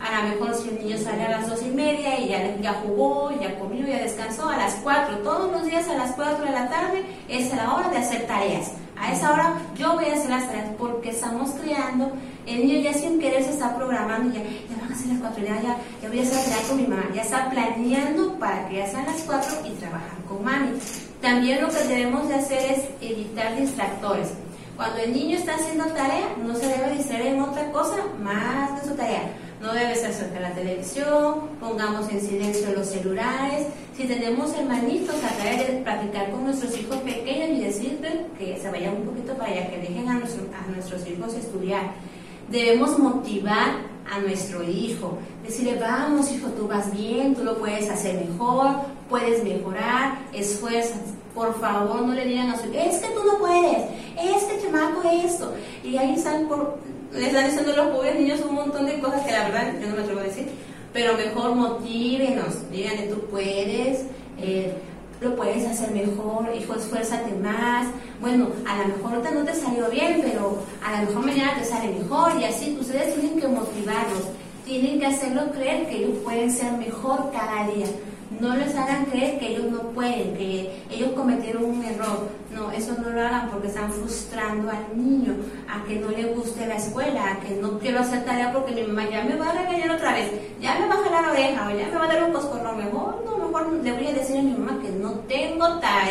A 0.00 0.22
lo 0.22 0.28
mejor 0.28 0.54
si 0.54 0.68
el 0.68 0.84
niño 0.84 0.98
sale 0.98 1.24
a 1.24 1.30
las 1.30 1.48
dos 1.48 1.62
y 1.62 1.70
media 1.70 2.20
y 2.20 2.28
ya, 2.28 2.56
ya 2.56 2.74
jugó, 2.74 3.30
ya 3.40 3.58
comió, 3.58 3.86
ya 3.86 4.02
descansó, 4.02 4.48
a 4.48 4.56
las 4.56 4.74
cuatro, 4.82 5.18
todos 5.18 5.50
los 5.50 5.64
días 5.64 5.88
a 5.88 5.94
las 5.94 6.12
cuatro 6.12 6.44
de 6.44 6.52
la 6.52 6.68
tarde 6.68 7.02
es 7.28 7.54
la 7.54 7.74
hora 7.74 7.88
de 7.88 7.98
hacer 7.98 8.26
tareas. 8.26 8.72
A 8.98 9.12
esa 9.12 9.32
hora 9.32 9.54
yo 9.76 9.94
voy 9.94 10.06
a 10.06 10.14
hacer 10.14 10.30
las 10.30 10.46
tareas 10.46 10.68
porque 10.78 11.10
estamos 11.10 11.50
creando, 11.62 12.12
el 12.46 12.66
niño 12.66 12.80
ya 12.80 12.94
sin 12.94 13.18
querer 13.18 13.42
se 13.42 13.50
está 13.50 13.76
programando, 13.76 14.32
ya, 14.32 14.42
ya 14.42 14.80
van 14.80 14.92
a 14.92 14.96
ser 14.96 15.08
las 15.08 15.18
cuatro, 15.18 15.44
ya, 15.44 15.60
ya, 15.60 15.76
ya 16.00 16.08
voy 16.08 16.20
a 16.20 16.30
tareas 16.30 16.66
con 16.68 16.76
mi 16.76 16.86
mamá, 16.86 17.04
ya 17.14 17.22
está 17.22 17.50
planeando 17.50 18.38
para 18.38 18.68
que 18.68 18.76
ya 18.76 18.86
sean 18.86 19.06
las 19.06 19.22
cuatro 19.22 19.56
y 19.64 19.70
trabajar 19.70 20.18
con 20.28 20.44
mami. 20.44 20.78
También 21.20 21.60
lo 21.60 21.68
que 21.68 21.84
debemos 21.84 22.28
de 22.28 22.34
hacer 22.34 22.72
es 22.72 22.84
evitar 23.00 23.56
distractores. 23.56 24.28
Cuando 24.76 24.98
el 24.98 25.12
niño 25.12 25.38
está 25.38 25.54
haciendo 25.54 25.86
tarea, 25.86 26.28
no 26.44 26.54
se 26.54 26.68
debe 26.68 26.96
distraer 26.96 27.26
en 27.34 27.40
otra 27.40 27.72
cosa 27.72 27.96
más 28.22 28.80
de 28.80 28.90
su 28.90 28.94
tarea. 28.94 29.22
No 29.60 29.72
debe 29.72 29.94
ser 29.94 30.12
cerca 30.12 30.38
la 30.38 30.52
televisión, 30.52 31.48
pongamos 31.58 32.10
en 32.10 32.20
silencio 32.20 32.72
los 32.76 32.86
celulares. 32.86 33.66
Si 33.96 34.04
tenemos 34.04 34.54
hermanitos, 34.54 35.16
través 35.46 35.66
de 35.66 35.80
platicar 35.82 36.30
con 36.30 36.44
nuestros 36.44 36.76
hijos 36.78 36.96
pequeños 36.98 37.58
y 37.58 37.64
decirles 37.64 38.14
que 38.38 38.58
se 38.58 38.70
vayan 38.70 38.96
un 38.96 39.04
poquito 39.06 39.34
para 39.34 39.50
allá, 39.50 39.70
que 39.70 39.78
dejen 39.78 40.08
a 40.08 40.14
nuestros 40.14 41.06
hijos 41.06 41.34
estudiar. 41.34 41.92
Debemos 42.48 42.98
motivar 42.98 43.96
a 44.10 44.20
nuestro 44.20 44.62
hijo, 44.62 45.18
decirle, 45.44 45.78
vamos 45.80 46.30
hijo, 46.30 46.48
tú 46.50 46.68
vas 46.68 46.92
bien, 46.96 47.34
tú 47.34 47.42
lo 47.42 47.58
puedes 47.58 47.90
hacer 47.90 48.24
mejor, 48.24 48.68
puedes 49.08 49.42
mejorar, 49.42 50.18
esfuerzas. 50.32 51.00
Por 51.34 51.58
favor, 51.60 52.02
no 52.02 52.14
le 52.14 52.24
digan 52.24 52.50
a 52.50 52.56
su 52.56 52.66
hijo, 52.66 52.78
es 52.78 52.98
que 52.98 53.08
tú 53.08 53.22
no 53.24 53.38
puedes, 53.38 53.82
es 54.16 54.44
que 54.44 54.62
chamaco 54.62 55.02
esto. 55.08 55.52
Y 55.84 55.96
ahí 55.96 56.14
están 56.14 56.46
por, 56.46 56.78
le 57.12 57.26
están 57.26 57.46
diciendo 57.46 57.72
a 57.72 57.76
los 57.76 57.88
pobres 57.88 58.18
niños 58.18 58.40
un 58.48 58.54
montón 58.54 58.86
de 58.86 58.98
cosas 59.00 59.22
que 59.22 59.32
la 59.32 59.48
verdad 59.48 59.74
yo 59.80 59.88
no 59.88 59.96
me 59.96 60.02
atrevo 60.02 60.20
a 60.20 60.24
decir. 60.24 60.48
Pero 60.92 61.14
mejor 61.14 61.54
motívenos, 61.54 62.70
díganle, 62.70 63.08
tú 63.08 63.20
puedes, 63.30 64.06
eh, 64.38 64.72
lo 65.20 65.34
puedes 65.34 65.66
hacer 65.66 65.90
mejor, 65.92 66.48
hijo, 66.54 66.74
esfuérzate 66.74 67.32
más. 67.36 67.86
Bueno, 68.20 68.48
a 68.66 68.78
lo 68.78 68.96
mejor 68.96 69.14
ahorita 69.14 69.30
no 69.30 69.44
te 69.44 69.54
salió 69.54 69.88
bien, 69.90 70.20
pero 70.22 70.58
a 70.84 71.00
lo 71.00 71.08
mejor 71.08 71.26
mañana 71.26 71.58
te 71.58 71.64
sale 71.64 71.88
mejor 71.92 72.32
y 72.40 72.44
así. 72.44 72.76
Ustedes 72.80 73.14
tienen 73.14 73.40
que 73.40 73.48
motivarlos, 73.48 74.24
tienen 74.64 75.00
que 75.00 75.06
hacerlo 75.06 75.50
creer 75.52 75.86
que 75.88 76.04
ellos 76.04 76.18
pueden 76.22 76.50
ser 76.50 76.72
mejor 76.72 77.30
cada 77.32 77.66
día. 77.68 77.86
No 78.40 78.54
les 78.56 78.74
hagan 78.74 79.06
creer 79.06 79.38
que 79.38 79.52
ellos 79.52 79.70
no 79.70 79.78
pueden, 79.92 80.36
que 80.36 80.82
ellos 80.90 81.12
cometieron 81.12 81.64
un 81.64 81.84
error. 81.84 82.28
No, 82.52 82.70
eso 82.72 82.94
no 83.00 83.10
lo 83.10 83.20
hagan 83.20 83.48
porque 83.50 83.68
están 83.68 83.90
frustrando 83.92 84.70
al 84.70 84.96
niño, 84.96 85.34
a 85.68 85.84
que 85.84 85.96
no 85.96 86.08
le 86.08 86.24
guste 86.34 86.66
la 86.66 86.76
escuela, 86.76 87.32
a 87.32 87.40
que 87.40 87.54
no 87.54 87.78
quiero 87.78 88.00
hacer 88.00 88.24
tarea 88.24 88.52
porque 88.52 88.74
mi 88.74 88.82
mamá 88.82 89.08
ya 89.08 89.24
me 89.24 89.36
va 89.36 89.50
a 89.50 89.52
regañar 89.52 89.90
otra 89.90 90.12
vez, 90.12 90.32
ya 90.60 90.78
me 90.78 90.88
va 90.88 90.94
a 90.94 91.04
jalar 91.04 91.22
la 91.22 91.32
oreja 91.32 91.66
o 91.66 91.70
ya 91.70 91.86
me 91.86 91.98
va 91.98 92.04
a 92.04 92.08
dar 92.08 92.24
un 92.24 92.32
coscorrón. 92.32 92.78
Mejor, 92.78 93.22
no, 93.24 93.36
mejor 93.46 93.72
le 93.72 93.92
voy 93.92 94.06
a 94.06 94.12
decir 94.12 94.38
a 94.38 94.42
mi 94.42 94.52
mamá 94.52 94.75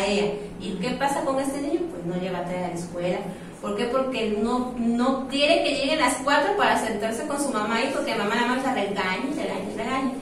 ¿Y 0.08 0.78
qué 0.80 0.90
pasa 0.98 1.24
con 1.24 1.38
este 1.38 1.60
niño? 1.60 1.80
Pues 1.90 2.04
no 2.06 2.20
lleva 2.20 2.44
tarea 2.44 2.66
a 2.66 2.68
la 2.68 2.74
escuela. 2.74 3.18
¿Por 3.60 3.76
qué? 3.76 3.84
Porque 3.86 4.38
no, 4.42 4.74
no 4.78 5.28
quiere 5.28 5.64
que 5.64 5.74
lleguen 5.74 5.98
las 5.98 6.16
4 6.22 6.56
para 6.56 6.78
sentarse 6.78 7.26
con 7.26 7.42
su 7.42 7.50
mamá 7.50 7.82
y 7.82 7.92
porque 7.92 8.14
mamá 8.14 8.34
nada 8.34 8.48
más 8.48 8.64
la 8.64 8.74
regaña, 8.74 9.26
regaña, 9.34 9.76
regaña. 9.76 10.12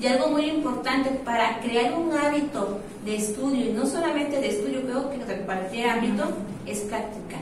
Y 0.00 0.06
algo 0.06 0.28
muy 0.28 0.50
importante 0.50 1.10
para 1.24 1.60
crear 1.60 1.94
un 1.94 2.12
hábito 2.12 2.80
de 3.04 3.16
estudio, 3.16 3.66
y 3.66 3.72
no 3.72 3.86
solamente 3.86 4.40
de 4.40 4.48
estudio, 4.48 4.82
creo 4.82 5.10
que 5.10 5.42
cualquier 5.44 5.90
ámbito, 5.90 6.24
es 6.66 6.80
practicar. 6.80 7.40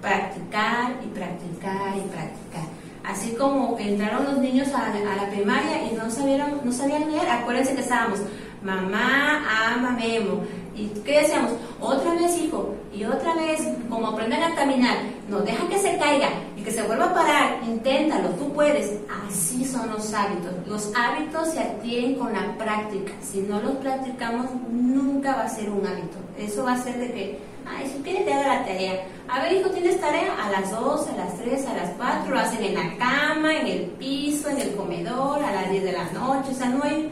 Practicar 0.00 0.92
y 1.02 1.08
practicar 1.08 1.96
y 1.96 2.00
practicar. 2.08 2.68
Así 3.04 3.34
como 3.34 3.76
entraron 3.78 4.24
los 4.24 4.38
niños 4.38 4.68
a, 4.68 4.88
la 4.88 5.30
primaria 5.30 5.90
y 5.90 5.94
no 5.94 6.10
sabían, 6.10 6.60
no 6.64 6.72
sabían 6.72 7.10
leer, 7.10 7.28
acuérdense 7.28 7.74
que 7.74 7.82
estábamos, 7.82 8.20
mamá 8.62 9.44
ama 9.74 9.90
Memo. 9.90 10.42
¿Y 10.76 10.88
qué 11.04 11.20
decíamos? 11.20 11.52
Otra 11.80 12.14
vez, 12.14 12.36
hijo, 12.38 12.74
y 12.92 13.04
otra 13.04 13.34
vez, 13.34 13.60
como 13.88 14.08
aprender 14.08 14.42
a 14.42 14.54
caminar, 14.54 14.96
no, 15.28 15.40
deja 15.40 15.68
que 15.68 15.78
se 15.78 15.96
caiga 15.98 16.28
y 16.56 16.62
que 16.62 16.70
se 16.70 16.82
vuelva 16.82 17.06
a 17.06 17.14
parar, 17.14 17.60
inténtalo, 17.64 18.30
tú 18.30 18.52
puedes. 18.52 18.98
Así 19.28 19.64
son 19.64 19.90
los 19.90 20.12
hábitos. 20.12 20.52
Los 20.66 20.92
hábitos 20.96 21.50
se 21.50 21.60
adquieren 21.60 22.16
con 22.16 22.32
la 22.32 22.56
práctica. 22.56 23.12
Si 23.22 23.40
no 23.40 23.60
los 23.60 23.76
practicamos, 23.76 24.46
nunca 24.70 25.36
va 25.36 25.44
a 25.44 25.48
ser 25.48 25.70
un 25.70 25.86
hábito. 25.86 26.18
Eso 26.38 26.64
va 26.64 26.72
a 26.72 26.82
ser 26.82 26.98
de 26.98 27.12
que, 27.12 27.38
ay, 27.66 27.86
si 27.86 28.02
quieres 28.02 28.24
te 28.24 28.32
haga 28.32 28.56
la 28.56 28.64
tarea. 28.64 29.06
A 29.28 29.42
ver, 29.42 29.52
hijo, 29.52 29.70
¿tienes 29.70 30.00
tarea? 30.00 30.34
A 30.44 30.50
las 30.50 30.70
2, 30.70 31.08
a 31.08 31.16
las 31.16 31.38
3, 31.38 31.66
a 31.66 31.74
las 31.74 31.90
4, 31.96 32.34
lo 32.34 32.40
hacen 32.40 32.64
en 32.64 32.74
la 32.74 32.96
cama, 32.96 33.54
en 33.54 33.66
el 33.66 33.80
piso, 33.98 34.48
en 34.48 34.60
el 34.60 34.74
comedor, 34.74 35.42
a 35.42 35.52
las 35.52 35.70
10 35.70 35.84
de 35.84 35.92
la 35.92 36.04
noche, 36.12 36.50
o 36.50 36.54
sea, 36.54 36.68
no 36.68 36.82
hay 36.82 37.10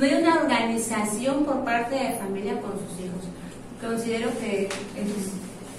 no 0.00 0.06
hay 0.06 0.14
una 0.14 0.36
organización 0.36 1.44
por 1.44 1.62
parte 1.62 1.94
de 1.94 2.04
la 2.04 2.12
familia 2.12 2.54
con 2.60 2.72
sus 2.72 3.04
hijos. 3.04 3.22
Considero 3.80 4.30
que 4.40 4.68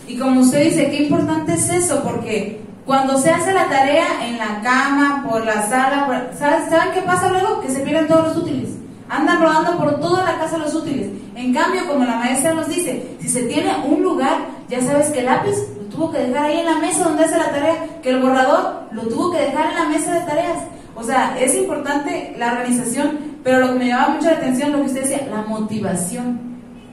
Y 0.08 0.18
como 0.18 0.42
usted 0.42 0.66
dice, 0.66 0.90
qué 0.92 1.04
importante 1.04 1.54
es 1.54 1.70
eso, 1.70 2.04
porque 2.04 2.62
cuando 2.86 3.18
se 3.18 3.32
hace 3.32 3.54
la 3.54 3.68
tarea 3.68 4.28
en 4.28 4.38
la 4.38 4.62
cama, 4.62 5.26
por 5.28 5.44
la 5.44 5.68
sala, 5.68 6.30
¿saben 6.38 6.94
qué 6.94 7.02
pasa 7.02 7.30
luego? 7.30 7.62
Que 7.62 7.70
se 7.70 7.80
pierden 7.80 8.08
todos 8.08 8.28
los 8.28 8.38
útiles. 8.38 8.70
Andan 9.10 9.42
rodando 9.42 9.78
por 9.78 10.00
toda 10.00 10.24
la 10.24 10.38
casa 10.38 10.58
los 10.58 10.74
útiles. 10.74 11.10
En 11.36 11.54
cambio, 11.54 11.88
como 11.88 12.06
la 12.06 12.16
maestra 12.16 12.54
nos 12.54 12.68
dice, 12.68 13.16
si 13.20 13.28
se 13.28 13.44
tiene 13.44 13.74
un 13.86 14.04
lugar, 14.04 14.38
ya 14.70 14.82
sabes 14.82 15.10
que 15.10 15.20
el 15.20 15.26
lápiz 15.26 15.56
lo 15.78 15.84
tuvo 15.96 16.12
que 16.12 16.20
dejar 16.20 16.46
ahí 16.46 16.60
en 16.60 16.66
la 16.66 16.80
mesa 16.80 17.06
donde 17.06 17.26
hace 17.26 17.38
la 17.38 17.52
tarea, 17.52 17.86
que 18.04 18.10
el 18.12 18.22
borrador 18.22 18.84
lo 18.92 19.04
tuvo 19.04 19.32
que 19.32 19.40
dejar 19.40 19.72
en 19.72 19.76
la 19.76 19.86
mesa 19.86 20.14
de 20.14 20.22
tareas. 20.22 20.60
O 20.96 21.04
sea, 21.04 21.38
es 21.40 21.56
importante 21.56 22.36
la 22.38 22.52
organización 22.54 23.31
pero 23.44 23.60
lo 23.60 23.74
que 23.74 23.80
me 23.80 23.88
llamaba 23.88 24.16
mucho 24.16 24.26
la 24.30 24.38
atención, 24.38 24.72
lo 24.72 24.80
que 24.80 24.88
usted 24.88 25.02
decía, 25.02 25.28
la 25.30 25.42
motivación. 25.44 26.40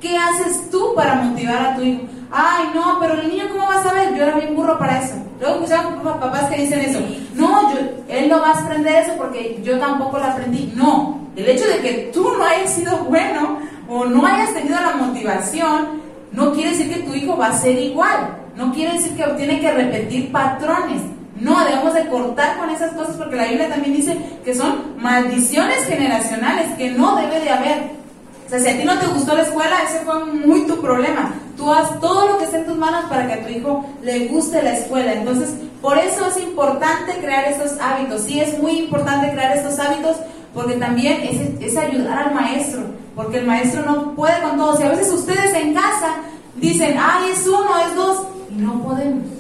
¿Qué 0.01 0.17
haces 0.17 0.71
tú 0.71 0.95
para 0.95 1.17
motivar 1.17 1.59
a 1.59 1.77
tu 1.77 1.83
hijo? 1.83 2.03
Ay, 2.31 2.71
no, 2.75 2.99
pero 3.01 3.15
el 3.15 3.29
niño, 3.29 3.45
¿cómo 3.51 3.67
va 3.67 3.81
a 3.81 3.83
saber? 3.83 4.15
Yo 4.15 4.23
era 4.23 4.37
bien 4.37 4.55
burro 4.55 4.79
para 4.79 5.03
eso. 5.03 5.15
Luego 5.41 5.57
escuchaba 5.57 6.21
papás 6.21 6.51
que 6.51 6.63
dicen 6.63 6.81
eso. 6.81 7.01
No, 7.35 7.73
yo, 7.73 7.81
él 8.09 8.29
no 8.29 8.41
va 8.41 8.51
a 8.51 8.61
aprender 8.61 9.03
eso 9.03 9.13
porque 9.17 9.61
yo 9.63 9.79
tampoco 9.79 10.19
lo 10.19 10.25
aprendí. 10.25 10.73
No, 10.75 11.29
el 11.37 11.49
hecho 11.49 11.67
de 11.67 11.79
que 11.79 12.11
tú 12.13 12.33
no 12.37 12.45
hayas 12.45 12.71
sido 12.71 12.97
bueno 13.05 13.59
o 13.89 14.05
no 14.05 14.27
hayas 14.27 14.55
tenido 14.55 14.81
la 14.81 14.97
motivación, 14.97 16.01
no 16.33 16.53
quiere 16.53 16.71
decir 16.71 16.93
que 16.93 17.03
tu 17.03 17.15
hijo 17.15 17.37
va 17.37 17.49
a 17.49 17.53
ser 17.53 17.79
igual. 17.79 18.37
No 18.57 18.73
quiere 18.73 18.95
decir 18.95 19.17
que 19.17 19.25
tiene 19.35 19.61
que 19.61 19.73
repetir 19.73 20.33
patrones. 20.33 21.01
No, 21.41 21.65
debemos 21.65 21.95
de 21.95 22.09
cortar 22.09 22.59
con 22.59 22.71
esas 22.71 22.93
cosas 22.93 23.17
porque 23.17 23.37
la 23.37 23.45
Biblia 23.45 23.69
también 23.69 23.95
dice 23.95 24.17
que 24.45 24.55
son 24.55 24.97
maldiciones 24.99 25.85
generacionales, 25.85 26.77
que 26.77 26.91
no 26.91 27.17
debe 27.17 27.41
de 27.41 27.51
haber. 27.51 27.99
O 28.47 28.51
sea, 28.51 28.59
si 28.59 28.69
a 28.69 28.79
ti 28.79 28.85
no 28.85 28.99
te 28.99 29.07
gustó 29.07 29.37
la 29.37 29.43
escuela, 29.43 29.77
ese 29.87 30.01
fue 30.05 30.25
muy 30.25 30.67
tu 30.67 30.81
problema. 30.81 31.35
Tú 31.57 31.73
haz 31.73 32.01
todo 32.01 32.27
lo 32.29 32.39
que 32.39 32.45
esté 32.45 32.59
en 32.59 32.67
tus 32.67 32.77
manos 32.77 33.05
para 33.09 33.27
que 33.27 33.35
a 33.35 33.43
tu 33.45 33.49
hijo 33.51 33.85
le 34.03 34.27
guste 34.29 34.63
la 34.63 34.77
escuela. 34.77 35.13
Entonces, 35.13 35.55
por 35.83 35.99
eso 35.99 36.27
es 36.29 36.43
importante 36.43 37.19
crear 37.21 37.45
estos 37.45 37.79
hábitos. 37.81 38.23
Sí, 38.23 38.41
es 38.41 38.59
muy 38.59 38.79
importante 38.79 39.31
crear 39.33 39.57
estos 39.57 39.79
hábitos 39.79 40.17
porque 40.55 40.75
también 40.75 41.21
es, 41.23 41.63
es 41.63 41.77
ayudar 41.77 42.29
al 42.29 42.35
maestro. 42.35 42.83
Porque 43.15 43.39
el 43.39 43.47
maestro 43.47 43.83
no 43.83 44.15
puede 44.15 44.41
con 44.41 44.57
todo. 44.57 44.77
Si 44.77 44.83
a 44.83 44.91
veces 44.91 45.13
ustedes 45.13 45.53
en 45.55 45.75
casa 45.75 46.17
dicen, 46.57 46.97
ay, 46.99 47.31
es 47.33 47.47
uno, 47.47 47.69
es 47.87 47.95
dos, 47.95 48.23
y 48.51 48.61
no 48.61 48.83
podemos. 48.83 49.38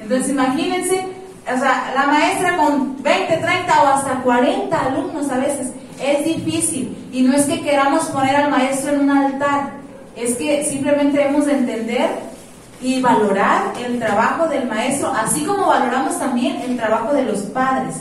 Entonces 0.00 0.30
imagínense, 0.30 1.06
o 1.44 1.58
sea, 1.58 1.92
la 1.94 2.06
maestra 2.06 2.56
con 2.56 3.02
20, 3.02 3.36
30 3.36 3.82
o 3.82 3.86
hasta 3.86 4.14
40 4.22 4.80
alumnos 4.86 5.30
a 5.30 5.38
veces, 5.38 5.72
es 6.02 6.24
difícil. 6.24 6.96
Y 7.12 7.22
no 7.22 7.34
es 7.34 7.46
que 7.46 7.60
queramos 7.60 8.04
poner 8.06 8.36
al 8.36 8.50
maestro 8.50 8.94
en 8.94 9.00
un 9.00 9.10
altar, 9.10 9.70
es 10.16 10.36
que 10.36 10.64
simplemente 10.64 11.18
debemos 11.18 11.46
de 11.46 11.52
entender 11.52 12.10
y 12.82 13.00
valorar 13.00 13.72
el 13.84 13.98
trabajo 13.98 14.46
del 14.46 14.66
maestro, 14.66 15.12
así 15.12 15.44
como 15.44 15.66
valoramos 15.66 16.18
también 16.18 16.60
el 16.62 16.76
trabajo 16.76 17.12
de 17.12 17.24
los 17.24 17.40
padres. 17.40 17.96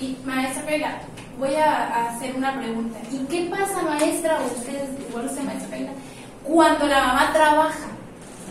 Y 0.00 0.16
maestra 0.24 0.62
Vega, 0.64 0.98
voy 1.38 1.54
a 1.56 2.08
hacer 2.08 2.34
una 2.36 2.58
pregunta. 2.58 2.98
¿Y 3.12 3.18
qué 3.26 3.50
pasa, 3.50 3.82
maestra, 3.82 4.38
o 4.40 4.58
ustedes, 4.58 4.88
igual 5.08 5.26
usted, 5.26 5.42
maestra 5.42 5.76
Vega, 5.76 5.92
cuando 6.42 6.86
la 6.86 7.06
mamá 7.06 7.30
trabaja? 7.32 7.93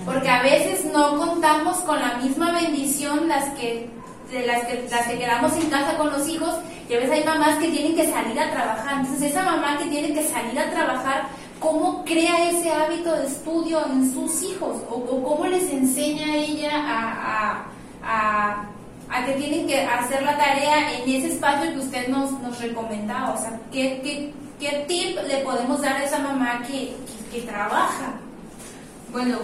Porque 0.05 0.29
a 0.29 0.41
veces 0.41 0.85
no 0.85 1.17
contamos 1.17 1.77
con 1.79 1.99
la 1.99 2.15
misma 2.15 2.51
bendición 2.51 3.27
las 3.27 3.49
que, 3.51 3.89
de 4.31 4.45
las 4.45 4.65
que, 4.65 4.87
las 4.89 5.07
que 5.07 5.17
quedamos 5.17 5.53
en 5.55 5.69
casa 5.69 5.97
con 5.97 6.11
los 6.11 6.27
hijos 6.27 6.55
y 6.89 6.93
a 6.93 6.97
veces 6.97 7.11
hay 7.11 7.23
mamás 7.23 7.57
que 7.59 7.69
tienen 7.69 7.95
que 7.95 8.11
salir 8.11 8.37
a 8.39 8.51
trabajar. 8.51 8.99
Entonces 8.99 9.31
esa 9.31 9.43
mamá 9.43 9.77
que 9.77 9.85
tiene 9.85 10.13
que 10.13 10.27
salir 10.27 10.59
a 10.59 10.69
trabajar, 10.71 11.27
¿cómo 11.59 12.03
crea 12.03 12.49
ese 12.49 12.71
hábito 12.71 13.15
de 13.15 13.27
estudio 13.27 13.85
en 13.85 14.13
sus 14.13 14.43
hijos? 14.43 14.77
¿O, 14.89 15.23
cómo 15.23 15.45
les 15.45 15.71
enseña 15.71 16.35
ella 16.35 16.71
a, 16.73 17.65
a, 18.03 18.65
a, 19.09 19.25
que 19.25 19.33
tienen 19.33 19.65
que 19.65 19.81
hacer 19.81 20.23
la 20.23 20.37
tarea 20.37 20.97
en 20.97 21.09
ese 21.09 21.33
espacio 21.33 21.71
que 21.71 21.79
usted 21.79 22.07
nos, 22.09 22.31
nos 22.41 22.59
recomendaba? 22.59 23.33
O 23.33 23.37
sea, 23.37 23.57
¿qué, 23.71 24.01
qué, 24.03 24.33
qué 24.59 24.85
tip 24.87 25.17
le 25.25 25.37
podemos 25.37 25.81
dar 25.81 25.93
a 25.93 26.03
esa 26.03 26.19
mamá 26.19 26.61
que, 26.67 26.93
que 27.31 27.41
trabaja? 27.47 28.13
Bueno, 29.13 29.37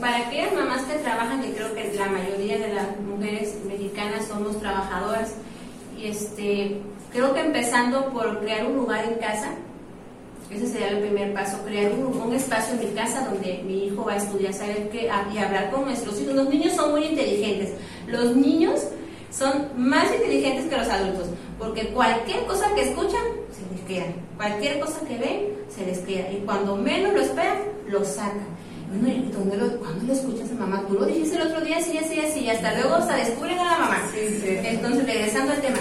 para 0.00 0.18
aquellas 0.18 0.54
mamás 0.54 0.82
que 0.82 0.94
trabajan, 0.98 1.42
que 1.42 1.52
creo 1.52 1.74
que 1.74 1.92
la 1.94 2.06
mayoría 2.06 2.58
de 2.58 2.72
las 2.72 2.96
mujeres 3.00 3.56
mexicanas 3.66 4.28
somos 4.28 4.60
trabajadoras, 4.60 5.32
y 5.98 6.06
este, 6.06 6.80
creo 7.12 7.34
que 7.34 7.40
empezando 7.40 8.08
por 8.10 8.38
crear 8.38 8.64
un 8.66 8.76
lugar 8.76 9.04
en 9.04 9.14
casa, 9.18 9.50
ese 10.48 10.68
sería 10.68 10.90
el 10.90 11.00
primer 11.00 11.34
paso, 11.34 11.58
crear 11.64 11.92
un, 11.92 12.32
espacio 12.32 12.74
en 12.74 12.88
mi 12.88 12.94
casa 12.94 13.28
donde 13.28 13.64
mi 13.64 13.86
hijo 13.86 14.04
va 14.04 14.12
a 14.12 14.16
estudiar, 14.16 14.54
saber 14.54 14.88
qué 14.90 15.10
y 15.34 15.38
hablar 15.38 15.72
con 15.72 15.86
nuestros 15.86 16.20
hijos. 16.20 16.34
Los 16.34 16.48
niños 16.48 16.74
son 16.74 16.92
muy 16.92 17.04
inteligentes. 17.04 17.70
Los 18.06 18.36
niños 18.36 18.80
son 19.32 19.70
más 19.76 20.12
inteligentes 20.14 20.66
que 20.66 20.76
los 20.76 20.88
adultos, 20.88 21.26
porque 21.58 21.88
cualquier 21.88 22.46
cosa 22.46 22.72
que 22.76 22.82
escuchan, 22.82 23.22
se 23.50 23.74
les 23.74 23.84
queda. 23.86 24.12
Cualquier 24.36 24.78
cosa 24.78 25.00
que 25.00 25.18
ven, 25.18 25.48
se 25.68 25.84
les 25.84 25.98
queda. 25.98 26.30
Y 26.30 26.42
cuando 26.44 26.76
menos 26.76 27.12
lo 27.12 27.20
esperan, 27.20 27.58
lo 27.88 28.04
sacan. 28.04 28.60
Bueno, 28.92 29.08
¿y 29.08 29.30
dónde 29.30 29.56
lo, 29.56 29.78
cuándo 29.78 30.04
lo 30.04 30.12
escuchas 30.12 30.50
a 30.50 30.54
mamá? 30.54 30.84
Tú 30.88 30.94
lo 30.94 31.06
dijiste 31.06 31.36
el 31.36 31.42
otro 31.42 31.60
día, 31.60 31.80
sí, 31.80 31.96
así, 31.96 32.18
así, 32.18 32.50
hasta 32.50 32.74
luego 32.74 32.96
hasta 32.96 33.16
descubren 33.16 33.58
a 33.60 33.64
la 33.64 33.78
mamá. 33.78 33.98
Entonces, 34.16 35.06
regresando 35.06 35.52
al 35.52 35.60
tema, 35.60 35.78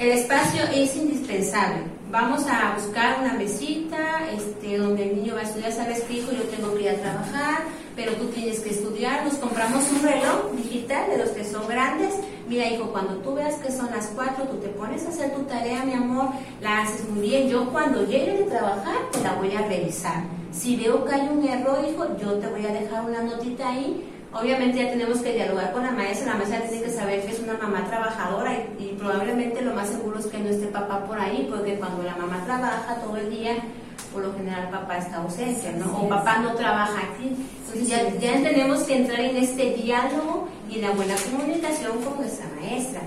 el 0.00 0.10
espacio 0.10 0.62
es 0.74 0.96
indispensable. 0.96 1.84
Vamos 2.10 2.44
a 2.48 2.74
buscar 2.74 3.20
una 3.20 3.34
mesita 3.34 4.28
este, 4.32 4.78
donde 4.78 5.10
el 5.10 5.16
niño 5.16 5.34
va 5.34 5.42
a 5.42 5.44
estudiar. 5.44 5.70
Sabes 5.70 6.00
que 6.02 6.14
hijo, 6.14 6.32
yo 6.32 6.42
tengo 6.44 6.74
que 6.74 6.82
ir 6.82 6.90
a 6.90 6.96
trabajar, 6.96 7.62
pero 7.94 8.12
tú 8.14 8.26
tienes 8.28 8.58
que 8.60 8.70
estudiar. 8.70 9.24
Nos 9.24 9.34
compramos 9.34 9.84
un 9.92 10.02
reloj 10.02 10.52
digital 10.56 11.08
de 11.08 11.18
los 11.18 11.30
que 11.30 11.44
son 11.44 11.68
grandes. 11.68 12.14
Mira, 12.48 12.68
hijo, 12.68 12.90
cuando 12.90 13.14
tú 13.18 13.34
veas 13.34 13.54
que 13.56 13.70
son 13.70 13.90
las 13.92 14.06
4, 14.08 14.44
tú 14.44 14.56
te 14.56 14.68
pones 14.68 15.06
a 15.06 15.10
hacer 15.10 15.32
tu 15.34 15.42
tarea, 15.42 15.84
mi 15.84 15.92
amor, 15.92 16.30
la 16.60 16.82
haces 16.82 17.08
muy 17.08 17.28
bien. 17.28 17.48
Yo 17.48 17.70
cuando 17.70 18.04
llegue 18.04 18.38
de 18.38 18.44
trabajar, 18.44 18.96
te 19.12 19.20
la 19.20 19.34
voy 19.34 19.54
a 19.54 19.62
revisar 19.62 20.24
si 20.56 20.76
veo 20.76 21.04
que 21.04 21.14
hay 21.14 21.28
un 21.28 21.46
error, 21.46 21.84
hijo, 21.86 22.06
yo 22.18 22.32
te 22.34 22.46
voy 22.48 22.64
a 22.64 22.72
dejar 22.72 23.04
una 23.04 23.22
notita 23.22 23.68
ahí. 23.68 24.08
Obviamente 24.32 24.78
ya 24.78 24.90
tenemos 24.90 25.20
que 25.20 25.34
dialogar 25.34 25.72
con 25.72 25.82
la 25.82 25.92
maestra. 25.92 26.32
La 26.32 26.38
maestra 26.38 26.62
tiene 26.62 26.84
que 26.84 26.90
saber 26.90 27.22
que 27.24 27.32
es 27.32 27.40
una 27.40 27.54
mamá 27.54 27.84
trabajadora 27.86 28.56
y, 28.78 28.96
probablemente 28.98 29.60
lo 29.60 29.74
más 29.74 29.88
seguro 29.88 30.18
es 30.18 30.26
que 30.26 30.38
no 30.38 30.48
esté 30.48 30.66
papá 30.68 31.04
por 31.04 31.18
ahí, 31.18 31.46
porque 31.50 31.76
cuando 31.76 32.02
la 32.02 32.16
mamá 32.16 32.42
trabaja 32.46 32.96
todo 33.02 33.16
el 33.18 33.30
día, 33.30 33.54
por 34.12 34.24
lo 34.24 34.32
general 34.32 34.70
papá 34.70 34.98
está 34.98 35.18
ausente, 35.18 35.72
¿no? 35.72 35.94
O 35.98 36.08
papá 36.08 36.38
no 36.38 36.54
trabaja 36.54 37.00
aquí. 37.00 37.36
Entonces 37.66 37.88
ya, 37.88 38.08
ya 38.18 38.42
tenemos 38.42 38.82
que 38.84 38.96
entrar 38.96 39.20
en 39.20 39.36
este 39.36 39.74
diálogo 39.74 40.48
y 40.70 40.76
la 40.76 40.90
buena 40.92 41.14
comunicación 41.30 42.02
con 42.02 42.16
nuestra 42.16 42.46
maestra. 42.58 43.02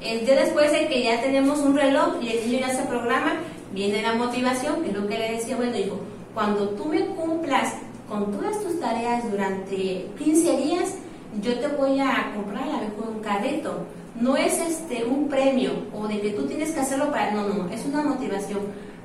El 0.00 0.24
día 0.24 0.36
después 0.36 0.72
de 0.72 0.88
que 0.88 1.02
ya 1.02 1.20
tenemos 1.20 1.58
un 1.60 1.76
reloj 1.76 2.16
y 2.22 2.30
el 2.30 2.50
niño 2.50 2.66
ya 2.66 2.74
se 2.74 2.82
programa, 2.84 3.36
viene 3.72 4.02
la 4.02 4.14
motivación, 4.14 4.82
que 4.82 4.90
es 4.90 4.96
lo 4.96 5.06
que 5.06 5.18
le 5.18 5.32
decía, 5.32 5.56
bueno, 5.56 5.76
hijo, 5.76 6.00
cuando 6.34 6.68
tú 6.70 6.86
me 6.86 7.06
cumplas 7.06 7.74
con 8.08 8.30
todas 8.32 8.60
tus 8.60 8.78
tareas 8.80 9.30
durante 9.30 10.10
15 10.18 10.56
días, 10.56 10.94
yo 11.40 11.58
te 11.58 11.68
voy 11.68 12.00
a 12.00 12.32
comprar 12.34 12.64
a 12.64 12.80
mejor 12.80 13.14
un 13.16 13.20
carrito. 13.20 13.86
No 14.20 14.36
es 14.36 14.58
este 14.58 15.04
un 15.04 15.28
premio 15.28 15.72
o 15.92 16.06
de 16.06 16.20
que 16.20 16.30
tú 16.30 16.46
tienes 16.46 16.72
que 16.72 16.80
hacerlo 16.80 17.10
para... 17.10 17.30
No, 17.32 17.48
no, 17.48 17.68
es 17.70 17.84
una 17.86 18.02
motivación. 18.02 18.60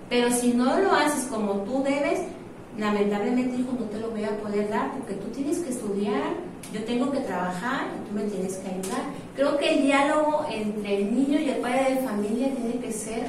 Pero 0.10 0.32
si 0.32 0.54
no 0.54 0.80
lo 0.80 0.92
haces 0.92 1.26
como 1.26 1.54
tú 1.62 1.84
debes, 1.84 2.22
lamentablemente, 2.78 3.58
hijo, 3.58 3.74
no 3.80 3.86
te 3.86 4.00
lo 4.00 4.10
voy 4.10 4.24
a 4.24 4.38
poder 4.38 4.70
dar 4.70 4.92
porque 4.94 5.14
tú 5.14 5.28
tienes 5.30 5.60
que 5.60 5.70
estudiar, 5.70 6.34
yo 6.74 6.84
tengo 6.84 7.12
que 7.12 7.20
trabajar 7.20 7.88
y 7.96 8.10
tú 8.10 8.16
me 8.16 8.24
tienes 8.24 8.56
que 8.58 8.70
ayudar. 8.70 9.02
Creo 9.36 9.58
que 9.58 9.76
el 9.76 9.84
diálogo 9.84 10.46
entre 10.52 10.98
el 10.98 11.16
niño 11.16 11.40
y 11.40 11.50
el 11.50 11.58
padre 11.58 11.96
de 11.96 12.02
familia 12.02 12.50
tiene 12.56 12.80
que 12.80 12.92
ser 12.92 13.28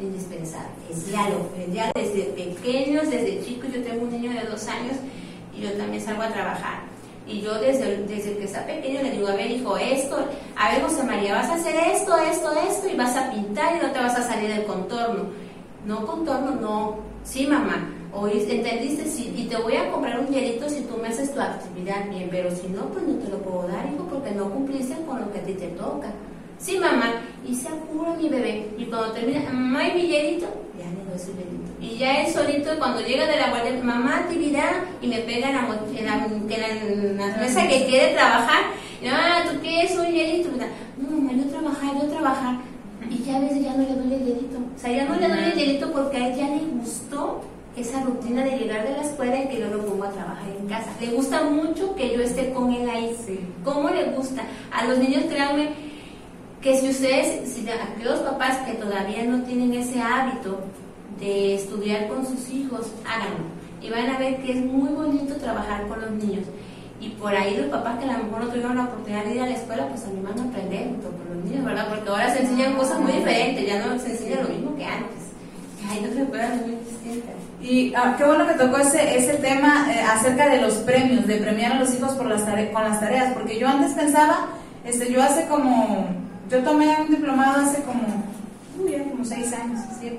indispensable. 0.00 0.68
El 0.90 1.04
diálogo, 1.06 1.50
el 1.58 1.72
diálogo 1.72 1.92
desde 1.94 2.22
pequeños, 2.32 3.10
desde 3.10 3.44
chicos. 3.44 3.70
Yo 3.72 3.82
tengo 3.82 4.02
un 4.02 4.10
niño 4.10 4.32
de 4.32 4.46
dos 4.48 4.66
años 4.68 4.96
y 5.56 5.62
yo 5.62 5.72
también 5.72 6.02
salgo 6.02 6.22
a 6.22 6.28
trabajar. 6.28 6.82
Y 7.26 7.40
yo 7.40 7.54
desde, 7.58 8.02
desde 8.04 8.36
que 8.36 8.44
está 8.44 8.66
pequeño 8.66 9.02
le 9.02 9.12
digo, 9.12 9.28
a 9.28 9.34
ver 9.34 9.50
hijo, 9.50 9.76
esto, 9.78 10.16
a 10.56 10.72
ver 10.72 10.82
José 10.82 11.04
María, 11.04 11.34
vas 11.34 11.48
a 11.48 11.54
hacer 11.54 11.74
esto, 11.74 12.14
esto, 12.18 12.52
esto, 12.68 12.88
y 12.88 12.96
vas 12.96 13.16
a 13.16 13.30
pintar 13.30 13.76
y 13.76 13.86
no 13.86 13.92
te 13.92 13.98
vas 13.98 14.14
a 14.14 14.22
salir 14.22 14.50
del 14.50 14.64
contorno. 14.64 15.24
No 15.86 16.06
contorno, 16.06 16.52
no. 16.56 16.96
Sí, 17.24 17.46
mamá. 17.46 17.90
¿Entendiste? 18.22 19.08
Sí, 19.08 19.34
y 19.36 19.46
te 19.46 19.56
voy 19.56 19.74
a 19.76 19.90
comprar 19.90 20.20
un 20.20 20.28
hielito 20.28 20.68
si 20.68 20.82
tú 20.82 20.96
me 20.98 21.08
haces 21.08 21.34
tu 21.34 21.40
actividad 21.40 22.08
bien, 22.08 22.28
pero 22.30 22.48
si 22.54 22.68
no, 22.68 22.82
pues 22.86 23.04
no 23.04 23.18
te 23.18 23.28
lo 23.28 23.38
puedo 23.38 23.66
dar, 23.66 23.86
hijo, 23.92 24.04
porque 24.04 24.30
no 24.30 24.50
cumpliste 24.50 24.94
con 25.04 25.20
lo 25.20 25.32
que 25.32 25.40
a 25.40 25.42
ti 25.42 25.54
te 25.54 25.68
toca. 25.68 26.12
Sí, 26.58 26.78
mamá. 26.78 27.22
Y 27.46 27.54
se 27.54 27.68
apura 27.68 28.14
mi 28.14 28.28
bebé. 28.28 28.68
Y 28.78 28.86
cuando 28.86 29.12
termina, 29.12 29.40
mamá, 29.50 29.88
¿y 29.88 29.94
mi 29.94 30.06
hielito? 30.08 30.46
Ya 30.78 30.86
le 30.86 31.04
doy 31.10 31.18
su 31.18 31.32
hielito. 31.32 31.54
Y 31.80 31.98
ya 31.98 32.22
él 32.22 32.32
solito, 32.32 32.70
cuando 32.78 33.00
llega 33.00 33.26
de 33.26 33.36
la 33.36 33.50
guardia, 33.50 33.82
mamá, 33.82 34.18
actividad, 34.18 34.72
y 35.02 35.08
me 35.08 35.18
pega 35.18 35.50
en 35.50 35.54
la, 35.54 36.26
en 36.26 37.16
la, 37.18 37.36
mesa 37.36 37.68
que 37.68 37.84
quiere 37.86 38.14
trabajar. 38.14 38.62
Y, 39.02 39.06
ah, 39.08 39.44
¿tú 39.50 39.60
qué 39.60 39.82
es 39.82 39.96
un 39.96 40.06
hielito? 40.06 40.48
No, 40.96 41.10
mamá, 41.10 41.32
yo 41.32 41.44
trabajar, 41.50 41.94
yo 42.00 42.08
trabajar. 42.08 42.56
Y 43.10 43.22
ya 43.22 43.36
a 43.36 43.40
veces 43.40 43.62
ya 43.62 43.74
no 43.74 43.82
le 43.82 43.94
doy 43.94 44.14
el 44.14 44.24
hielito. 44.24 44.58
O 44.74 44.78
sea, 44.78 44.92
ya 44.92 45.04
no 45.04 45.16
le 45.16 45.28
doy 45.28 45.38
el 45.38 45.54
hielito 45.54 45.92
porque 45.92 46.16
a 46.16 46.28
él 46.28 46.36
ya 46.36 46.48
le 46.48 46.60
gustó 46.80 47.42
esa 47.76 48.02
rutina 48.02 48.44
de 48.44 48.56
llegar 48.56 48.86
de 48.86 48.92
la 48.92 49.02
escuela 49.02 49.42
y 49.42 49.48
que 49.48 49.60
yo 49.60 49.68
lo 49.68 49.84
pongo 49.84 50.04
a 50.04 50.10
trabajar 50.10 50.48
en 50.58 50.66
casa. 50.66 50.90
Le 51.00 51.08
gusta 51.08 51.42
mucho 51.42 51.94
que 51.96 52.14
yo 52.14 52.22
esté 52.22 52.52
con 52.52 52.72
él 52.72 52.88
ahí. 52.88 53.14
¿Cómo 53.64 53.90
le 53.90 54.12
gusta? 54.12 54.42
A 54.70 54.84
los 54.84 54.98
niños, 54.98 55.24
créanme, 55.28 55.70
que 56.64 56.80
si 56.80 56.88
ustedes, 56.88 57.52
si 57.52 57.68
aquellos 57.68 58.20
papás 58.20 58.56
que 58.64 58.72
todavía 58.72 59.22
no 59.24 59.42
tienen 59.42 59.74
ese 59.74 60.00
hábito 60.00 60.60
de 61.20 61.56
estudiar 61.56 62.08
con 62.08 62.26
sus 62.26 62.48
hijos, 62.48 62.90
háganlo. 63.04 63.44
Y 63.82 63.90
van 63.90 64.08
a 64.08 64.18
ver 64.18 64.38
que 64.38 64.52
es 64.52 64.64
muy 64.64 64.88
bonito 64.88 65.34
trabajar 65.36 65.86
con 65.86 66.00
los 66.00 66.10
niños. 66.12 66.46
Y 67.02 67.10
por 67.10 67.36
ahí 67.36 67.54
los 67.58 67.66
papás 67.66 67.98
que 67.98 68.08
a 68.08 68.16
lo 68.16 68.24
mejor 68.24 68.44
no 68.44 68.48
tuvieron 68.48 68.78
la 68.78 68.84
oportunidad 68.84 69.24
de 69.26 69.34
ir 69.34 69.42
a 69.42 69.46
la 69.46 69.56
escuela, 69.56 69.88
pues 69.88 70.06
animan 70.06 70.40
a 70.40 70.44
aprender 70.44 70.86
junto 70.88 71.10
con 71.10 71.36
los 71.36 71.44
niños, 71.44 71.66
¿verdad? 71.66 71.88
Porque 71.90 72.08
ahora 72.08 72.32
se 72.32 72.40
enseñan 72.40 72.76
cosas 72.76 72.98
muy 72.98 73.12
diferentes, 73.12 73.66
ya 73.66 73.84
no 73.84 73.98
se 73.98 74.12
enseña 74.12 74.40
lo 74.40 74.48
mismo 74.48 74.74
que 74.74 74.84
antes. 74.86 75.20
Ay, 75.86 76.00
no 76.00 76.08
se 76.14 76.24
muy 76.64 76.76
distintas. 76.76 77.34
Y 77.60 77.92
ah, 77.94 78.14
qué 78.16 78.24
bueno 78.24 78.46
que 78.46 78.54
tocó 78.54 78.78
ese, 78.78 79.18
ese 79.18 79.34
tema 79.34 79.86
eh, 79.92 80.00
acerca 80.00 80.48
de 80.48 80.62
los 80.62 80.72
premios, 80.76 81.26
de 81.26 81.36
premiar 81.36 81.72
a 81.72 81.80
los 81.80 81.94
hijos 81.94 82.12
por 82.12 82.24
las 82.24 82.40
con 82.40 82.84
las 82.84 83.00
tareas, 83.00 83.34
porque 83.34 83.58
yo 83.58 83.68
antes 83.68 83.92
pensaba, 83.92 84.46
este, 84.86 85.12
yo 85.12 85.22
hace 85.22 85.46
como, 85.46 86.24
yo 86.50 86.62
tomé 86.62 86.96
un 87.00 87.10
diplomado 87.10 87.62
hace 87.62 87.82
como, 87.82 88.02
uy, 88.82 89.10
como 89.10 89.24
seis 89.24 89.52
años, 89.52 89.80
¿sí? 90.00 90.18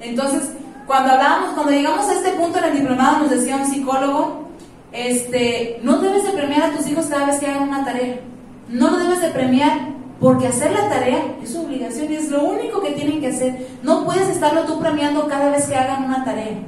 Entonces, 0.00 0.50
cuando 0.86 1.12
hablábamos, 1.12 1.54
cuando 1.54 1.72
llegamos 1.72 2.08
a 2.08 2.14
este 2.14 2.30
punto 2.32 2.58
en 2.58 2.64
el 2.64 2.78
diplomado, 2.78 3.20
nos 3.20 3.30
decía 3.30 3.56
un 3.56 3.66
psicólogo, 3.66 4.48
este, 4.92 5.80
no 5.82 5.98
debes 5.98 6.24
de 6.24 6.32
premiar 6.32 6.62
a 6.64 6.76
tus 6.76 6.86
hijos 6.88 7.06
cada 7.06 7.26
vez 7.26 7.38
que 7.38 7.46
hagan 7.46 7.68
una 7.68 7.84
tarea, 7.84 8.20
no 8.68 8.90
lo 8.90 8.98
debes 8.98 9.20
de 9.20 9.28
premiar 9.28 9.92
porque 10.22 10.46
hacer 10.46 10.70
la 10.70 10.88
tarea 10.88 11.34
es 11.42 11.52
su 11.52 11.62
obligación 11.62 12.12
y 12.12 12.14
es 12.14 12.30
lo 12.30 12.44
único 12.44 12.80
que 12.80 12.92
tienen 12.92 13.20
que 13.20 13.26
hacer. 13.28 13.66
No 13.82 14.04
puedes 14.04 14.28
estarlo 14.28 14.62
tú 14.62 14.78
premiando 14.78 15.26
cada 15.26 15.50
vez 15.50 15.66
que 15.66 15.74
hagan 15.74 16.04
una 16.04 16.24
tarea. 16.24 16.58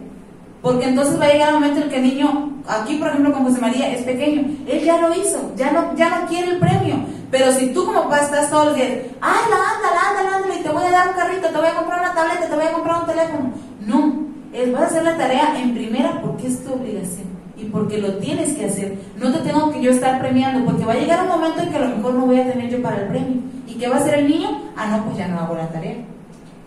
Porque 0.60 0.86
entonces 0.86 1.20
va 1.20 1.26
a 1.26 1.32
llegar 1.32 1.54
un 1.54 1.60
momento 1.60 1.82
en 1.82 1.88
que 1.88 1.96
el 1.96 2.02
niño, 2.02 2.50
aquí 2.66 2.96
por 2.96 3.08
ejemplo 3.08 3.32
con 3.32 3.44
José 3.44 3.60
María, 3.60 3.92
es 3.92 4.02
pequeño. 4.02 4.42
Él 4.66 4.84
ya 4.84 5.00
lo 5.00 5.14
hizo, 5.14 5.52
ya 5.56 5.70
no, 5.70 5.94
ya 5.96 6.08
no 6.08 6.26
quiere 6.26 6.52
el 6.52 6.58
premio. 6.58 6.96
Pero 7.30 7.52
si 7.52 7.68
tú 7.68 7.84
como 7.84 8.04
papá 8.04 8.20
estás 8.20 8.50
todos 8.50 8.66
los 8.66 8.76
días, 8.76 8.90
anda, 9.20 9.56
anda, 9.56 10.20
anda, 10.20 10.36
anda, 10.36 10.54
y 10.54 10.62
te 10.62 10.68
voy 10.68 10.84
a 10.84 10.90
dar 10.90 11.08
un 11.08 11.14
carrito, 11.14 11.48
te 11.48 11.58
voy 11.58 11.66
a 11.66 11.74
comprar 11.74 12.00
una 12.00 12.14
tableta, 12.14 12.48
te 12.48 12.54
voy 12.54 12.64
a 12.64 12.72
comprar 12.72 13.00
un 13.00 13.06
teléfono. 13.06 13.52
No, 13.80 14.26
él 14.52 14.74
va 14.74 14.80
a 14.80 14.86
hacer 14.86 15.02
la 15.02 15.16
tarea 15.16 15.60
en 15.60 15.74
primera 15.74 16.20
porque 16.22 16.46
es 16.46 16.64
tu 16.64 16.72
obligación 16.74 17.26
y 17.56 17.64
porque 17.64 17.98
lo 17.98 18.18
tienes 18.18 18.52
que 18.52 18.66
hacer. 18.66 18.98
No 19.20 19.32
te 19.32 19.40
tengo 19.40 19.72
que 19.72 19.80
yo 19.80 19.90
estar 19.90 20.20
premiando, 20.20 20.64
porque 20.64 20.84
va 20.84 20.92
a 20.92 20.96
llegar 20.96 21.22
un 21.22 21.28
momento 21.28 21.60
en 21.60 21.70
que 21.70 21.76
a 21.76 21.80
lo 21.80 21.96
mejor 21.96 22.14
no 22.14 22.26
voy 22.26 22.40
a 22.40 22.52
tener 22.52 22.70
yo 22.70 22.82
para 22.82 22.98
el 22.98 23.08
premio. 23.08 23.42
¿Y 23.66 23.74
qué 23.74 23.88
va 23.88 23.96
a 23.96 23.98
hacer 23.98 24.14
el 24.14 24.28
niño? 24.28 24.50
Ah, 24.76 24.86
no, 24.86 25.04
pues 25.04 25.16
ya 25.16 25.28
no 25.28 25.40
hago 25.40 25.54
la 25.54 25.68
tarea. 25.68 25.96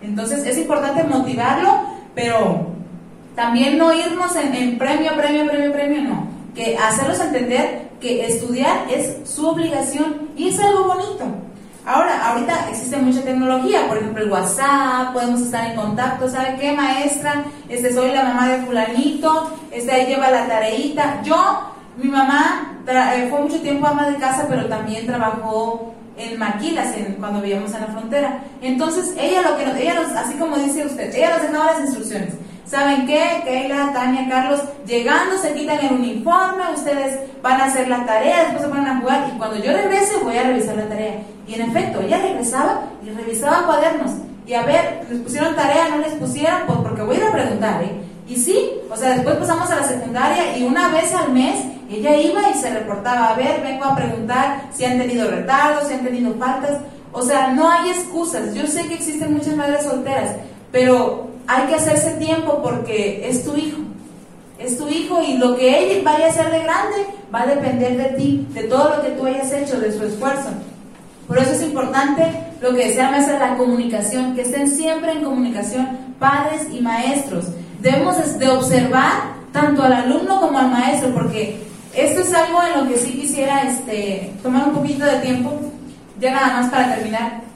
Entonces 0.02 0.44
es 0.46 0.58
importante 0.58 1.04
motivarlo, 1.04 1.70
pero 2.14 2.77
también 3.38 3.78
no 3.78 3.94
irnos 3.94 4.34
en, 4.34 4.76
premio, 4.78 5.14
premio, 5.14 5.46
premio, 5.46 5.72
premio, 5.72 6.02
no. 6.02 6.26
Que 6.56 6.76
hacerlos 6.76 7.20
entender 7.20 7.88
que 8.00 8.26
estudiar 8.26 8.86
es 8.90 9.30
su 9.30 9.46
obligación 9.46 10.30
y 10.36 10.48
es 10.48 10.58
algo 10.58 10.88
bonito. 10.88 11.24
Ahora, 11.86 12.30
ahorita 12.30 12.68
existe 12.68 12.96
mucha 12.96 13.22
tecnología, 13.22 13.86
por 13.86 13.98
ejemplo 13.98 14.24
el 14.24 14.32
WhatsApp, 14.32 15.12
podemos 15.12 15.40
estar 15.40 15.70
en 15.70 15.76
contacto, 15.76 16.28
¿sabe 16.28 16.56
qué 16.58 16.72
maestra? 16.72 17.44
Este, 17.68 17.94
soy 17.94 18.10
la 18.10 18.24
mamá 18.24 18.48
de 18.48 18.66
fulanito, 18.66 19.52
este, 19.70 19.92
ahí 19.92 20.06
lleva 20.06 20.30
la 20.30 20.48
tareita. 20.48 21.22
Yo, 21.22 21.36
mi 21.96 22.10
mamá 22.10 22.80
eh, 22.88 23.28
fue 23.30 23.40
mucho 23.40 23.60
tiempo 23.60 23.86
ama 23.86 24.08
de 24.08 24.16
casa, 24.16 24.46
pero 24.48 24.66
también 24.66 25.06
trabajó 25.06 25.94
en 26.16 26.36
maquilas 26.40 26.92
en, 26.96 27.14
cuando 27.14 27.40
vivíamos 27.40 27.72
en 27.72 27.82
la 27.82 27.86
frontera. 27.86 28.42
Entonces, 28.62 29.14
ella 29.16 29.42
lo 29.42 29.56
que 29.56 29.80
ella 29.80 29.94
nos, 29.94 30.10
así 30.10 30.34
como 30.34 30.56
dice 30.56 30.84
usted, 30.84 31.14
ella 31.14 31.38
nos 31.38 31.42
dejaba 31.42 31.66
las 31.66 31.80
instrucciones. 31.82 32.34
¿Saben 32.68 33.06
qué? 33.06 33.42
Keila, 33.44 33.92
Tania, 33.94 34.28
Carlos, 34.28 34.60
llegando 34.86 35.38
se 35.38 35.54
quitan 35.54 35.78
el 35.80 35.92
uniforme, 35.92 36.64
ustedes 36.74 37.18
van 37.42 37.62
a 37.62 37.64
hacer 37.64 37.88
la 37.88 38.04
tarea, 38.04 38.40
después 38.40 38.62
se 38.62 38.68
ponen 38.68 38.86
a 38.86 39.00
jugar 39.00 39.30
y 39.34 39.38
cuando 39.38 39.56
yo 39.56 39.72
regrese 39.72 40.18
voy 40.22 40.36
a 40.36 40.42
revisar 40.42 40.76
la 40.76 40.86
tarea. 40.86 41.22
Y 41.46 41.54
en 41.54 41.70
efecto, 41.70 42.02
ella 42.02 42.18
regresaba 42.18 42.82
y 43.02 43.08
revisaba 43.08 43.64
cuadernos. 43.64 44.10
Y 44.46 44.52
a 44.52 44.64
ver, 44.64 45.06
les 45.10 45.20
pusieron 45.20 45.56
tarea, 45.56 45.88
no 45.88 45.98
les 45.98 46.12
pusieron, 46.14 46.60
pues 46.66 46.78
porque 46.80 47.02
voy 47.02 47.16
a 47.16 47.18
ir 47.20 47.24
a 47.24 47.32
preguntar, 47.32 47.82
¿eh? 47.82 47.92
Y 48.28 48.36
sí, 48.36 48.70
o 48.90 48.96
sea, 48.96 49.14
después 49.14 49.36
pasamos 49.36 49.70
a 49.70 49.76
la 49.76 49.84
secundaria 49.84 50.58
y 50.58 50.62
una 50.64 50.88
vez 50.88 51.14
al 51.14 51.32
mes 51.32 51.64
ella 51.90 52.16
iba 52.16 52.50
y 52.50 52.54
se 52.54 52.70
reportaba, 52.70 53.30
a 53.30 53.34
ver, 53.34 53.62
vengo 53.62 53.86
a 53.86 53.96
preguntar 53.96 54.64
si 54.74 54.84
han 54.84 54.98
tenido 54.98 55.30
retardos, 55.30 55.88
si 55.88 55.94
han 55.94 56.04
tenido 56.04 56.34
faltas. 56.34 56.80
O 57.12 57.22
sea, 57.22 57.52
no 57.52 57.70
hay 57.70 57.88
excusas. 57.88 58.52
Yo 58.52 58.66
sé 58.66 58.86
que 58.86 58.94
existen 58.94 59.32
muchas 59.32 59.56
madres 59.56 59.84
solteras, 59.84 60.32
pero 60.70 61.28
hay 61.48 61.66
que 61.66 61.74
hacerse 61.74 62.10
tiempo 62.12 62.60
porque 62.62 63.26
es 63.28 63.42
tu 63.42 63.56
hijo. 63.56 63.78
Es 64.58 64.76
tu 64.76 64.86
hijo 64.88 65.22
y 65.22 65.38
lo 65.38 65.56
que 65.56 65.92
él 65.92 66.02
vaya 66.04 66.26
a 66.26 66.28
hacer 66.28 66.50
de 66.50 66.62
grande 66.62 67.06
va 67.34 67.42
a 67.42 67.46
depender 67.46 67.96
de 67.96 68.16
ti, 68.16 68.46
de 68.50 68.64
todo 68.64 68.96
lo 68.96 69.02
que 69.02 69.10
tú 69.10 69.26
hayas 69.26 69.50
hecho, 69.52 69.80
de 69.80 69.90
su 69.90 70.04
esfuerzo. 70.04 70.50
Por 71.26 71.38
eso 71.38 71.52
es 71.52 71.62
importante 71.62 72.22
lo 72.60 72.74
que 72.74 72.88
decía 72.88 73.10
maestra, 73.10 73.38
la 73.38 73.56
comunicación, 73.56 74.34
que 74.34 74.42
estén 74.42 74.68
siempre 74.68 75.12
en 75.12 75.24
comunicación 75.24 75.88
padres 76.18 76.66
y 76.70 76.80
maestros. 76.80 77.46
Debemos 77.80 78.16
de 78.38 78.48
observar 78.48 79.38
tanto 79.52 79.82
al 79.82 79.92
alumno 79.92 80.40
como 80.40 80.58
al 80.58 80.70
maestro, 80.70 81.14
porque 81.14 81.60
esto 81.94 82.20
es 82.20 82.34
algo 82.34 82.58
en 82.62 82.84
lo 82.84 82.90
que 82.90 82.98
sí 82.98 83.12
quisiera 83.12 83.62
este, 83.62 84.34
tomar 84.42 84.68
un 84.68 84.74
poquito 84.74 85.04
de 85.04 85.18
tiempo, 85.20 85.52
ya 86.20 86.32
nada 86.32 86.60
más 86.60 86.70
para 86.70 86.96
terminar. 86.96 87.47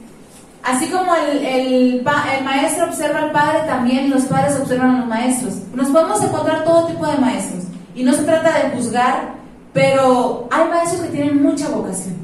Así 0.63 0.89
como 0.89 1.13
el, 1.13 1.45
el, 1.45 2.03
maestro 2.03 2.85
observa 2.85 3.19
al 3.19 3.31
padre, 3.31 3.63
también 3.67 4.09
los 4.09 4.23
padres 4.23 4.57
observan 4.57 4.95
a 4.95 4.99
los 4.99 5.07
maestros. 5.07 5.55
Nos 5.75 5.89
podemos 5.89 6.23
encontrar 6.23 6.63
todo 6.63 6.87
tipo 6.87 7.05
de 7.05 7.17
maestros. 7.17 7.65
Y 7.93 8.03
no 8.03 8.13
se 8.13 8.23
trata 8.23 8.57
de 8.57 8.75
juzgar, 8.75 9.33
pero 9.73 10.47
hay 10.49 10.69
maestros 10.69 11.01
que 11.01 11.09
tienen 11.09 11.43
mucha 11.43 11.67
vocación. 11.67 12.15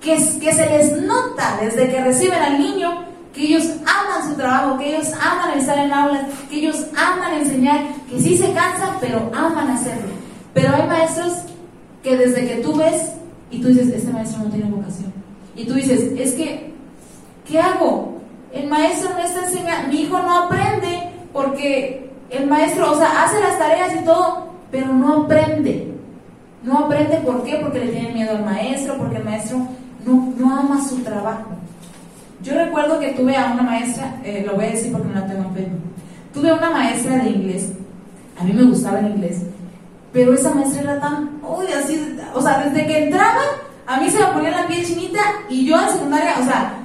Que, 0.00 0.14
que 0.14 0.52
se 0.54 0.66
les 0.70 1.02
nota 1.02 1.58
desde 1.60 1.90
que 1.90 2.02
reciben 2.02 2.42
al 2.42 2.58
niño 2.58 3.04
que 3.34 3.42
ellos 3.42 3.64
aman 3.82 4.28
su 4.28 4.36
trabajo, 4.36 4.78
que 4.78 4.96
ellos 4.96 5.12
aman 5.20 5.58
estar 5.58 5.78
en 5.78 5.92
aulas, 5.92 6.22
que 6.50 6.56
ellos 6.56 6.86
aman 6.96 7.34
enseñar, 7.34 7.80
que 8.10 8.18
sí 8.18 8.36
se 8.36 8.52
cansan, 8.52 8.96
pero 9.00 9.30
aman 9.34 9.70
hacerlo. 9.70 10.12
Pero 10.54 10.74
hay 10.74 10.86
maestros 10.86 11.32
que 12.02 12.16
desde 12.16 12.46
que 12.46 12.56
tú 12.56 12.74
ves 12.74 13.12
y 13.50 13.60
tú 13.60 13.68
dices, 13.68 13.88
este 13.88 14.12
maestro 14.12 14.44
no 14.44 14.50
tiene 14.50 14.70
vocación. 14.70 15.12
Y 15.54 15.66
tú 15.66 15.74
dices, 15.74 16.10
es 16.18 16.32
que 16.32 16.71
¿Qué 17.46 17.60
hago? 17.60 18.18
El 18.52 18.68
maestro 18.68 19.10
no 19.10 19.18
está 19.18 19.46
enseñando, 19.46 19.88
mi 19.88 20.02
hijo 20.02 20.18
no 20.18 20.44
aprende 20.44 21.10
porque 21.32 22.10
el 22.30 22.46
maestro, 22.46 22.92
o 22.92 22.94
sea, 22.96 23.24
hace 23.24 23.40
las 23.40 23.58
tareas 23.58 23.94
y 23.94 24.04
todo, 24.04 24.48
pero 24.70 24.92
no 24.92 25.24
aprende. 25.24 25.92
No 26.62 26.78
aprende, 26.78 27.16
¿por 27.18 27.42
qué? 27.42 27.58
Porque 27.62 27.80
le 27.80 27.92
tiene 27.92 28.12
miedo 28.12 28.36
al 28.36 28.44
maestro, 28.44 28.96
porque 28.96 29.16
el 29.16 29.24
maestro 29.24 29.58
no, 30.06 30.32
no 30.36 30.58
ama 30.58 30.82
su 30.86 30.98
trabajo. 31.02 31.50
Yo 32.42 32.54
recuerdo 32.54 32.98
que 32.98 33.12
tuve 33.12 33.36
a 33.36 33.52
una 33.52 33.62
maestra, 33.62 34.16
eh, 34.24 34.42
lo 34.46 34.54
voy 34.54 34.66
a 34.66 34.70
decir 34.70 34.90
porque 34.90 35.08
no 35.08 35.20
la 35.20 35.26
tengo 35.26 35.44
en 35.44 35.54
Facebook, 35.54 35.80
tuve 36.34 36.52
una 36.52 36.70
maestra 36.70 37.16
de 37.18 37.30
inglés, 37.30 37.72
a 38.40 38.42
mí 38.42 38.52
me 38.52 38.64
gustaba 38.64 38.98
el 38.98 39.12
inglés, 39.12 39.42
pero 40.12 40.34
esa 40.34 40.52
maestra 40.52 40.82
era 40.82 41.00
tan, 41.00 41.40
uy, 41.42 41.66
así, 41.72 42.18
o 42.34 42.42
sea, 42.42 42.64
desde 42.64 42.86
que 42.86 43.04
entraba, 43.04 43.42
a 43.86 44.00
mí 44.00 44.10
se 44.10 44.18
me 44.18 44.26
ponía 44.26 44.50
la 44.50 44.66
piel 44.66 44.84
chinita 44.84 45.20
y 45.48 45.66
yo 45.66 45.80
en 45.80 45.90
secundaria, 45.90 46.34
o 46.40 46.44
sea, 46.44 46.81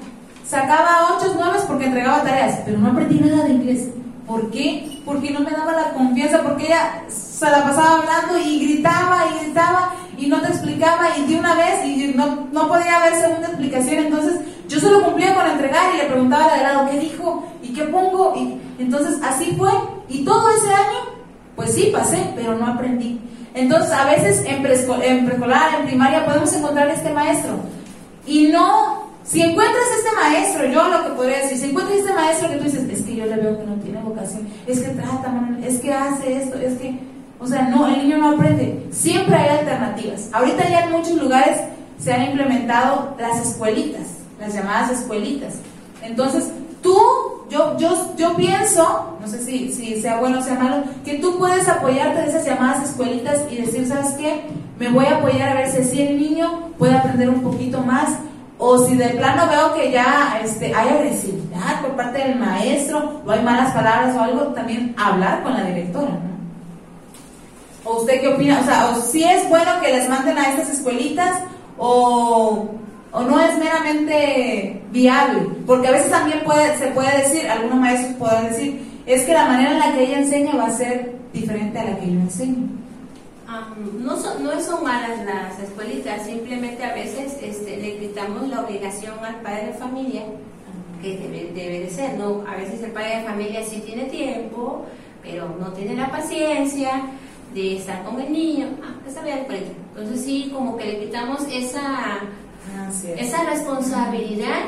sacaba 0.48 1.18
ocho, 1.18 1.34
nueve 1.36 1.60
porque 1.68 1.86
entregaba 1.86 2.24
tareas, 2.24 2.62
pero 2.66 2.78
no 2.78 2.89
aprendí 2.89 3.20
nada 3.20 3.43
de 3.43 3.52
inglés. 3.52 3.89
¿Por 4.26 4.50
qué? 4.52 5.02
Porque 5.06 5.32
no 5.32 5.39
me 5.39 5.52
daba 5.52 5.72
la 5.74 5.93
confianza, 5.93 6.41
porque 6.41 6.66
ella 6.66 7.04
se 7.08 7.45
la 7.45 7.64
pasaba 7.64 8.00
hablando 8.00 8.38
y 8.38 8.60
gritaba 8.60 9.26
y 9.32 9.45
gritaba 9.45 9.93
y 10.18 10.28
no 10.28 10.41
te 10.41 10.48
explicaba 10.48 11.18
y 11.18 11.32
de 11.32 11.39
una 11.39 11.56
vez 11.56 11.86
y 11.86 12.14
no, 12.16 12.48
no 12.52 12.68
podía 12.68 12.98
haber 12.98 13.16
segunda 13.16 13.48
explicación. 13.48 14.06
Entonces 14.06 14.41
yo 14.68 14.80
solo 14.80 15.04
cumplía 15.04 15.36
con 15.36 15.45
entregar 15.45 15.93
y 15.93 15.98
le 15.98 16.06
preguntaba 16.06 16.54
al 16.54 16.64
lado 16.64 16.89
qué 16.89 17.00
dijo 17.00 17.45
y 17.62 17.74
qué 17.74 17.84
pongo. 17.84 18.34
Y 18.36 18.60
entonces 18.80 19.20
así 19.24 19.56
fue. 19.58 19.72
Y 20.10 20.26
todo 20.26 20.50
ese 20.50 20.74
año, 20.74 21.00
pues 21.56 21.74
sí, 21.74 21.89
pasé, 21.93 22.32
pero 22.36 22.56
no 22.56 22.68
aprendí. 22.68 23.22
Entonces 23.54 23.91
a 23.91 24.06
veces 24.06 24.43
en, 24.45 24.58
en 24.58 24.64
preescolar, 24.64 25.80
en 25.80 25.86
primaria 25.86 26.26
podemos 26.26 26.54
encontrar 26.54 26.89
este 26.89 27.12
maestro 27.14 27.54
y 28.26 28.48
no 28.48 28.97
si 29.28 29.41
encuentras 29.41 29.84
este 29.97 30.15
maestro, 30.15 30.65
yo 30.67 30.88
lo 30.88 31.03
que 31.03 31.09
podría 31.09 31.39
decir, 31.39 31.57
si 31.57 31.69
encuentras 31.69 31.99
este 31.99 32.13
maestro 32.13 32.49
que 32.49 32.55
tú 32.55 32.63
dices, 32.63 32.89
es 32.89 33.01
que 33.01 33.15
yo 33.15 33.25
le 33.25 33.36
veo 33.36 33.57
que 33.57 33.65
no 33.65 33.75
tiene 33.75 34.01
vocación, 34.01 34.47
es 34.65 34.80
que 34.80 34.89
trata, 34.89 35.49
es 35.61 35.80
que 35.80 35.93
hace 35.93 36.38
esto, 36.43 36.57
es 36.57 36.78
que, 36.78 36.97
o 37.38 37.45
sea, 37.45 37.63
no, 37.63 37.88
el 37.88 37.97
niño 37.97 38.17
no 38.19 38.32
aprende. 38.32 38.88
Siempre 38.91 39.36
hay 39.36 39.59
alternativas. 39.59 40.30
Ahorita 40.32 40.69
ya 40.69 40.86
en 40.86 40.91
muchos 40.91 41.21
lugares 41.21 41.57
se 41.99 42.13
han 42.13 42.23
implementado 42.23 43.15
las 43.19 43.45
escuelitas, 43.45 44.03
las 44.39 44.53
llamadas 44.53 44.91
escuelitas. 44.91 45.55
Entonces, 46.01 46.49
tú, 46.82 46.97
yo, 47.49 47.78
yo, 47.78 48.15
yo 48.17 48.34
pienso, 48.38 49.17
no 49.19 49.28
sé 49.28 49.43
si, 49.43 49.73
si 49.73 50.01
sea 50.01 50.21
bueno 50.21 50.39
o 50.39 50.41
sea 50.41 50.55
malo, 50.55 50.84
que 51.03 51.15
tú 51.15 51.38
puedes 51.38 51.67
apoyarte 51.67 52.21
de 52.21 52.28
esas 52.30 52.45
llamadas 52.45 52.89
escuelitas 52.89 53.41
y 53.51 53.57
decir, 53.57 53.88
¿sabes 53.88 54.13
qué? 54.13 54.43
Me 54.80 54.89
voy 54.89 55.05
a 55.05 55.17
apoyar 55.17 55.49
a 55.49 55.61
ver 55.61 55.69
si 55.69 56.01
el 56.01 56.17
niño 56.17 56.69
puede 56.78 56.95
aprender 56.95 57.30
un 57.30 57.41
poquito 57.41 57.82
más 57.82 58.19
o 58.60 58.78
si 58.80 58.95
de 58.95 59.10
plano 59.10 59.47
veo 59.47 59.74
que 59.76 59.91
ya 59.91 60.39
este, 60.43 60.74
hay 60.74 60.89
agresividad 60.89 61.82
por 61.82 61.91
parte 61.95 62.20
del 62.20 62.36
maestro, 62.36 63.22
o 63.26 63.32
hay 63.32 63.41
malas 63.43 63.74
palabras 63.74 64.16
o 64.16 64.22
algo, 64.22 64.41
también 64.47 64.95
hablar 64.97 65.43
con 65.43 65.53
la 65.53 65.64
directora, 65.64 66.10
¿no? 66.10 66.38
¿O 67.84 68.01
usted 68.01 68.20
qué 68.20 68.28
opina? 68.30 68.60
O 68.60 68.66
sea, 68.66 68.89
o 68.89 69.01
si 69.01 69.24
es 69.24 69.47
bueno 69.47 69.72
que 69.82 69.93
les 69.93 70.10
manden 70.10 70.38
a 70.38 70.49
estas 70.49 70.70
escuelitas, 70.70 71.41
o, 71.78 72.68
o 73.12 73.22
no 73.22 73.39
es 73.39 73.58
meramente 73.58 74.82
viable. 74.91 75.47
Porque 75.66 75.88
a 75.88 75.91
veces 75.91 76.12
también 76.12 76.41
puede, 76.43 76.78
se 76.78 76.88
puede 76.88 77.18
decir, 77.20 77.47
algunos 77.47 77.78
maestros 77.78 78.16
pueden 78.16 78.49
decir, 78.49 79.01
es 79.05 79.24
que 79.24 79.34
la 79.34 79.45
manera 79.45 79.72
en 79.72 79.80
la 79.80 79.93
que 79.93 80.03
ella 80.03 80.20
enseña 80.20 80.55
va 80.55 80.66
a 80.66 80.72
ser 80.72 81.16
diferente 81.32 81.80
a 81.80 81.86
la 81.86 81.97
que 81.97 82.08
yo 82.08 82.20
enseño 82.20 82.68
no, 84.00 84.18
son, 84.20 84.43
no 84.43 84.60
son 84.60 84.84
malas 84.84 85.26
las 85.26 85.60
escuelitas, 85.60 86.26
simplemente 86.26 86.84
a 86.84 86.93
veces 86.93 87.38
este, 87.41 87.78
le 87.78 87.98
quitamos 87.98 88.48
la 88.50 88.62
obligación 88.62 89.14
al 89.24 89.41
padre 89.41 89.68
de 89.68 89.74
familia, 89.74 90.24
que 91.02 91.18
debe, 91.18 91.52
debe, 91.54 91.80
de 91.82 91.89
ser, 91.89 92.16
¿no? 92.18 92.43
A 92.48 92.56
veces 92.56 92.84
el 92.84 92.91
padre 92.91 93.20
de 93.20 93.24
familia 93.24 93.64
sí 93.64 93.82
tiene 93.86 94.06
tiempo, 94.06 94.86
pero 95.24 95.56
no 95.60 95.72
tiene 95.74 95.95
la 95.95 96.10
paciencia 96.10 97.04
de 97.54 97.78
estar 97.78 98.04
con 98.04 98.20
el 98.20 98.32
niño, 98.32 98.68
ah, 98.84 98.95
se 99.10 99.22
vea 99.22 99.45
el 99.45 99.64
Entonces 99.95 100.26
sí, 100.26 100.52
como 100.54 100.76
que 100.76 100.86
le 100.86 101.00
quitamos 101.06 101.41
esa, 101.52 102.20
ah, 102.20 102.91
esa 103.18 103.43
responsabilidad 103.45 104.64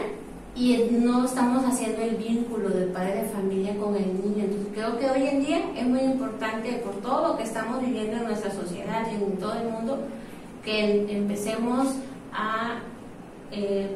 y 0.60 0.90
no 0.92 1.24
estamos 1.24 1.64
haciendo 1.64 2.02
el 2.02 2.18
vínculo 2.18 2.68
del 2.68 2.90
padre 2.90 3.24
de 3.24 3.30
familia 3.30 3.78
con 3.78 3.96
el 3.96 4.14
niño. 4.14 4.44
Entonces 4.44 4.68
creo 4.74 5.00
que 5.00 5.10
hoy 5.10 5.26
en 5.26 5.46
día 5.46 5.62
es 5.74 5.88
muy 5.88 6.02
importante 6.02 6.74
por 6.84 6.96
todo 6.96 7.30
lo 7.30 7.38
que 7.38 7.44
estamos 7.44 7.80
viviendo 7.80 8.18
en 8.18 8.26
nuestra 8.26 8.52
sociedad 8.52 9.08
y 9.10 9.24
en 9.24 9.38
todo 9.38 9.54
el 9.54 9.70
mundo, 9.70 10.00
que 10.66 11.16
empecemos 11.16 11.96
a, 12.34 12.82
eh, 13.54 13.96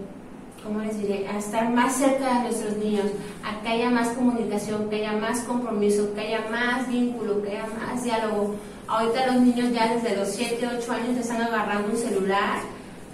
¿cómo 0.64 0.80
les 0.80 0.98
diré?, 1.02 1.28
a 1.28 1.38
estar 1.38 1.70
más 1.70 1.98
cerca 1.98 2.36
de 2.36 2.44
nuestros 2.44 2.78
niños, 2.78 3.08
a 3.44 3.62
que 3.62 3.68
haya 3.68 3.90
más 3.90 4.08
comunicación, 4.10 4.90
que 4.90 5.06
haya 5.06 5.20
más 5.20 5.42
compromiso, 5.42 6.14
que 6.14 6.22
haya 6.22 6.50
más 6.50 6.88
vínculo, 6.88 7.42
que 7.44 7.50
haya 7.58 7.68
más 7.68 8.06
diálogo. 8.06 8.56
Ahorita 8.88 9.34
los 9.34 9.42
niños 9.42 9.74
ya 9.74 9.94
desde 9.94 10.16
los 10.16 10.30
7, 10.30 10.66
8 10.80 10.92
años 10.94 11.18
están 11.18 11.42
agarrando 11.42 11.90
un 11.90 11.98
celular 11.98 12.60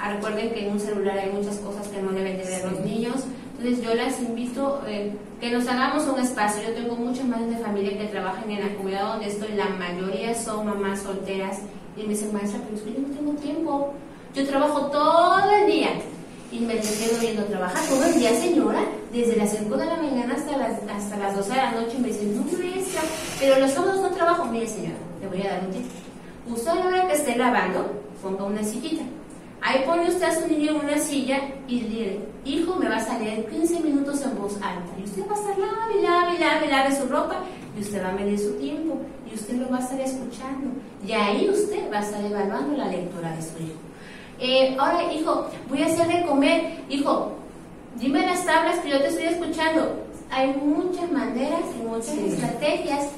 Ah, 0.01 0.13
recuerden 0.13 0.53
que 0.53 0.65
en 0.65 0.71
un 0.71 0.79
celular 0.79 1.17
hay 1.17 1.29
muchas 1.29 1.57
cosas 1.57 1.89
que 1.89 2.01
no 2.01 2.11
deben 2.11 2.37
de 2.37 2.43
ver 2.45 2.71
los 2.71 2.79
niños. 2.85 3.25
Entonces 3.59 3.83
yo 3.83 3.93
les 3.93 4.17
invito 4.21 4.81
eh, 4.87 5.11
que 5.41 5.51
nos 5.51 5.67
hagamos 5.67 6.07
un 6.07 6.17
espacio. 6.17 6.63
Yo 6.65 6.73
tengo 6.73 6.95
muchas 6.95 7.25
madres 7.25 7.49
de 7.49 7.57
familia 7.57 7.97
que 7.97 8.05
trabajan 8.05 8.49
en 8.49 8.61
la 8.61 8.73
comunidad 8.73 9.09
donde 9.09 9.27
estoy. 9.27 9.49
La 9.49 9.67
mayoría 9.67 10.33
son 10.33 10.65
mamás 10.65 11.01
solteras. 11.01 11.57
Y 11.97 12.03
me 12.03 12.09
dicen, 12.09 12.31
maestra, 12.31 12.61
pero 12.63 12.77
es 12.77 12.83
que 12.83 12.93
yo 12.93 13.05
no 13.05 13.13
tengo 13.13 13.33
tiempo. 13.33 13.93
Yo 14.33 14.47
trabajo 14.47 14.85
todo 14.85 15.41
el 15.57 15.67
día. 15.69 15.89
Y 16.53 16.59
me 16.59 16.75
quedo 16.75 17.19
viendo 17.19 17.43
trabajar 17.43 17.85
todo 17.89 18.05
el 18.05 18.13
día, 18.13 18.33
señora, 18.33 18.79
desde 19.11 19.35
las 19.35 19.51
5 19.51 19.75
de 19.75 19.85
la 19.85 19.97
mañana 19.97 20.35
hasta 20.35 20.55
las, 20.55 20.81
hasta 20.89 21.17
las 21.17 21.35
12 21.35 21.49
de 21.49 21.57
la 21.57 21.71
noche. 21.71 21.95
Y 21.97 22.01
me 22.01 22.07
dicen, 22.07 22.37
no, 22.37 22.43
maestra, 22.43 23.01
pero 23.41 23.59
los 23.59 23.71
sábados 23.71 24.01
no 24.01 24.09
trabajo. 24.11 24.45
Mire, 24.45 24.67
señora, 24.67 24.95
le 25.19 25.27
voy 25.27 25.41
a 25.41 25.55
dar 25.55 25.65
un 25.65 25.71
tip. 25.71 25.85
Usted 26.47 26.71
a 26.71 26.75
la 26.75 26.87
hora 26.87 27.07
que 27.07 27.13
esté 27.13 27.35
lavando, 27.35 27.91
ponga 28.21 28.45
una 28.45 28.63
sillita 28.63 29.03
Ahí 29.61 29.83
pone 29.85 30.07
usted 30.07 30.23
a 30.23 30.33
su 30.33 30.47
niño 30.47 30.71
en 30.71 30.77
una 30.77 30.97
silla 30.97 31.41
y 31.67 31.81
le 31.81 31.89
dice, 31.89 32.19
hijo, 32.45 32.75
me 32.75 32.87
vas 32.87 33.09
a 33.09 33.19
leer 33.19 33.45
15 33.47 33.81
minutos 33.81 34.21
en 34.21 34.37
voz 34.37 34.55
alta. 34.55 34.91
Y 34.97 35.03
usted 35.03 35.23
va 35.27 35.35
a 35.35 35.39
estar 35.39 35.57
lave, 35.57 36.01
lave, 36.01 36.39
lave, 36.39 36.67
lave 36.67 36.95
su 36.95 37.07
ropa 37.07 37.43
y 37.77 37.81
usted 37.81 38.03
va 38.03 38.09
a 38.09 38.13
medir 38.13 38.39
su 38.39 38.53
tiempo 38.53 38.99
y 39.29 39.35
usted 39.35 39.55
lo 39.55 39.69
va 39.69 39.77
a 39.77 39.81
estar 39.81 39.99
escuchando. 39.99 40.71
Y 41.05 41.11
ahí 41.11 41.49
usted 41.49 41.91
va 41.91 41.99
a 41.99 42.01
estar 42.01 42.23
evaluando 42.23 42.77
la 42.77 42.87
lectura 42.87 43.35
de 43.35 43.41
su 43.41 43.63
hijo. 43.63 43.79
Eh, 44.39 44.77
ahora, 44.79 45.11
hijo, 45.13 45.47
voy 45.67 45.83
a 45.83 45.87
hacerle 45.87 46.25
comer. 46.25 46.79
Hijo, 46.89 47.33
dime 47.99 48.25
las 48.25 48.45
tablas 48.45 48.79
que 48.79 48.89
yo 48.89 48.99
te 48.99 49.07
estoy 49.07 49.25
escuchando. 49.25 50.05
Hay 50.31 50.53
muchas 50.53 51.11
maneras 51.11 51.61
y 51.77 51.85
muchas 51.85 52.17
estrategias 52.17 53.09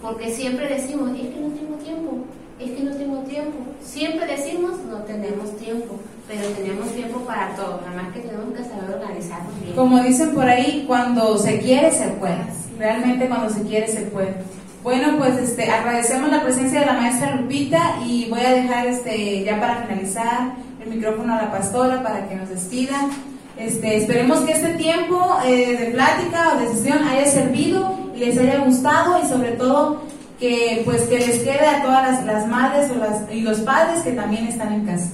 porque 0.00 0.30
siempre 0.30 0.68
decimos, 0.68 1.10
es 1.10 1.34
que 1.34 1.40
no 1.40 1.48
tengo 1.48 1.74
tiempo 1.82 2.18
es 2.58 2.70
que 2.72 2.82
no 2.82 2.92
tengo 2.92 3.18
tiempo. 3.20 3.58
Siempre 3.84 4.26
decimos 4.26 4.72
no 4.90 4.98
tenemos 4.98 5.56
tiempo, 5.56 5.98
pero 6.26 6.42
tenemos 6.50 6.88
tiempo 6.92 7.20
para 7.20 7.54
todo, 7.54 7.80
nada 7.86 8.02
más 8.02 8.12
que 8.12 8.20
tenemos 8.20 8.52
que 8.56 8.64
saber 8.64 8.96
organizarnos 8.96 9.60
bien. 9.62 9.74
Como 9.74 10.02
dicen 10.02 10.34
por 10.34 10.48
ahí, 10.48 10.84
cuando 10.86 11.38
se 11.38 11.58
quiere 11.58 11.90
se 11.90 12.08
puede. 12.08 12.44
Realmente 12.78 13.28
cuando 13.28 13.50
se 13.50 13.62
quiere 13.62 13.88
se 13.88 14.02
puede. 14.02 14.34
Bueno, 14.82 15.18
pues 15.18 15.36
este, 15.38 15.70
agradecemos 15.70 16.30
la 16.30 16.42
presencia 16.42 16.80
de 16.80 16.86
la 16.86 16.92
maestra 16.92 17.34
Lupita 17.34 17.98
y 18.06 18.28
voy 18.30 18.40
a 18.40 18.52
dejar 18.52 18.86
este, 18.86 19.44
ya 19.44 19.58
para 19.58 19.82
finalizar 19.82 20.52
el 20.80 20.94
micrófono 20.94 21.34
a 21.34 21.42
la 21.42 21.50
pastora 21.50 22.02
para 22.02 22.28
que 22.28 22.36
nos 22.36 22.48
despida. 22.48 23.08
Este, 23.56 23.96
esperemos 23.96 24.38
que 24.40 24.52
este 24.52 24.74
tiempo 24.74 25.36
eh, 25.44 25.76
de 25.76 25.86
plática 25.86 26.54
o 26.54 26.60
de 26.60 26.68
sesión 26.68 27.02
haya 27.02 27.26
servido 27.26 27.98
y 28.14 28.20
les 28.20 28.38
haya 28.38 28.60
gustado 28.60 29.20
y 29.22 29.26
sobre 29.26 29.52
todo 29.52 30.02
que 30.38 30.82
pues 30.84 31.02
que 31.02 31.18
les 31.18 31.40
quede 31.40 31.66
a 31.66 31.82
todas 31.82 32.24
las, 32.24 32.46
madres 32.46 32.90
o 32.90 32.94
las, 32.94 33.32
y 33.32 33.40
los 33.40 33.60
padres 33.60 34.02
que 34.02 34.12
también 34.12 34.46
están 34.46 34.72
en 34.72 34.86
casa. 34.86 35.10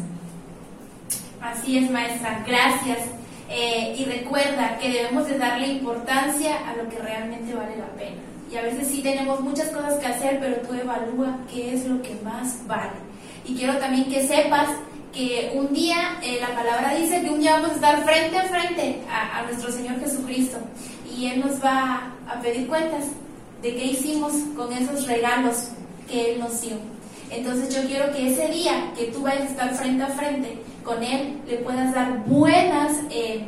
Así 1.41 1.79
es, 1.79 1.91
maestra, 1.91 2.45
gracias. 2.47 2.99
Eh, 3.49 3.95
y 3.99 4.05
recuerda 4.05 4.79
que 4.79 4.91
debemos 4.91 5.27
de 5.29 5.39
darle 5.39 5.69
importancia 5.69 6.57
a 6.69 6.75
lo 6.77 6.89
que 6.89 6.99
realmente 6.99 7.55
vale 7.55 7.77
la 7.77 7.87
pena. 7.99 8.21
Y 8.51 8.57
a 8.57 8.63
veces 8.63 8.89
sí 8.89 9.03
tenemos 9.03 9.41
muchas 9.41 9.69
cosas 9.69 9.95
que 9.95 10.07
hacer, 10.07 10.39
pero 10.41 10.57
tú 10.67 10.75
evalúa 10.75 11.39
qué 11.53 11.75
es 11.75 11.87
lo 11.87 12.01
que 12.03 12.17
más 12.25 12.67
vale. 12.67 12.93
Y 13.45 13.55
quiero 13.55 13.77
también 13.79 14.09
que 14.11 14.27
sepas 14.27 14.69
que 15.13 15.53
un 15.55 15.73
día, 15.73 16.19
eh, 16.23 16.39
la 16.41 16.55
palabra 16.55 16.95
dice 16.95 17.23
que 17.23 17.31
un 17.31 17.41
día 17.41 17.55
vamos 17.55 17.71
a 17.71 17.75
estar 17.75 18.05
frente 18.05 18.39
a 18.39 18.43
frente 18.45 19.01
a, 19.09 19.39
a 19.39 19.43
nuestro 19.43 19.71
Señor 19.71 20.01
Jesucristo 20.01 20.59
y 21.17 21.27
Él 21.27 21.41
nos 21.41 21.63
va 21.63 22.11
a 22.29 22.41
pedir 22.41 22.67
cuentas 22.67 23.05
de 23.65 23.75
qué 23.75 23.85
hicimos 23.87 24.33
con 24.55 24.71
esos 24.75 25.07
regalos 25.07 25.69
que 26.07 26.33
Él 26.33 26.39
nos 26.39 26.61
dio. 26.61 26.77
Entonces 27.31 27.75
yo 27.75 27.89
quiero 27.89 28.13
que 28.13 28.31
ese 28.31 28.49
día 28.49 28.93
que 28.95 29.07
tú 29.07 29.23
vayas 29.23 29.45
a 29.45 29.47
estar 29.47 29.75
frente 29.75 30.03
a 30.05 30.09
frente 30.09 30.59
con 30.85 31.03
Él, 31.03 31.41
le 31.49 31.57
puedas 31.57 31.95
dar 31.95 32.25
buenas 32.27 32.93
eh, 33.11 33.47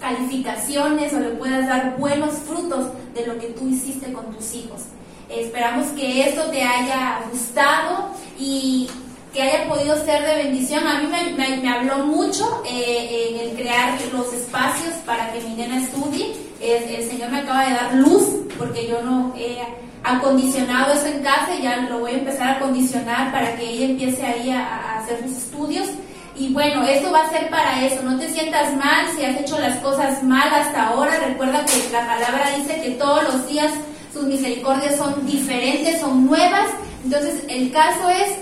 calificaciones 0.00 1.12
o 1.12 1.20
le 1.20 1.28
puedas 1.30 1.66
dar 1.66 1.98
buenos 1.98 2.32
frutos 2.48 2.88
de 3.14 3.26
lo 3.26 3.38
que 3.38 3.48
tú 3.48 3.68
hiciste 3.68 4.10
con 4.10 4.34
tus 4.34 4.54
hijos. 4.54 4.84
Esperamos 5.28 5.88
que 5.88 6.30
esto 6.30 6.44
te 6.44 6.62
haya 6.62 7.20
gustado 7.30 8.08
y 8.38 8.88
que 9.34 9.42
haya 9.42 9.68
podido 9.68 10.02
ser 10.02 10.24
de 10.24 10.44
bendición. 10.44 10.86
A 10.86 11.02
mí 11.02 11.08
me, 11.08 11.68
habló 11.68 12.06
mucho 12.06 12.62
eh, 12.66 13.28
en 13.32 13.50
el 13.50 13.56
crear 13.56 13.98
los 14.14 14.32
espacios 14.32 14.94
para 15.04 15.30
que 15.30 15.42
mi 15.42 15.56
nena 15.56 15.82
estudie. 15.82 16.45
El 16.60 17.08
Señor 17.08 17.30
me 17.30 17.40
acaba 17.40 17.66
de 17.66 17.74
dar 17.74 17.94
luz 17.94 18.24
porque 18.58 18.88
yo 18.88 19.02
no 19.02 19.34
he 19.36 19.58
acondicionado 20.02 20.92
eso 20.92 21.06
en 21.06 21.22
casa 21.22 21.54
y 21.58 21.62
ya 21.62 21.76
lo 21.88 21.98
voy 21.98 22.12
a 22.12 22.18
empezar 22.18 22.48
a 22.48 22.56
acondicionar 22.56 23.32
para 23.32 23.56
que 23.56 23.68
ella 23.68 23.86
empiece 23.86 24.24
ahí 24.24 24.50
a, 24.50 24.98
hacer 24.98 25.20
sus 25.22 25.36
estudios. 25.36 25.88
Y 26.36 26.52
bueno, 26.52 26.84
esto 26.84 27.10
va 27.10 27.22
a 27.22 27.30
ser 27.30 27.48
para 27.50 27.84
eso. 27.84 28.02
No 28.02 28.18
te 28.18 28.28
sientas 28.28 28.74
mal 28.76 29.06
si 29.16 29.24
has 29.24 29.40
hecho 29.40 29.58
las 29.58 29.78
cosas 29.78 30.22
mal 30.22 30.52
hasta 30.52 30.88
ahora. 30.88 31.18
Recuerda 31.18 31.64
que 31.64 31.90
la 31.92 32.06
palabra 32.06 32.52
dice 32.56 32.80
que 32.82 32.90
todos 32.90 33.22
los 33.24 33.48
días 33.48 33.72
sus 34.12 34.24
misericordias 34.24 34.96
son 34.96 35.26
diferentes, 35.26 36.00
son 36.00 36.26
nuevas. 36.26 36.68
Entonces, 37.04 37.42
el 37.48 37.72
caso 37.72 38.08
es 38.10 38.36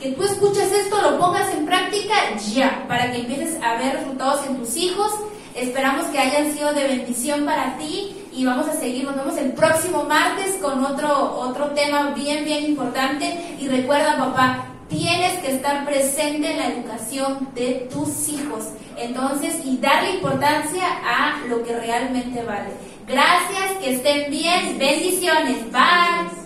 que 0.00 0.12
tú 0.12 0.22
escuches 0.22 0.70
esto, 0.72 1.00
lo 1.00 1.18
pongas 1.18 1.52
en 1.54 1.66
práctica 1.66 2.14
ya, 2.54 2.84
para 2.88 3.10
que 3.10 3.20
empieces 3.20 3.56
a 3.62 3.74
ver 3.76 3.96
resultados 3.96 4.46
en 4.46 4.56
tus 4.56 4.76
hijos. 4.76 5.12
Esperamos 5.54 6.06
que 6.06 6.18
hayan 6.18 6.52
sido 6.52 6.72
de 6.72 6.88
bendición 6.88 7.44
para 7.44 7.78
ti 7.78 8.16
y 8.32 8.44
vamos 8.44 8.68
a 8.68 8.72
seguir. 8.72 9.04
Nos 9.04 9.16
vemos 9.16 9.36
el 9.36 9.52
próximo 9.52 10.04
martes 10.04 10.56
con 10.60 10.84
otro, 10.84 11.38
otro 11.38 11.66
tema 11.70 12.10
bien, 12.10 12.44
bien 12.44 12.64
importante. 12.64 13.56
Y 13.60 13.68
recuerda, 13.68 14.18
papá, 14.18 14.66
tienes 14.88 15.38
que 15.38 15.52
estar 15.52 15.84
presente 15.84 16.50
en 16.50 16.58
la 16.58 16.66
educación 16.66 17.48
de 17.54 17.88
tus 17.92 18.28
hijos. 18.28 18.64
Entonces, 18.96 19.60
y 19.64 19.78
darle 19.78 20.16
importancia 20.16 20.82
a 21.04 21.46
lo 21.48 21.62
que 21.62 21.76
realmente 21.76 22.42
vale. 22.42 22.70
Gracias, 23.06 23.78
que 23.80 23.94
estén 23.94 24.30
bien. 24.30 24.76
Bendiciones. 24.78 25.70
Bye. 25.70 26.43